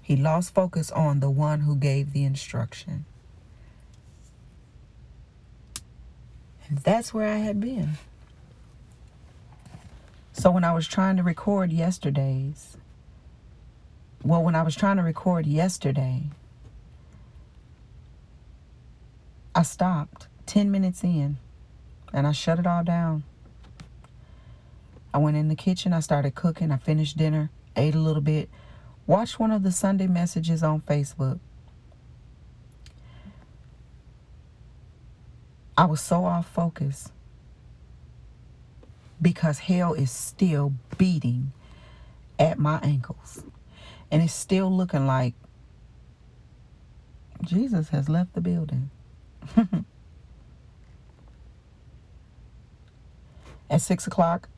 He 0.01 0.15
lost 0.15 0.55
focus 0.55 0.93
on 0.93 1.19
the 1.19 1.31
one 1.31 1.63
who 1.63 1.75
gave 1.75 2.13
the 2.13 2.23
instruction. 2.23 3.05
And 6.69 6.79
that's 6.79 7.13
where 7.13 7.29
I 7.29 7.39
had 7.39 7.59
been. 7.59 7.95
So 10.37 10.51
when 10.51 10.65
I 10.65 10.73
was 10.73 10.89
trying 10.89 11.17
to 11.17 11.23
record 11.23 11.73
yesterday's, 11.73 12.77
well, 14.25 14.43
when 14.43 14.57
I 14.57 14.63
was 14.63 14.75
trying 14.75 14.97
to 14.97 15.03
record 15.05 15.47
yesterday, 15.47 16.25
I 19.55 19.63
stopped 19.63 20.27
10 20.47 20.73
minutes 20.73 21.05
in 21.05 21.37
and 22.13 22.27
I 22.27 22.33
shut 22.33 22.59
it 22.59 22.67
all 22.67 22.83
down. 22.83 23.23
I 25.15 25.19
went 25.19 25.37
in 25.37 25.47
the 25.47 25.55
kitchen, 25.55 25.93
I 25.93 26.01
started 26.01 26.35
cooking, 26.35 26.73
I 26.73 26.79
finished 26.79 27.17
dinner, 27.17 27.51
ate 27.77 27.95
a 27.95 28.01
little 28.01 28.21
bit, 28.21 28.51
watched 29.07 29.39
one 29.39 29.53
of 29.53 29.63
the 29.63 29.71
Sunday 29.71 30.09
messages 30.09 30.65
on 30.65 30.81
Facebook. 30.81 31.39
I 35.79 35.85
was 35.85 36.01
so 36.01 36.25
off 36.25 36.49
focus 36.49 37.13
because 39.25 39.59
hell 39.61 39.95
is 39.95 40.11
still 40.11 40.75
beating 40.99 41.53
at 42.39 42.59
my 42.59 42.79
ankles. 42.83 43.43
And 44.11 44.23
it's 44.23 44.35
still 44.35 44.71
looking 44.71 45.07
like 45.07 45.33
Jesus 47.43 47.89
has 47.89 48.09
left 48.11 48.35
the 48.35 48.43
building. 48.43 48.91
At 53.71 53.81
six 53.81 54.07
o'clock, 54.07 54.51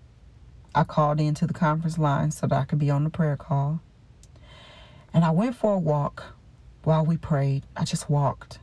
I 0.74 0.82
called 0.82 1.20
into 1.20 1.46
the 1.46 1.54
conference 1.54 1.96
line 1.96 2.32
so 2.32 2.48
that 2.48 2.56
I 2.60 2.64
could 2.64 2.80
be 2.80 2.90
on 2.90 3.04
the 3.04 3.10
prayer 3.10 3.36
call. 3.36 3.80
And 5.14 5.24
I 5.24 5.30
went 5.30 5.54
for 5.54 5.74
a 5.74 5.78
walk 5.78 6.34
while 6.82 7.06
we 7.06 7.16
prayed. 7.16 7.62
I 7.76 7.84
just 7.84 8.10
walked. 8.10 8.58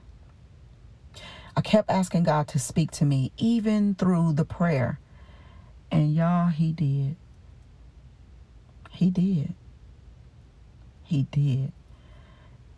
I 1.56 1.62
kept 1.62 1.90
asking 1.90 2.24
God 2.24 2.50
to 2.50 2.60
speak 2.60 2.92
to 2.92 3.06
me 3.06 3.32
even 3.38 3.96
through 3.96 4.34
the 4.34 4.46
prayer. 4.46 5.00
And 5.94 6.16
y'all, 6.16 6.48
He 6.48 6.72
did. 6.72 7.16
He 8.90 9.12
did. 9.12 9.54
He 11.04 11.28
did. 11.32 11.72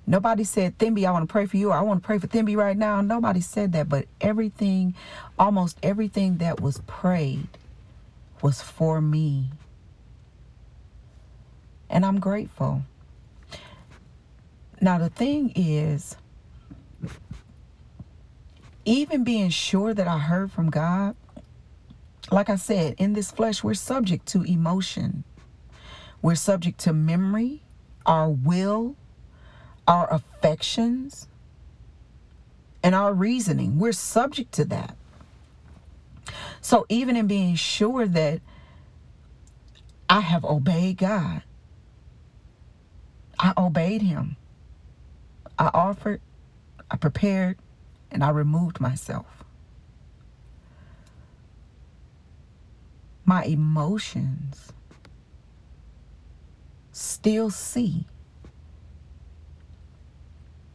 Nobody 0.06 0.44
said, 0.44 0.78
Thimby, 0.78 1.08
I 1.08 1.12
want 1.12 1.28
to 1.28 1.32
pray 1.32 1.46
for 1.46 1.56
you. 1.56 1.72
I 1.72 1.82
want 1.82 2.04
to 2.04 2.06
pray 2.06 2.20
for 2.20 2.28
Thimby 2.28 2.58
right 2.58 2.76
now. 2.76 3.00
Nobody 3.00 3.40
said 3.40 3.72
that. 3.72 3.88
But 3.88 4.08
everything, 4.20 4.96
almost 5.40 5.78
everything 5.82 6.38
that 6.38 6.60
was 6.60 6.82
prayed 6.88 7.48
was 8.42 8.62
for 8.62 9.00
me. 9.00 9.52
And 11.90 12.06
I'm 12.06 12.20
grateful. 12.20 12.82
Now, 14.82 14.98
the 14.98 15.10
thing 15.10 15.54
is, 15.56 16.18
even 18.84 19.24
being 19.24 19.50
sure 19.50 19.94
that 19.94 20.08
I 20.08 20.20
heard 20.20 20.52
from 20.52 20.70
God, 20.70 21.16
like 22.32 22.50
I 22.50 22.56
said, 22.56 22.96
in 22.98 23.14
this 23.14 23.32
flesh, 23.32 23.64
we're 23.64 23.74
subject 23.74 24.26
to 24.28 24.44
emotion, 24.44 25.24
we're 26.22 26.36
subject 26.36 26.80
to 26.82 26.94
memory, 26.94 27.62
our 28.06 28.30
will, 28.30 28.96
our 29.88 30.12
affections, 30.12 31.28
and 32.84 32.96
our 32.96 33.14
reasoning. 33.14 33.78
We're 33.80 33.92
subject 33.92 34.52
to 34.54 34.66
that. 34.66 34.96
So 36.62 36.86
even 36.90 37.16
in 37.16 37.28
being 37.28 37.56
sure 37.56 38.08
that 38.08 38.42
I 40.10 40.22
have 40.22 40.44
obeyed 40.44 40.98
God, 40.98 41.44
I 43.38 43.54
obeyed 43.58 44.02
Him. 44.02 44.38
I 45.60 45.70
offered, 45.74 46.22
I 46.90 46.98
prepared, 46.98 47.58
and 48.12 48.24
I 48.24 48.30
removed 48.30 48.80
myself. 48.80 49.35
My 53.26 53.44
emotions 53.44 54.72
still 56.92 57.50
see 57.50 58.06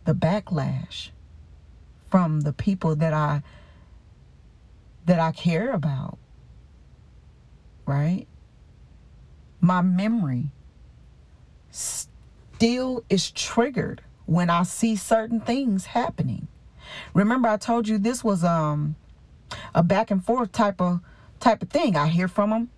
the 0.04 0.14
backlash 0.14 1.10
from 2.10 2.40
the 2.40 2.52
people 2.52 2.96
that 2.96 3.12
I 3.14 3.42
that 5.06 5.20
I 5.20 5.32
care 5.32 5.70
about. 5.70 6.18
Right? 7.86 8.26
My 9.60 9.82
memory 9.82 10.50
still 11.70 13.04
is 13.08 13.30
triggered 13.30 14.02
when 14.26 14.50
I 14.50 14.64
see 14.64 14.96
certain 14.96 15.40
things 15.40 15.86
happening. 15.86 16.48
Remember 17.14 17.48
I 17.48 17.56
told 17.56 17.88
you 17.88 17.98
this 17.98 18.24
was 18.24 18.44
um 18.44 18.96
a 19.74 19.82
back 19.82 20.10
and 20.10 20.24
forth 20.24 20.52
type 20.52 20.80
of 20.80 21.00
type 21.40 21.62
of 21.62 21.70
thing. 21.70 21.96
I 21.96 22.06
hear 22.06 22.28
from 22.28 22.50
them, 22.50 22.70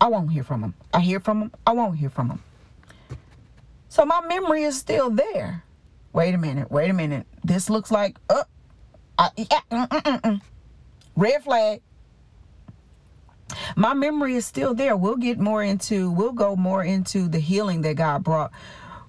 I 0.00 0.08
won't 0.08 0.30
hear 0.30 0.44
from 0.44 0.60
them. 0.60 0.74
I 0.92 1.00
hear 1.00 1.20
from 1.20 1.40
them, 1.40 1.52
I 1.66 1.72
won't 1.72 1.98
hear 1.98 2.10
from 2.10 2.28
them. 2.28 2.42
So 3.88 4.04
my 4.04 4.20
memory 4.26 4.62
is 4.62 4.76
still 4.76 5.10
there 5.10 5.64
wait 6.16 6.34
a 6.34 6.38
minute, 6.38 6.70
wait 6.70 6.88
a 6.88 6.94
minute. 6.94 7.26
This 7.44 7.68
looks 7.68 7.90
like, 7.90 8.16
uh, 8.30 8.44
uh 9.18 9.28
yeah, 9.36 9.60
mm, 9.70 9.86
mm, 9.86 10.20
mm, 10.22 10.40
red 11.14 11.44
flag. 11.44 11.82
My 13.76 13.92
memory 13.92 14.34
is 14.34 14.46
still 14.46 14.72
there. 14.72 14.96
We'll 14.96 15.16
get 15.16 15.38
more 15.38 15.62
into, 15.62 16.10
we'll 16.10 16.32
go 16.32 16.56
more 16.56 16.82
into 16.82 17.28
the 17.28 17.38
healing 17.38 17.82
that 17.82 17.96
God 17.96 18.24
brought 18.24 18.50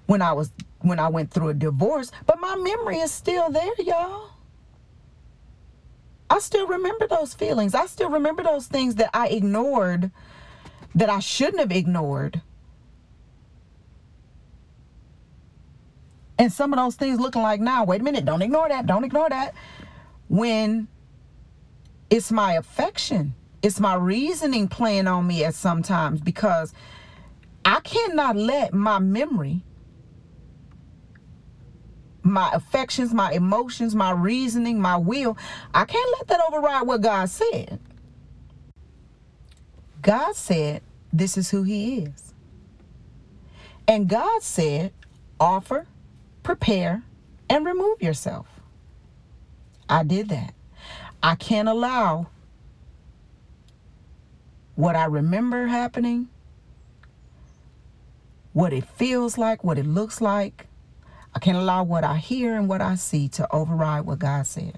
when 0.04 0.20
I 0.20 0.32
was, 0.32 0.52
when 0.80 0.98
I 0.98 1.08
went 1.08 1.30
through 1.30 1.48
a 1.48 1.54
divorce. 1.54 2.12
But 2.26 2.40
my 2.40 2.56
memory 2.56 2.98
is 2.98 3.10
still 3.10 3.50
there, 3.50 3.72
y'all. 3.78 4.28
I 6.30 6.38
still 6.40 6.66
remember 6.66 7.06
those 7.06 7.34
feelings. 7.34 7.74
I 7.74 7.86
still 7.86 8.10
remember 8.10 8.42
those 8.42 8.66
things 8.66 8.96
that 8.96 9.10
I 9.14 9.28
ignored 9.28 10.10
that 10.94 11.08
I 11.08 11.20
shouldn't 11.20 11.60
have 11.60 11.72
ignored 11.72 12.42
And 16.38 16.52
some 16.52 16.72
of 16.72 16.78
those 16.78 16.94
things 16.94 17.18
looking 17.18 17.42
like, 17.42 17.60
now, 17.60 17.84
wait 17.84 18.00
a 18.00 18.04
minute, 18.04 18.24
don't 18.24 18.42
ignore 18.42 18.68
that, 18.68 18.86
don't 18.86 19.04
ignore 19.04 19.28
that. 19.28 19.54
When 20.28 20.86
it's 22.10 22.30
my 22.30 22.52
affection, 22.54 23.34
it's 23.60 23.80
my 23.80 23.94
reasoning 23.94 24.68
playing 24.68 25.08
on 25.08 25.26
me 25.26 25.44
at 25.44 25.54
sometimes 25.54 26.20
because 26.20 26.72
I 27.64 27.80
cannot 27.80 28.36
let 28.36 28.72
my 28.72 29.00
memory, 29.00 29.64
my 32.22 32.50
affections, 32.52 33.14
my 33.14 33.32
emotions, 33.32 33.94
my 33.94 34.10
reasoning, 34.10 34.80
my 34.80 34.96
will, 34.96 35.36
I 35.74 35.84
can't 35.84 36.14
let 36.18 36.28
that 36.28 36.40
override 36.48 36.86
what 36.86 37.00
God 37.00 37.28
said. 37.30 37.80
God 40.02 40.34
said, 40.34 40.82
This 41.12 41.36
is 41.36 41.50
who 41.50 41.62
He 41.62 42.00
is. 42.00 42.34
And 43.86 44.08
God 44.08 44.42
said, 44.42 44.92
Offer 45.40 45.86
prepare, 46.48 47.02
and 47.50 47.66
remove 47.66 48.00
yourself. 48.00 48.46
I 49.86 50.02
did 50.02 50.30
that. 50.30 50.54
I 51.22 51.34
can't 51.34 51.68
allow 51.68 52.28
what 54.74 54.96
I 54.96 55.04
remember 55.04 55.66
happening, 55.66 56.30
what 58.54 58.72
it 58.72 58.88
feels 58.88 59.36
like, 59.36 59.62
what 59.62 59.76
it 59.76 59.84
looks 59.84 60.22
like. 60.22 60.67
I 61.38 61.40
can't 61.40 61.56
allow 61.56 61.84
what 61.84 62.02
I 62.02 62.16
hear 62.16 62.56
and 62.56 62.68
what 62.68 62.80
I 62.80 62.96
see 62.96 63.28
to 63.28 63.46
override 63.54 64.06
what 64.06 64.18
God 64.18 64.44
said. 64.44 64.76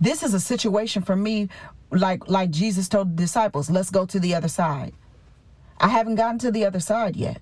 This 0.00 0.24
is 0.24 0.34
a 0.34 0.40
situation 0.40 1.02
for 1.02 1.14
me 1.14 1.48
like 1.92 2.28
like 2.28 2.50
Jesus 2.50 2.88
told 2.88 3.16
the 3.16 3.22
disciples, 3.22 3.70
let's 3.70 3.90
go 3.90 4.04
to 4.06 4.18
the 4.18 4.34
other 4.34 4.48
side. 4.48 4.94
I 5.78 5.86
haven't 5.90 6.16
gotten 6.16 6.40
to 6.40 6.50
the 6.50 6.64
other 6.64 6.80
side 6.80 7.14
yet. 7.14 7.40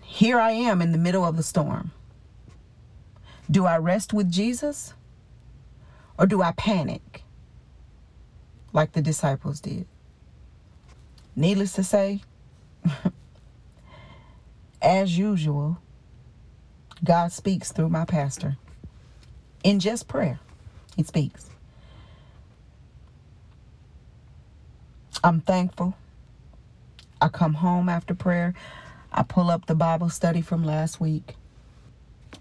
Here 0.00 0.38
I 0.38 0.52
am 0.52 0.80
in 0.80 0.92
the 0.92 0.96
middle 0.96 1.24
of 1.24 1.36
the 1.36 1.42
storm. 1.42 1.90
Do 3.50 3.66
I 3.66 3.78
rest 3.78 4.12
with 4.12 4.30
Jesus 4.30 4.94
or 6.20 6.26
do 6.26 6.40
I 6.40 6.52
panic 6.52 7.24
like 8.72 8.92
the 8.92 9.02
disciples 9.02 9.60
did? 9.60 9.88
Needless 11.34 11.72
to 11.72 11.82
say, 11.82 12.20
as 14.82 15.16
usual, 15.16 15.78
God 17.04 17.32
speaks 17.32 17.72
through 17.72 17.88
my 17.88 18.04
pastor 18.04 18.56
in 19.64 19.80
just 19.80 20.08
prayer. 20.08 20.40
He 20.96 21.02
speaks. 21.02 21.48
I'm 25.24 25.40
thankful. 25.40 25.94
I 27.20 27.28
come 27.28 27.54
home 27.54 27.88
after 27.88 28.14
prayer. 28.14 28.54
I 29.12 29.22
pull 29.22 29.50
up 29.50 29.66
the 29.66 29.74
Bible 29.74 30.10
study 30.10 30.40
from 30.42 30.64
last 30.64 31.00
week. 31.00 31.36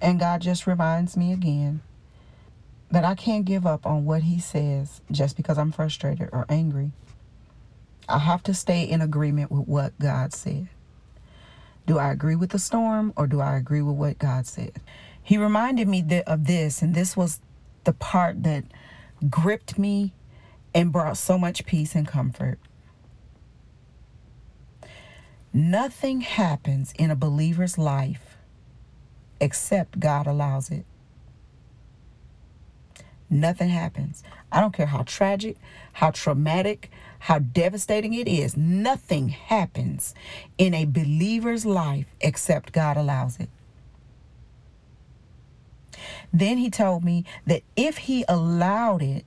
And 0.01 0.19
God 0.19 0.41
just 0.41 0.65
reminds 0.65 1.15
me 1.15 1.31
again 1.31 1.81
that 2.89 3.05
I 3.05 3.13
can't 3.15 3.45
give 3.45 3.65
up 3.67 3.85
on 3.85 4.05
what 4.05 4.23
He 4.23 4.39
says 4.39 5.01
just 5.11 5.37
because 5.37 5.57
I'm 5.57 5.71
frustrated 5.71 6.29
or 6.31 6.45
angry. 6.49 6.91
I 8.09 8.19
have 8.19 8.43
to 8.43 8.53
stay 8.53 8.83
in 8.83 9.01
agreement 9.01 9.51
with 9.51 9.67
what 9.67 9.97
God 9.99 10.33
said. 10.33 10.67
Do 11.85 11.97
I 11.97 12.11
agree 12.11 12.35
with 12.35 12.51
the 12.51 12.59
storm 12.59 13.13
or 13.15 13.27
do 13.27 13.41
I 13.41 13.55
agree 13.57 13.81
with 13.81 13.95
what 13.95 14.19
God 14.19 14.45
said? 14.45 14.81
He 15.21 15.37
reminded 15.37 15.87
me 15.87 16.03
of 16.25 16.45
this, 16.45 16.81
and 16.81 16.95
this 16.95 17.15
was 17.15 17.39
the 17.83 17.93
part 17.93 18.43
that 18.43 18.63
gripped 19.29 19.77
me 19.77 20.13
and 20.73 20.91
brought 20.91 21.17
so 21.17 21.37
much 21.37 21.65
peace 21.65 21.95
and 21.95 22.07
comfort. 22.07 22.59
Nothing 25.53 26.21
happens 26.21 26.93
in 26.97 27.11
a 27.11 27.15
believer's 27.15 27.77
life 27.77 28.37
except 29.39 29.99
God 29.99 30.27
allows 30.27 30.71
it. 30.71 30.85
Nothing 33.29 33.69
happens. 33.69 34.23
I 34.51 34.61
don't 34.61 34.73
care 34.73 34.85
how 34.85 35.03
tragic, 35.03 35.57
how 35.93 36.11
traumatic, 36.11 36.91
how 37.21 37.37
devastating 37.37 38.15
it 38.15 38.27
is. 38.27 38.57
Nothing 38.57 39.29
happens 39.29 40.15
in 40.57 40.73
a 40.73 40.85
believer's 40.85 41.67
life 41.67 42.07
except 42.19 42.73
God 42.73 42.97
allows 42.97 43.39
it. 43.39 43.47
Then 46.33 46.57
he 46.57 46.71
told 46.71 47.03
me 47.03 47.25
that 47.45 47.61
if 47.75 47.99
he 47.99 48.25
allowed 48.27 49.03
it, 49.03 49.23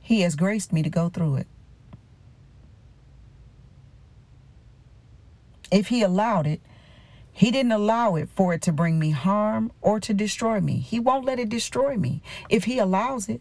he 0.00 0.22
has 0.22 0.34
graced 0.34 0.72
me 0.72 0.82
to 0.82 0.90
go 0.90 1.08
through 1.08 1.36
it. 1.36 1.46
If 5.70 5.88
he 5.88 6.02
allowed 6.02 6.48
it, 6.48 6.60
he 7.30 7.52
didn't 7.52 7.72
allow 7.72 8.16
it 8.16 8.28
for 8.34 8.52
it 8.52 8.62
to 8.62 8.72
bring 8.72 8.98
me 8.98 9.12
harm 9.12 9.70
or 9.80 10.00
to 10.00 10.12
destroy 10.12 10.60
me. 10.60 10.78
He 10.78 10.98
won't 10.98 11.24
let 11.24 11.38
it 11.38 11.48
destroy 11.48 11.96
me 11.96 12.20
if 12.50 12.64
he 12.64 12.78
allows 12.78 13.28
it. 13.28 13.40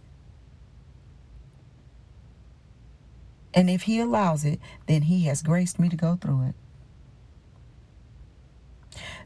And 3.54 3.70
if 3.70 3.84
he 3.84 4.00
allows 4.00 4.46
it, 4.46 4.60
then 4.88 5.04
he 5.04 5.24
has 5.24 5.42
graced 5.42 5.80
me 5.80 5.90
to 5.90 5.96
go 5.96 6.16
through 6.16 6.50
it. 6.50 6.56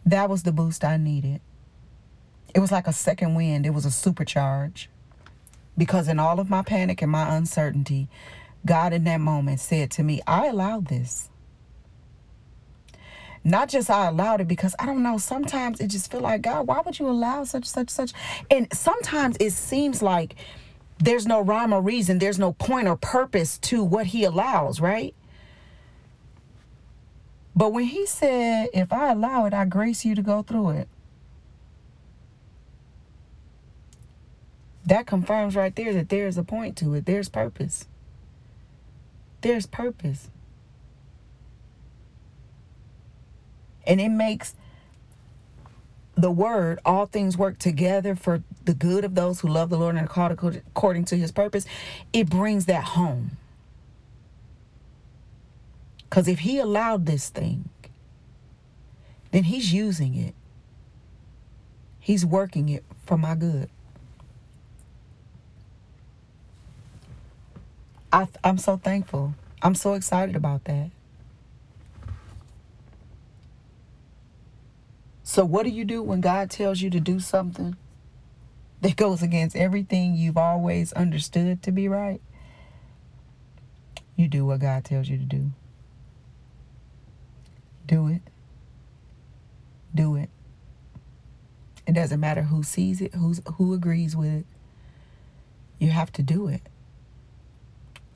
That 0.06 0.30
was 0.30 0.44
the 0.44 0.52
boost 0.52 0.84
I 0.84 0.98
needed. 0.98 1.42
It 2.54 2.60
was 2.60 2.72
like 2.72 2.88
a 2.88 2.94
second 2.94 3.36
wind, 3.36 3.66
it 3.66 3.72
was 3.72 3.86
a 3.86 3.90
supercharge. 3.90 4.88
Because 5.78 6.08
in 6.08 6.20
all 6.20 6.40
of 6.40 6.50
my 6.50 6.62
panic 6.62 7.02
and 7.02 7.12
my 7.12 7.36
uncertainty, 7.36 8.08
God 8.66 8.94
in 8.94 9.04
that 9.04 9.20
moment 9.20 9.60
said 9.60 9.92
to 9.92 10.04
me, 10.04 10.22
I 10.26 10.48
allowed 10.48 10.88
this. 10.88 11.30
Not 13.44 13.70
just 13.70 13.92
I 13.92 14.08
allowed 14.08 14.42
it 14.42 14.48
because 14.48 14.74
I 14.80 14.88
don't 14.88 15.04
know, 15.04 15.20
sometimes 15.20 15.80
it 15.80 15.88
just 15.88 16.12
feel 16.12 16.22
like, 16.22 16.42
God, 16.42 16.66
why 16.66 16.82
would 16.84 16.98
you 16.98 17.08
allow 17.08 17.44
such, 17.44 17.66
such, 17.66 17.90
such? 17.90 18.12
And 18.50 18.68
sometimes 18.74 19.38
it 19.40 19.52
seems 19.52 20.02
like 20.02 20.36
there's 20.98 21.28
no 21.28 21.42
rhyme 21.42 21.74
or 21.74 21.82
reason, 21.82 22.20
there's 22.20 22.40
no 22.40 22.54
point 22.54 22.88
or 22.88 22.96
purpose 22.96 23.58
to 23.60 23.84
what 23.84 24.08
he 24.08 24.24
allows, 24.24 24.80
right? 24.80 25.14
But 27.56 27.72
when 27.72 27.86
he 27.86 28.06
said, 28.06 28.70
if 28.74 28.92
I 28.92 29.12
allow 29.12 29.46
it, 29.46 29.54
I 29.54 29.66
grace 29.66 30.04
you 30.04 30.16
to 30.16 30.22
go 30.22 30.42
through 30.42 30.72
it. 30.72 30.90
that 34.86 35.08
confirms 35.08 35.56
right 35.56 35.76
there 35.76 35.94
that 35.94 36.10
there's 36.10 36.38
a 36.38 36.44
point 36.44 36.78
to 36.78 36.94
it. 36.94 37.06
There's 37.06 37.28
purpose. 37.28 37.88
There's 39.42 39.66
purpose. 39.66 40.30
And 43.86 44.00
it 44.00 44.10
makes 44.10 44.56
the 46.16 46.32
word, 46.32 46.80
all 46.86 47.06
things 47.06 47.38
work 47.38 47.60
together 47.60 48.16
for 48.16 48.42
the 48.64 48.74
good 48.74 49.04
of 49.04 49.16
those 49.16 49.42
who 49.42 49.48
love 49.50 49.70
the 49.70 49.78
Lord 49.78 49.96
and 49.96 50.06
are 50.06 50.10
called 50.10 50.32
according 50.32 51.06
to 51.06 51.18
his 51.18 51.32
purpose. 51.32 51.66
It 52.14 52.30
brings 52.30 52.66
that 52.66 52.84
home. 52.84 53.38
Because 56.10 56.28
if 56.28 56.40
he 56.40 56.60
allowed 56.60 57.06
this 57.06 57.30
thing, 57.30 57.70
then 59.32 59.44
he's 59.44 59.74
using 59.74 60.16
it. 60.16 60.34
He's 62.00 62.26
working 62.26 62.70
it 62.70 62.86
for 63.06 63.18
my 63.18 63.36
good. 63.36 63.70
I, 68.14 68.28
I'm 68.44 68.58
so 68.58 68.78
thankful. 68.78 69.36
I'm 69.62 69.76
so 69.76 69.94
excited 69.94 70.36
about 70.36 70.64
that. 70.66 70.92
So, 75.28 75.44
what 75.44 75.64
do 75.64 75.72
you 75.72 75.86
do 75.86 76.04
when 76.04 76.22
God 76.22 76.52
tells 76.52 76.82
you 76.82 76.92
to 76.92 77.00
do 77.00 77.20
something 77.20 77.76
that 78.82 78.96
goes 78.96 79.24
against 79.24 79.56
everything 79.56 80.16
you've 80.16 80.38
always 80.38 80.94
understood 80.94 81.64
to 81.64 81.72
be 81.72 81.88
right? 81.88 82.22
You 84.16 84.28
do 84.28 84.46
what 84.46 84.60
God 84.60 84.86
tells 84.86 85.10
you 85.10 85.18
to 85.18 85.24
do. 85.24 85.52
Do 87.88 88.08
it. 88.08 88.22
Do 89.96 90.16
it. 90.16 90.30
It 91.88 91.94
doesn't 91.94 92.20
matter 92.20 92.44
who 92.44 92.62
sees 92.62 93.02
it, 93.02 93.16
who's 93.16 93.42
who 93.56 93.74
agrees 93.74 94.16
with 94.16 94.32
it. 94.32 94.46
You 95.80 95.90
have 95.90 96.12
to 96.14 96.22
do 96.22 96.48
it 96.48 96.62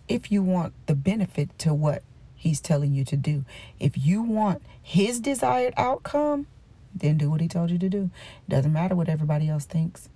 if 0.08 0.32
you 0.32 0.44
want 0.44 0.74
the 0.86 0.96
benefit 0.96 1.58
to 1.60 1.74
what 1.74 2.04
he's 2.36 2.62
telling 2.62 2.94
you 2.94 3.04
to 3.06 3.18
do. 3.18 3.46
If 3.80 3.98
you 3.98 4.22
want 4.22 4.62
his 4.80 5.20
desired 5.20 5.74
outcome, 5.76 6.46
then 6.94 7.18
do 7.18 7.30
what 7.30 7.42
he 7.42 7.48
told 7.48 7.72
you 7.72 7.78
to 7.78 7.90
do. 7.90 8.10
Doesn't 8.48 8.74
matter 8.74 8.96
what 8.96 9.10
everybody 9.10 9.50
else 9.50 9.66
thinks. 9.66 10.10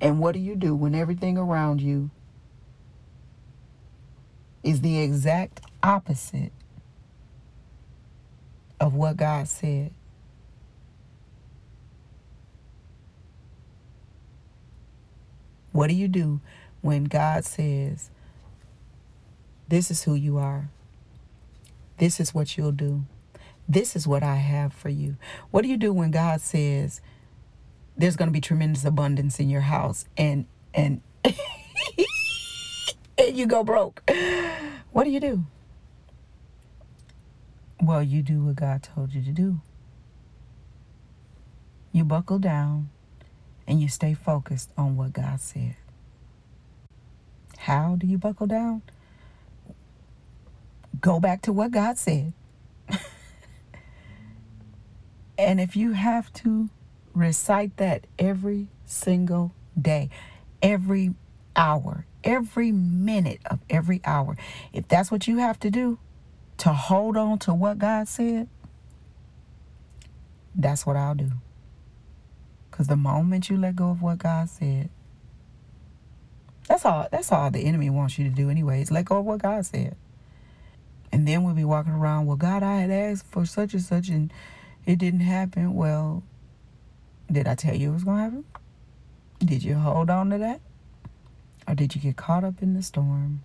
And 0.00 0.18
what 0.18 0.32
do 0.32 0.38
you 0.38 0.54
do 0.54 0.74
when 0.74 0.94
everything 0.94 1.38
around 1.38 1.80
you 1.80 2.10
is 4.62 4.82
the 4.82 4.98
exact 5.00 5.60
opposite 5.82 6.52
of 8.80 8.94
what 8.94 9.16
God 9.16 9.48
said? 9.48 9.92
What 15.72 15.88
do 15.88 15.94
you 15.94 16.08
do 16.08 16.40
when 16.82 17.04
God 17.04 17.44
says, 17.44 18.10
This 19.68 19.90
is 19.90 20.04
who 20.04 20.14
you 20.14 20.38
are? 20.38 20.68
This 21.98 22.20
is 22.20 22.34
what 22.34 22.56
you'll 22.56 22.72
do. 22.72 23.04
This 23.68 23.96
is 23.96 24.06
what 24.06 24.22
I 24.22 24.36
have 24.36 24.72
for 24.72 24.88
you. 24.88 25.16
What 25.50 25.62
do 25.62 25.68
you 25.68 25.76
do 25.76 25.92
when 25.92 26.10
God 26.10 26.40
says, 26.40 27.00
There's 27.96 28.16
going 28.16 28.28
to 28.28 28.32
be 28.32 28.40
tremendous 28.40 28.84
abundance 28.84 29.40
in 29.40 29.48
your 29.48 29.62
house 29.62 30.04
and, 30.16 30.46
and, 30.74 31.00
and 31.24 31.36
you 33.32 33.46
go 33.46 33.64
broke? 33.64 34.02
What 34.92 35.04
do 35.04 35.10
you 35.10 35.20
do? 35.20 35.44
Well, 37.80 38.02
you 38.02 38.22
do 38.22 38.44
what 38.44 38.56
God 38.56 38.82
told 38.82 39.12
you 39.14 39.22
to 39.22 39.32
do. 39.32 39.60
You 41.92 42.04
buckle 42.04 42.38
down 42.38 42.90
and 43.66 43.80
you 43.80 43.88
stay 43.88 44.14
focused 44.14 44.70
on 44.76 44.96
what 44.96 45.12
God 45.12 45.40
said. 45.40 45.76
How 47.58 47.96
do 47.96 48.06
you 48.06 48.18
buckle 48.18 48.46
down? 48.46 48.82
Go 51.00 51.20
back 51.20 51.42
to 51.42 51.52
what 51.52 51.70
God 51.70 51.98
said. 51.98 52.32
And 55.36 55.60
if 55.60 55.74
you 55.74 55.92
have 55.92 56.32
to 56.34 56.68
recite 57.12 57.76
that 57.78 58.06
every 58.18 58.68
single 58.84 59.52
day, 59.80 60.10
every 60.62 61.14
hour, 61.56 62.06
every 62.22 62.72
minute 62.72 63.40
of 63.46 63.60
every 63.68 64.00
hour, 64.04 64.36
if 64.72 64.86
that's 64.88 65.10
what 65.10 65.26
you 65.26 65.38
have 65.38 65.58
to 65.60 65.70
do 65.70 65.98
to 66.58 66.72
hold 66.72 67.16
on 67.16 67.38
to 67.40 67.54
what 67.54 67.78
God 67.78 68.06
said, 68.06 68.48
that's 70.54 70.86
what 70.86 70.96
I'll 70.96 71.16
do. 71.16 71.32
Because 72.70 72.86
the 72.86 72.96
moment 72.96 73.50
you 73.50 73.56
let 73.56 73.76
go 73.76 73.90
of 73.90 74.02
what 74.02 74.18
God 74.18 74.48
said, 74.48 74.88
that's 76.68 76.84
all 76.84 77.06
that's 77.10 77.30
all 77.30 77.50
the 77.50 77.60
enemy 77.60 77.90
wants 77.90 78.18
you 78.18 78.24
to 78.24 78.30
do 78.30 78.48
anyways. 78.50 78.90
Let 78.90 79.04
go 79.04 79.18
of 79.18 79.26
what 79.26 79.42
God 79.42 79.66
said. 79.66 79.96
And 81.14 81.28
then 81.28 81.44
we'll 81.44 81.54
be 81.54 81.64
walking 81.64 81.92
around, 81.92 82.26
well, 82.26 82.36
God, 82.36 82.64
I 82.64 82.80
had 82.80 82.90
asked 82.90 83.28
for 83.28 83.46
such 83.46 83.72
and 83.72 83.80
such 83.80 84.08
and 84.08 84.32
it 84.84 84.98
didn't 84.98 85.20
happen. 85.20 85.72
Well, 85.72 86.24
did 87.30 87.46
I 87.46 87.54
tell 87.54 87.76
you 87.76 87.90
it 87.90 87.94
was 87.94 88.02
gonna 88.02 88.24
happen? 88.24 88.44
Did 89.38 89.62
you 89.62 89.76
hold 89.76 90.10
on 90.10 90.30
to 90.30 90.38
that? 90.38 90.60
Or 91.68 91.76
did 91.76 91.94
you 91.94 92.00
get 92.00 92.16
caught 92.16 92.42
up 92.42 92.60
in 92.60 92.74
the 92.74 92.82
storm? 92.82 93.42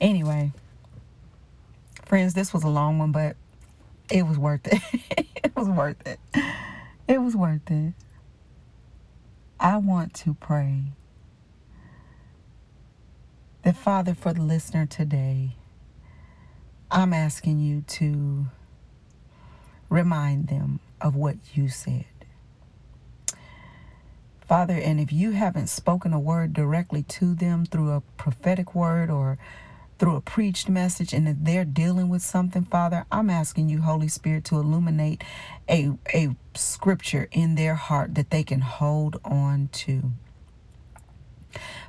Anyway, 0.00 0.52
friends, 2.04 2.34
this 2.34 2.52
was 2.52 2.62
a 2.62 2.68
long 2.68 3.00
one, 3.00 3.10
but 3.10 3.34
it 4.12 4.28
was 4.28 4.38
worth 4.38 4.68
it. 4.68 5.26
it 5.42 5.56
was 5.56 5.68
worth 5.68 6.06
it. 6.06 6.20
It 7.08 7.20
was 7.20 7.34
worth 7.34 7.68
it. 7.68 7.94
I 9.58 9.78
want 9.78 10.14
to 10.14 10.34
pray 10.34 10.92
that, 13.62 13.76
Father, 13.76 14.14
for 14.14 14.32
the 14.32 14.42
listener 14.42 14.86
today, 14.86 15.56
I'm 16.90 17.12
asking 17.12 17.60
you 17.60 17.82
to 17.88 18.46
remind 19.88 20.48
them 20.48 20.80
of 21.00 21.14
what 21.14 21.36
you 21.54 21.68
said. 21.68 22.04
Father, 24.48 24.74
and 24.74 25.00
if 25.00 25.12
you 25.12 25.30
haven't 25.30 25.68
spoken 25.68 26.12
a 26.12 26.20
word 26.20 26.52
directly 26.52 27.02
to 27.04 27.34
them 27.34 27.64
through 27.64 27.92
a 27.92 28.02
prophetic 28.16 28.74
word 28.74 29.10
or 29.10 29.38
through 29.98 30.16
a 30.16 30.20
preached 30.20 30.68
message 30.68 31.12
and 31.14 31.26
that 31.26 31.44
they're 31.44 31.64
dealing 31.64 32.08
with 32.08 32.22
something, 32.22 32.64
Father, 32.64 33.06
I'm 33.10 33.30
asking 33.30 33.68
you, 33.68 33.82
Holy 33.82 34.08
Spirit, 34.08 34.44
to 34.46 34.56
illuminate 34.56 35.22
a, 35.70 35.92
a 36.12 36.36
scripture 36.54 37.28
in 37.32 37.54
their 37.54 37.76
heart 37.76 38.14
that 38.16 38.30
they 38.30 38.42
can 38.42 38.60
hold 38.60 39.20
on 39.24 39.68
to. 39.72 40.12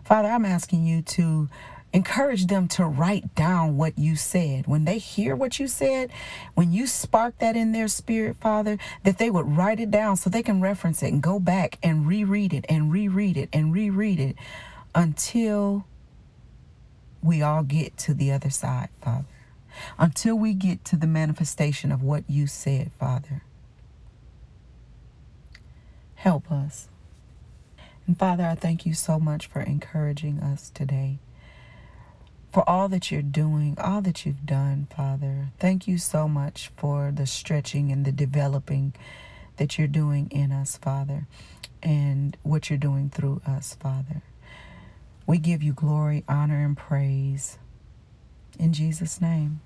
Father, 0.04 0.30
I'm 0.30 0.46
asking 0.46 0.86
you 0.86 1.02
to 1.02 1.50
encourage 1.94 2.48
them 2.48 2.68
to 2.68 2.86
write 2.86 3.36
down 3.36 3.78
what 3.78 3.98
you 3.98 4.16
said. 4.16 4.68
When 4.68 4.86
they 4.86 4.98
hear 4.98 5.36
what 5.36 5.60
you 5.60 5.68
said, 5.68 6.12
when 6.56 6.74
you 6.74 6.88
spark 6.88 7.38
that 7.38 7.56
in 7.56 7.72
their 7.72 7.88
spirit, 7.88 8.36
Father, 8.38 8.78
that 9.04 9.20
they 9.20 9.30
would 9.30 9.56
write 9.56 9.80
it 9.80 9.92
down 9.92 10.18
so 10.18 10.30
they 10.30 10.44
can 10.44 10.60
reference 10.60 11.04
it 11.04 11.14
and 11.14 11.22
go 11.22 11.40
back 11.40 11.78
and 11.84 12.08
reread 12.08 12.54
it 12.54 12.66
and 12.68 12.92
reread 12.92 13.38
it 13.38 13.50
and 13.54 13.72
reread 13.74 14.20
it 14.20 14.36
until 14.96 15.86
we 17.22 17.42
all 17.42 17.64
get 17.64 17.96
to 17.98 18.14
the 18.14 18.32
other 18.32 18.50
side, 18.50 18.90
Father. 19.02 19.26
Until 19.98 20.36
we 20.36 20.54
get 20.54 20.84
to 20.86 20.96
the 20.96 21.08
manifestation 21.08 21.92
of 21.92 22.04
what 22.04 22.24
you 22.28 22.48
said, 22.48 22.92
Father. 23.00 23.44
Help 26.16 26.52
us. 26.52 26.90
And 28.06 28.18
Father, 28.18 28.46
I 28.46 28.56
thank 28.56 28.86
you 28.86 28.94
so 28.94 29.20
much 29.20 29.48
for 29.48 29.62
encouraging 29.62 30.40
us 30.40 30.70
today. 30.70 31.20
For 32.52 32.68
all 32.70 32.90
that 32.90 33.10
you're 33.12 33.22
doing, 33.22 33.78
all 33.80 34.02
that 34.02 34.26
you've 34.26 34.46
done, 34.46 34.88
Father. 34.96 35.50
Thank 35.60 35.88
you 35.88 35.98
so 35.98 36.28
much 36.28 36.72
for 36.78 37.12
the 37.16 37.26
stretching 37.26 37.92
and 37.92 38.06
the 38.06 38.12
developing 38.12 38.94
that 39.58 39.78
you're 39.78 39.88
doing 39.88 40.30
in 40.32 40.52
us, 40.52 40.78
Father, 40.78 41.28
and 41.82 42.38
what 42.44 42.70
you're 42.70 42.78
doing 42.78 43.10
through 43.10 43.42
us, 43.48 43.76
Father. 43.80 44.22
We 45.26 45.38
give 45.38 45.64
you 45.64 45.74
glory, 45.74 46.24
honor, 46.28 46.64
and 46.64 46.76
praise 46.78 47.58
in 48.60 48.74
Jesus' 48.74 49.22
name. 49.22 49.62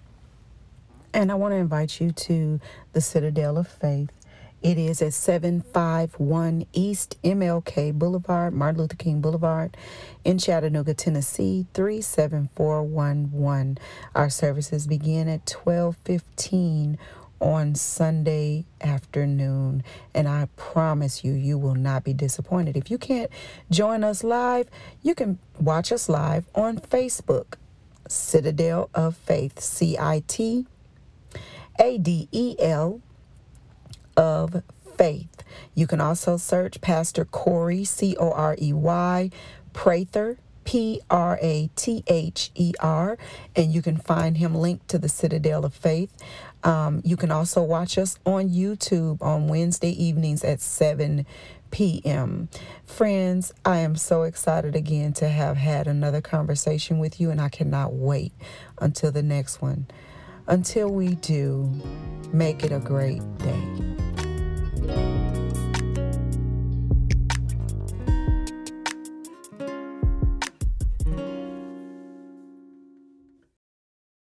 And 1.13 1.31
I 1.31 1.35
want 1.35 1.53
to 1.53 1.57
invite 1.57 1.99
you 1.99 2.11
to 2.11 2.59
the 2.93 3.01
Citadel 3.01 3.57
of 3.57 3.67
Faith. 3.67 4.11
It 4.63 4.79
is 4.79 5.03
at 5.03 5.13
751 5.13 6.65
East 6.73 7.21
MLK 7.23 7.93
Boulevard, 7.93 8.53
Martin 8.53 8.81
Luther 8.81 8.95
King 8.95 9.21
Boulevard 9.21 9.77
in 10.23 10.39
Chattanooga, 10.39 10.95
Tennessee 10.95 11.67
37411. 11.75 13.77
Our 14.15 14.31
services 14.31 14.87
begin 14.87 15.27
at 15.27 15.47
1215 15.47 16.97
on 17.39 17.75
Sunday 17.75 18.65
afternoon. 18.81 19.83
And 20.15 20.27
I 20.27 20.47
promise 20.55 21.23
you, 21.23 21.33
you 21.33 21.59
will 21.59 21.75
not 21.75 22.03
be 22.03 22.13
disappointed. 22.13 22.75
If 22.75 22.89
you 22.89 22.97
can't 22.97 23.29
join 23.69 24.03
us 24.03 24.23
live, 24.23 24.67
you 25.03 25.13
can 25.13 25.37
watch 25.59 25.91
us 25.91 26.09
live 26.09 26.47
on 26.55 26.79
Facebook, 26.79 27.57
Citadel 28.07 28.89
of 28.95 29.15
Faith, 29.15 29.59
C 29.59 29.95
I 29.99 30.23
T 30.27 30.65
A 31.79 31.99
D 31.99 32.27
E 32.31 32.55
L 32.57 33.01
of 34.17 34.63
Faith. 34.97 35.43
You 35.75 35.87
can 35.87 36.01
also 36.01 36.37
search 36.37 36.81
Pastor 36.81 37.23
Corey, 37.23 37.85
C 37.85 38.17
O 38.19 38.31
R 38.31 38.57
E 38.59 38.73
Y, 38.73 39.29
Prather. 39.73 40.39
P 40.67 40.99
R 41.09 41.39
A 41.41 41.69
T 41.77 42.03
H 42.07 42.51
E 42.53 42.73
R, 42.81 43.17
and 43.55 43.71
you 43.71 43.81
can 43.81 43.95
find 43.95 44.35
him 44.35 44.53
linked 44.53 44.89
to 44.89 44.99
the 44.99 45.07
Citadel 45.07 45.63
of 45.63 45.73
Faith. 45.73 46.11
Um, 46.61 47.01
you 47.05 47.15
can 47.15 47.31
also 47.31 47.63
watch 47.63 47.97
us 47.97 48.19
on 48.25 48.49
YouTube 48.49 49.21
on 49.21 49.47
Wednesday 49.47 49.91
evenings 49.91 50.43
at 50.43 50.59
7 50.59 51.25
p.m. 51.71 52.49
Friends, 52.85 53.53
I 53.63 53.77
am 53.77 53.95
so 53.95 54.23
excited 54.23 54.75
again 54.75 55.13
to 55.13 55.29
have 55.29 55.55
had 55.55 55.87
another 55.87 56.19
conversation 56.19 56.99
with 56.99 57.21
you, 57.21 57.31
and 57.31 57.39
I 57.39 57.47
cannot 57.47 57.93
wait 57.93 58.33
until 58.79 59.13
the 59.13 59.23
next 59.23 59.61
one. 59.61 59.87
Until 60.47 60.89
we 60.89 61.15
do, 61.15 61.71
make 62.33 62.65
it 62.65 62.73
a 62.73 62.79
great 62.79 63.21
day. 63.37 64.06
Bye. 64.87 65.16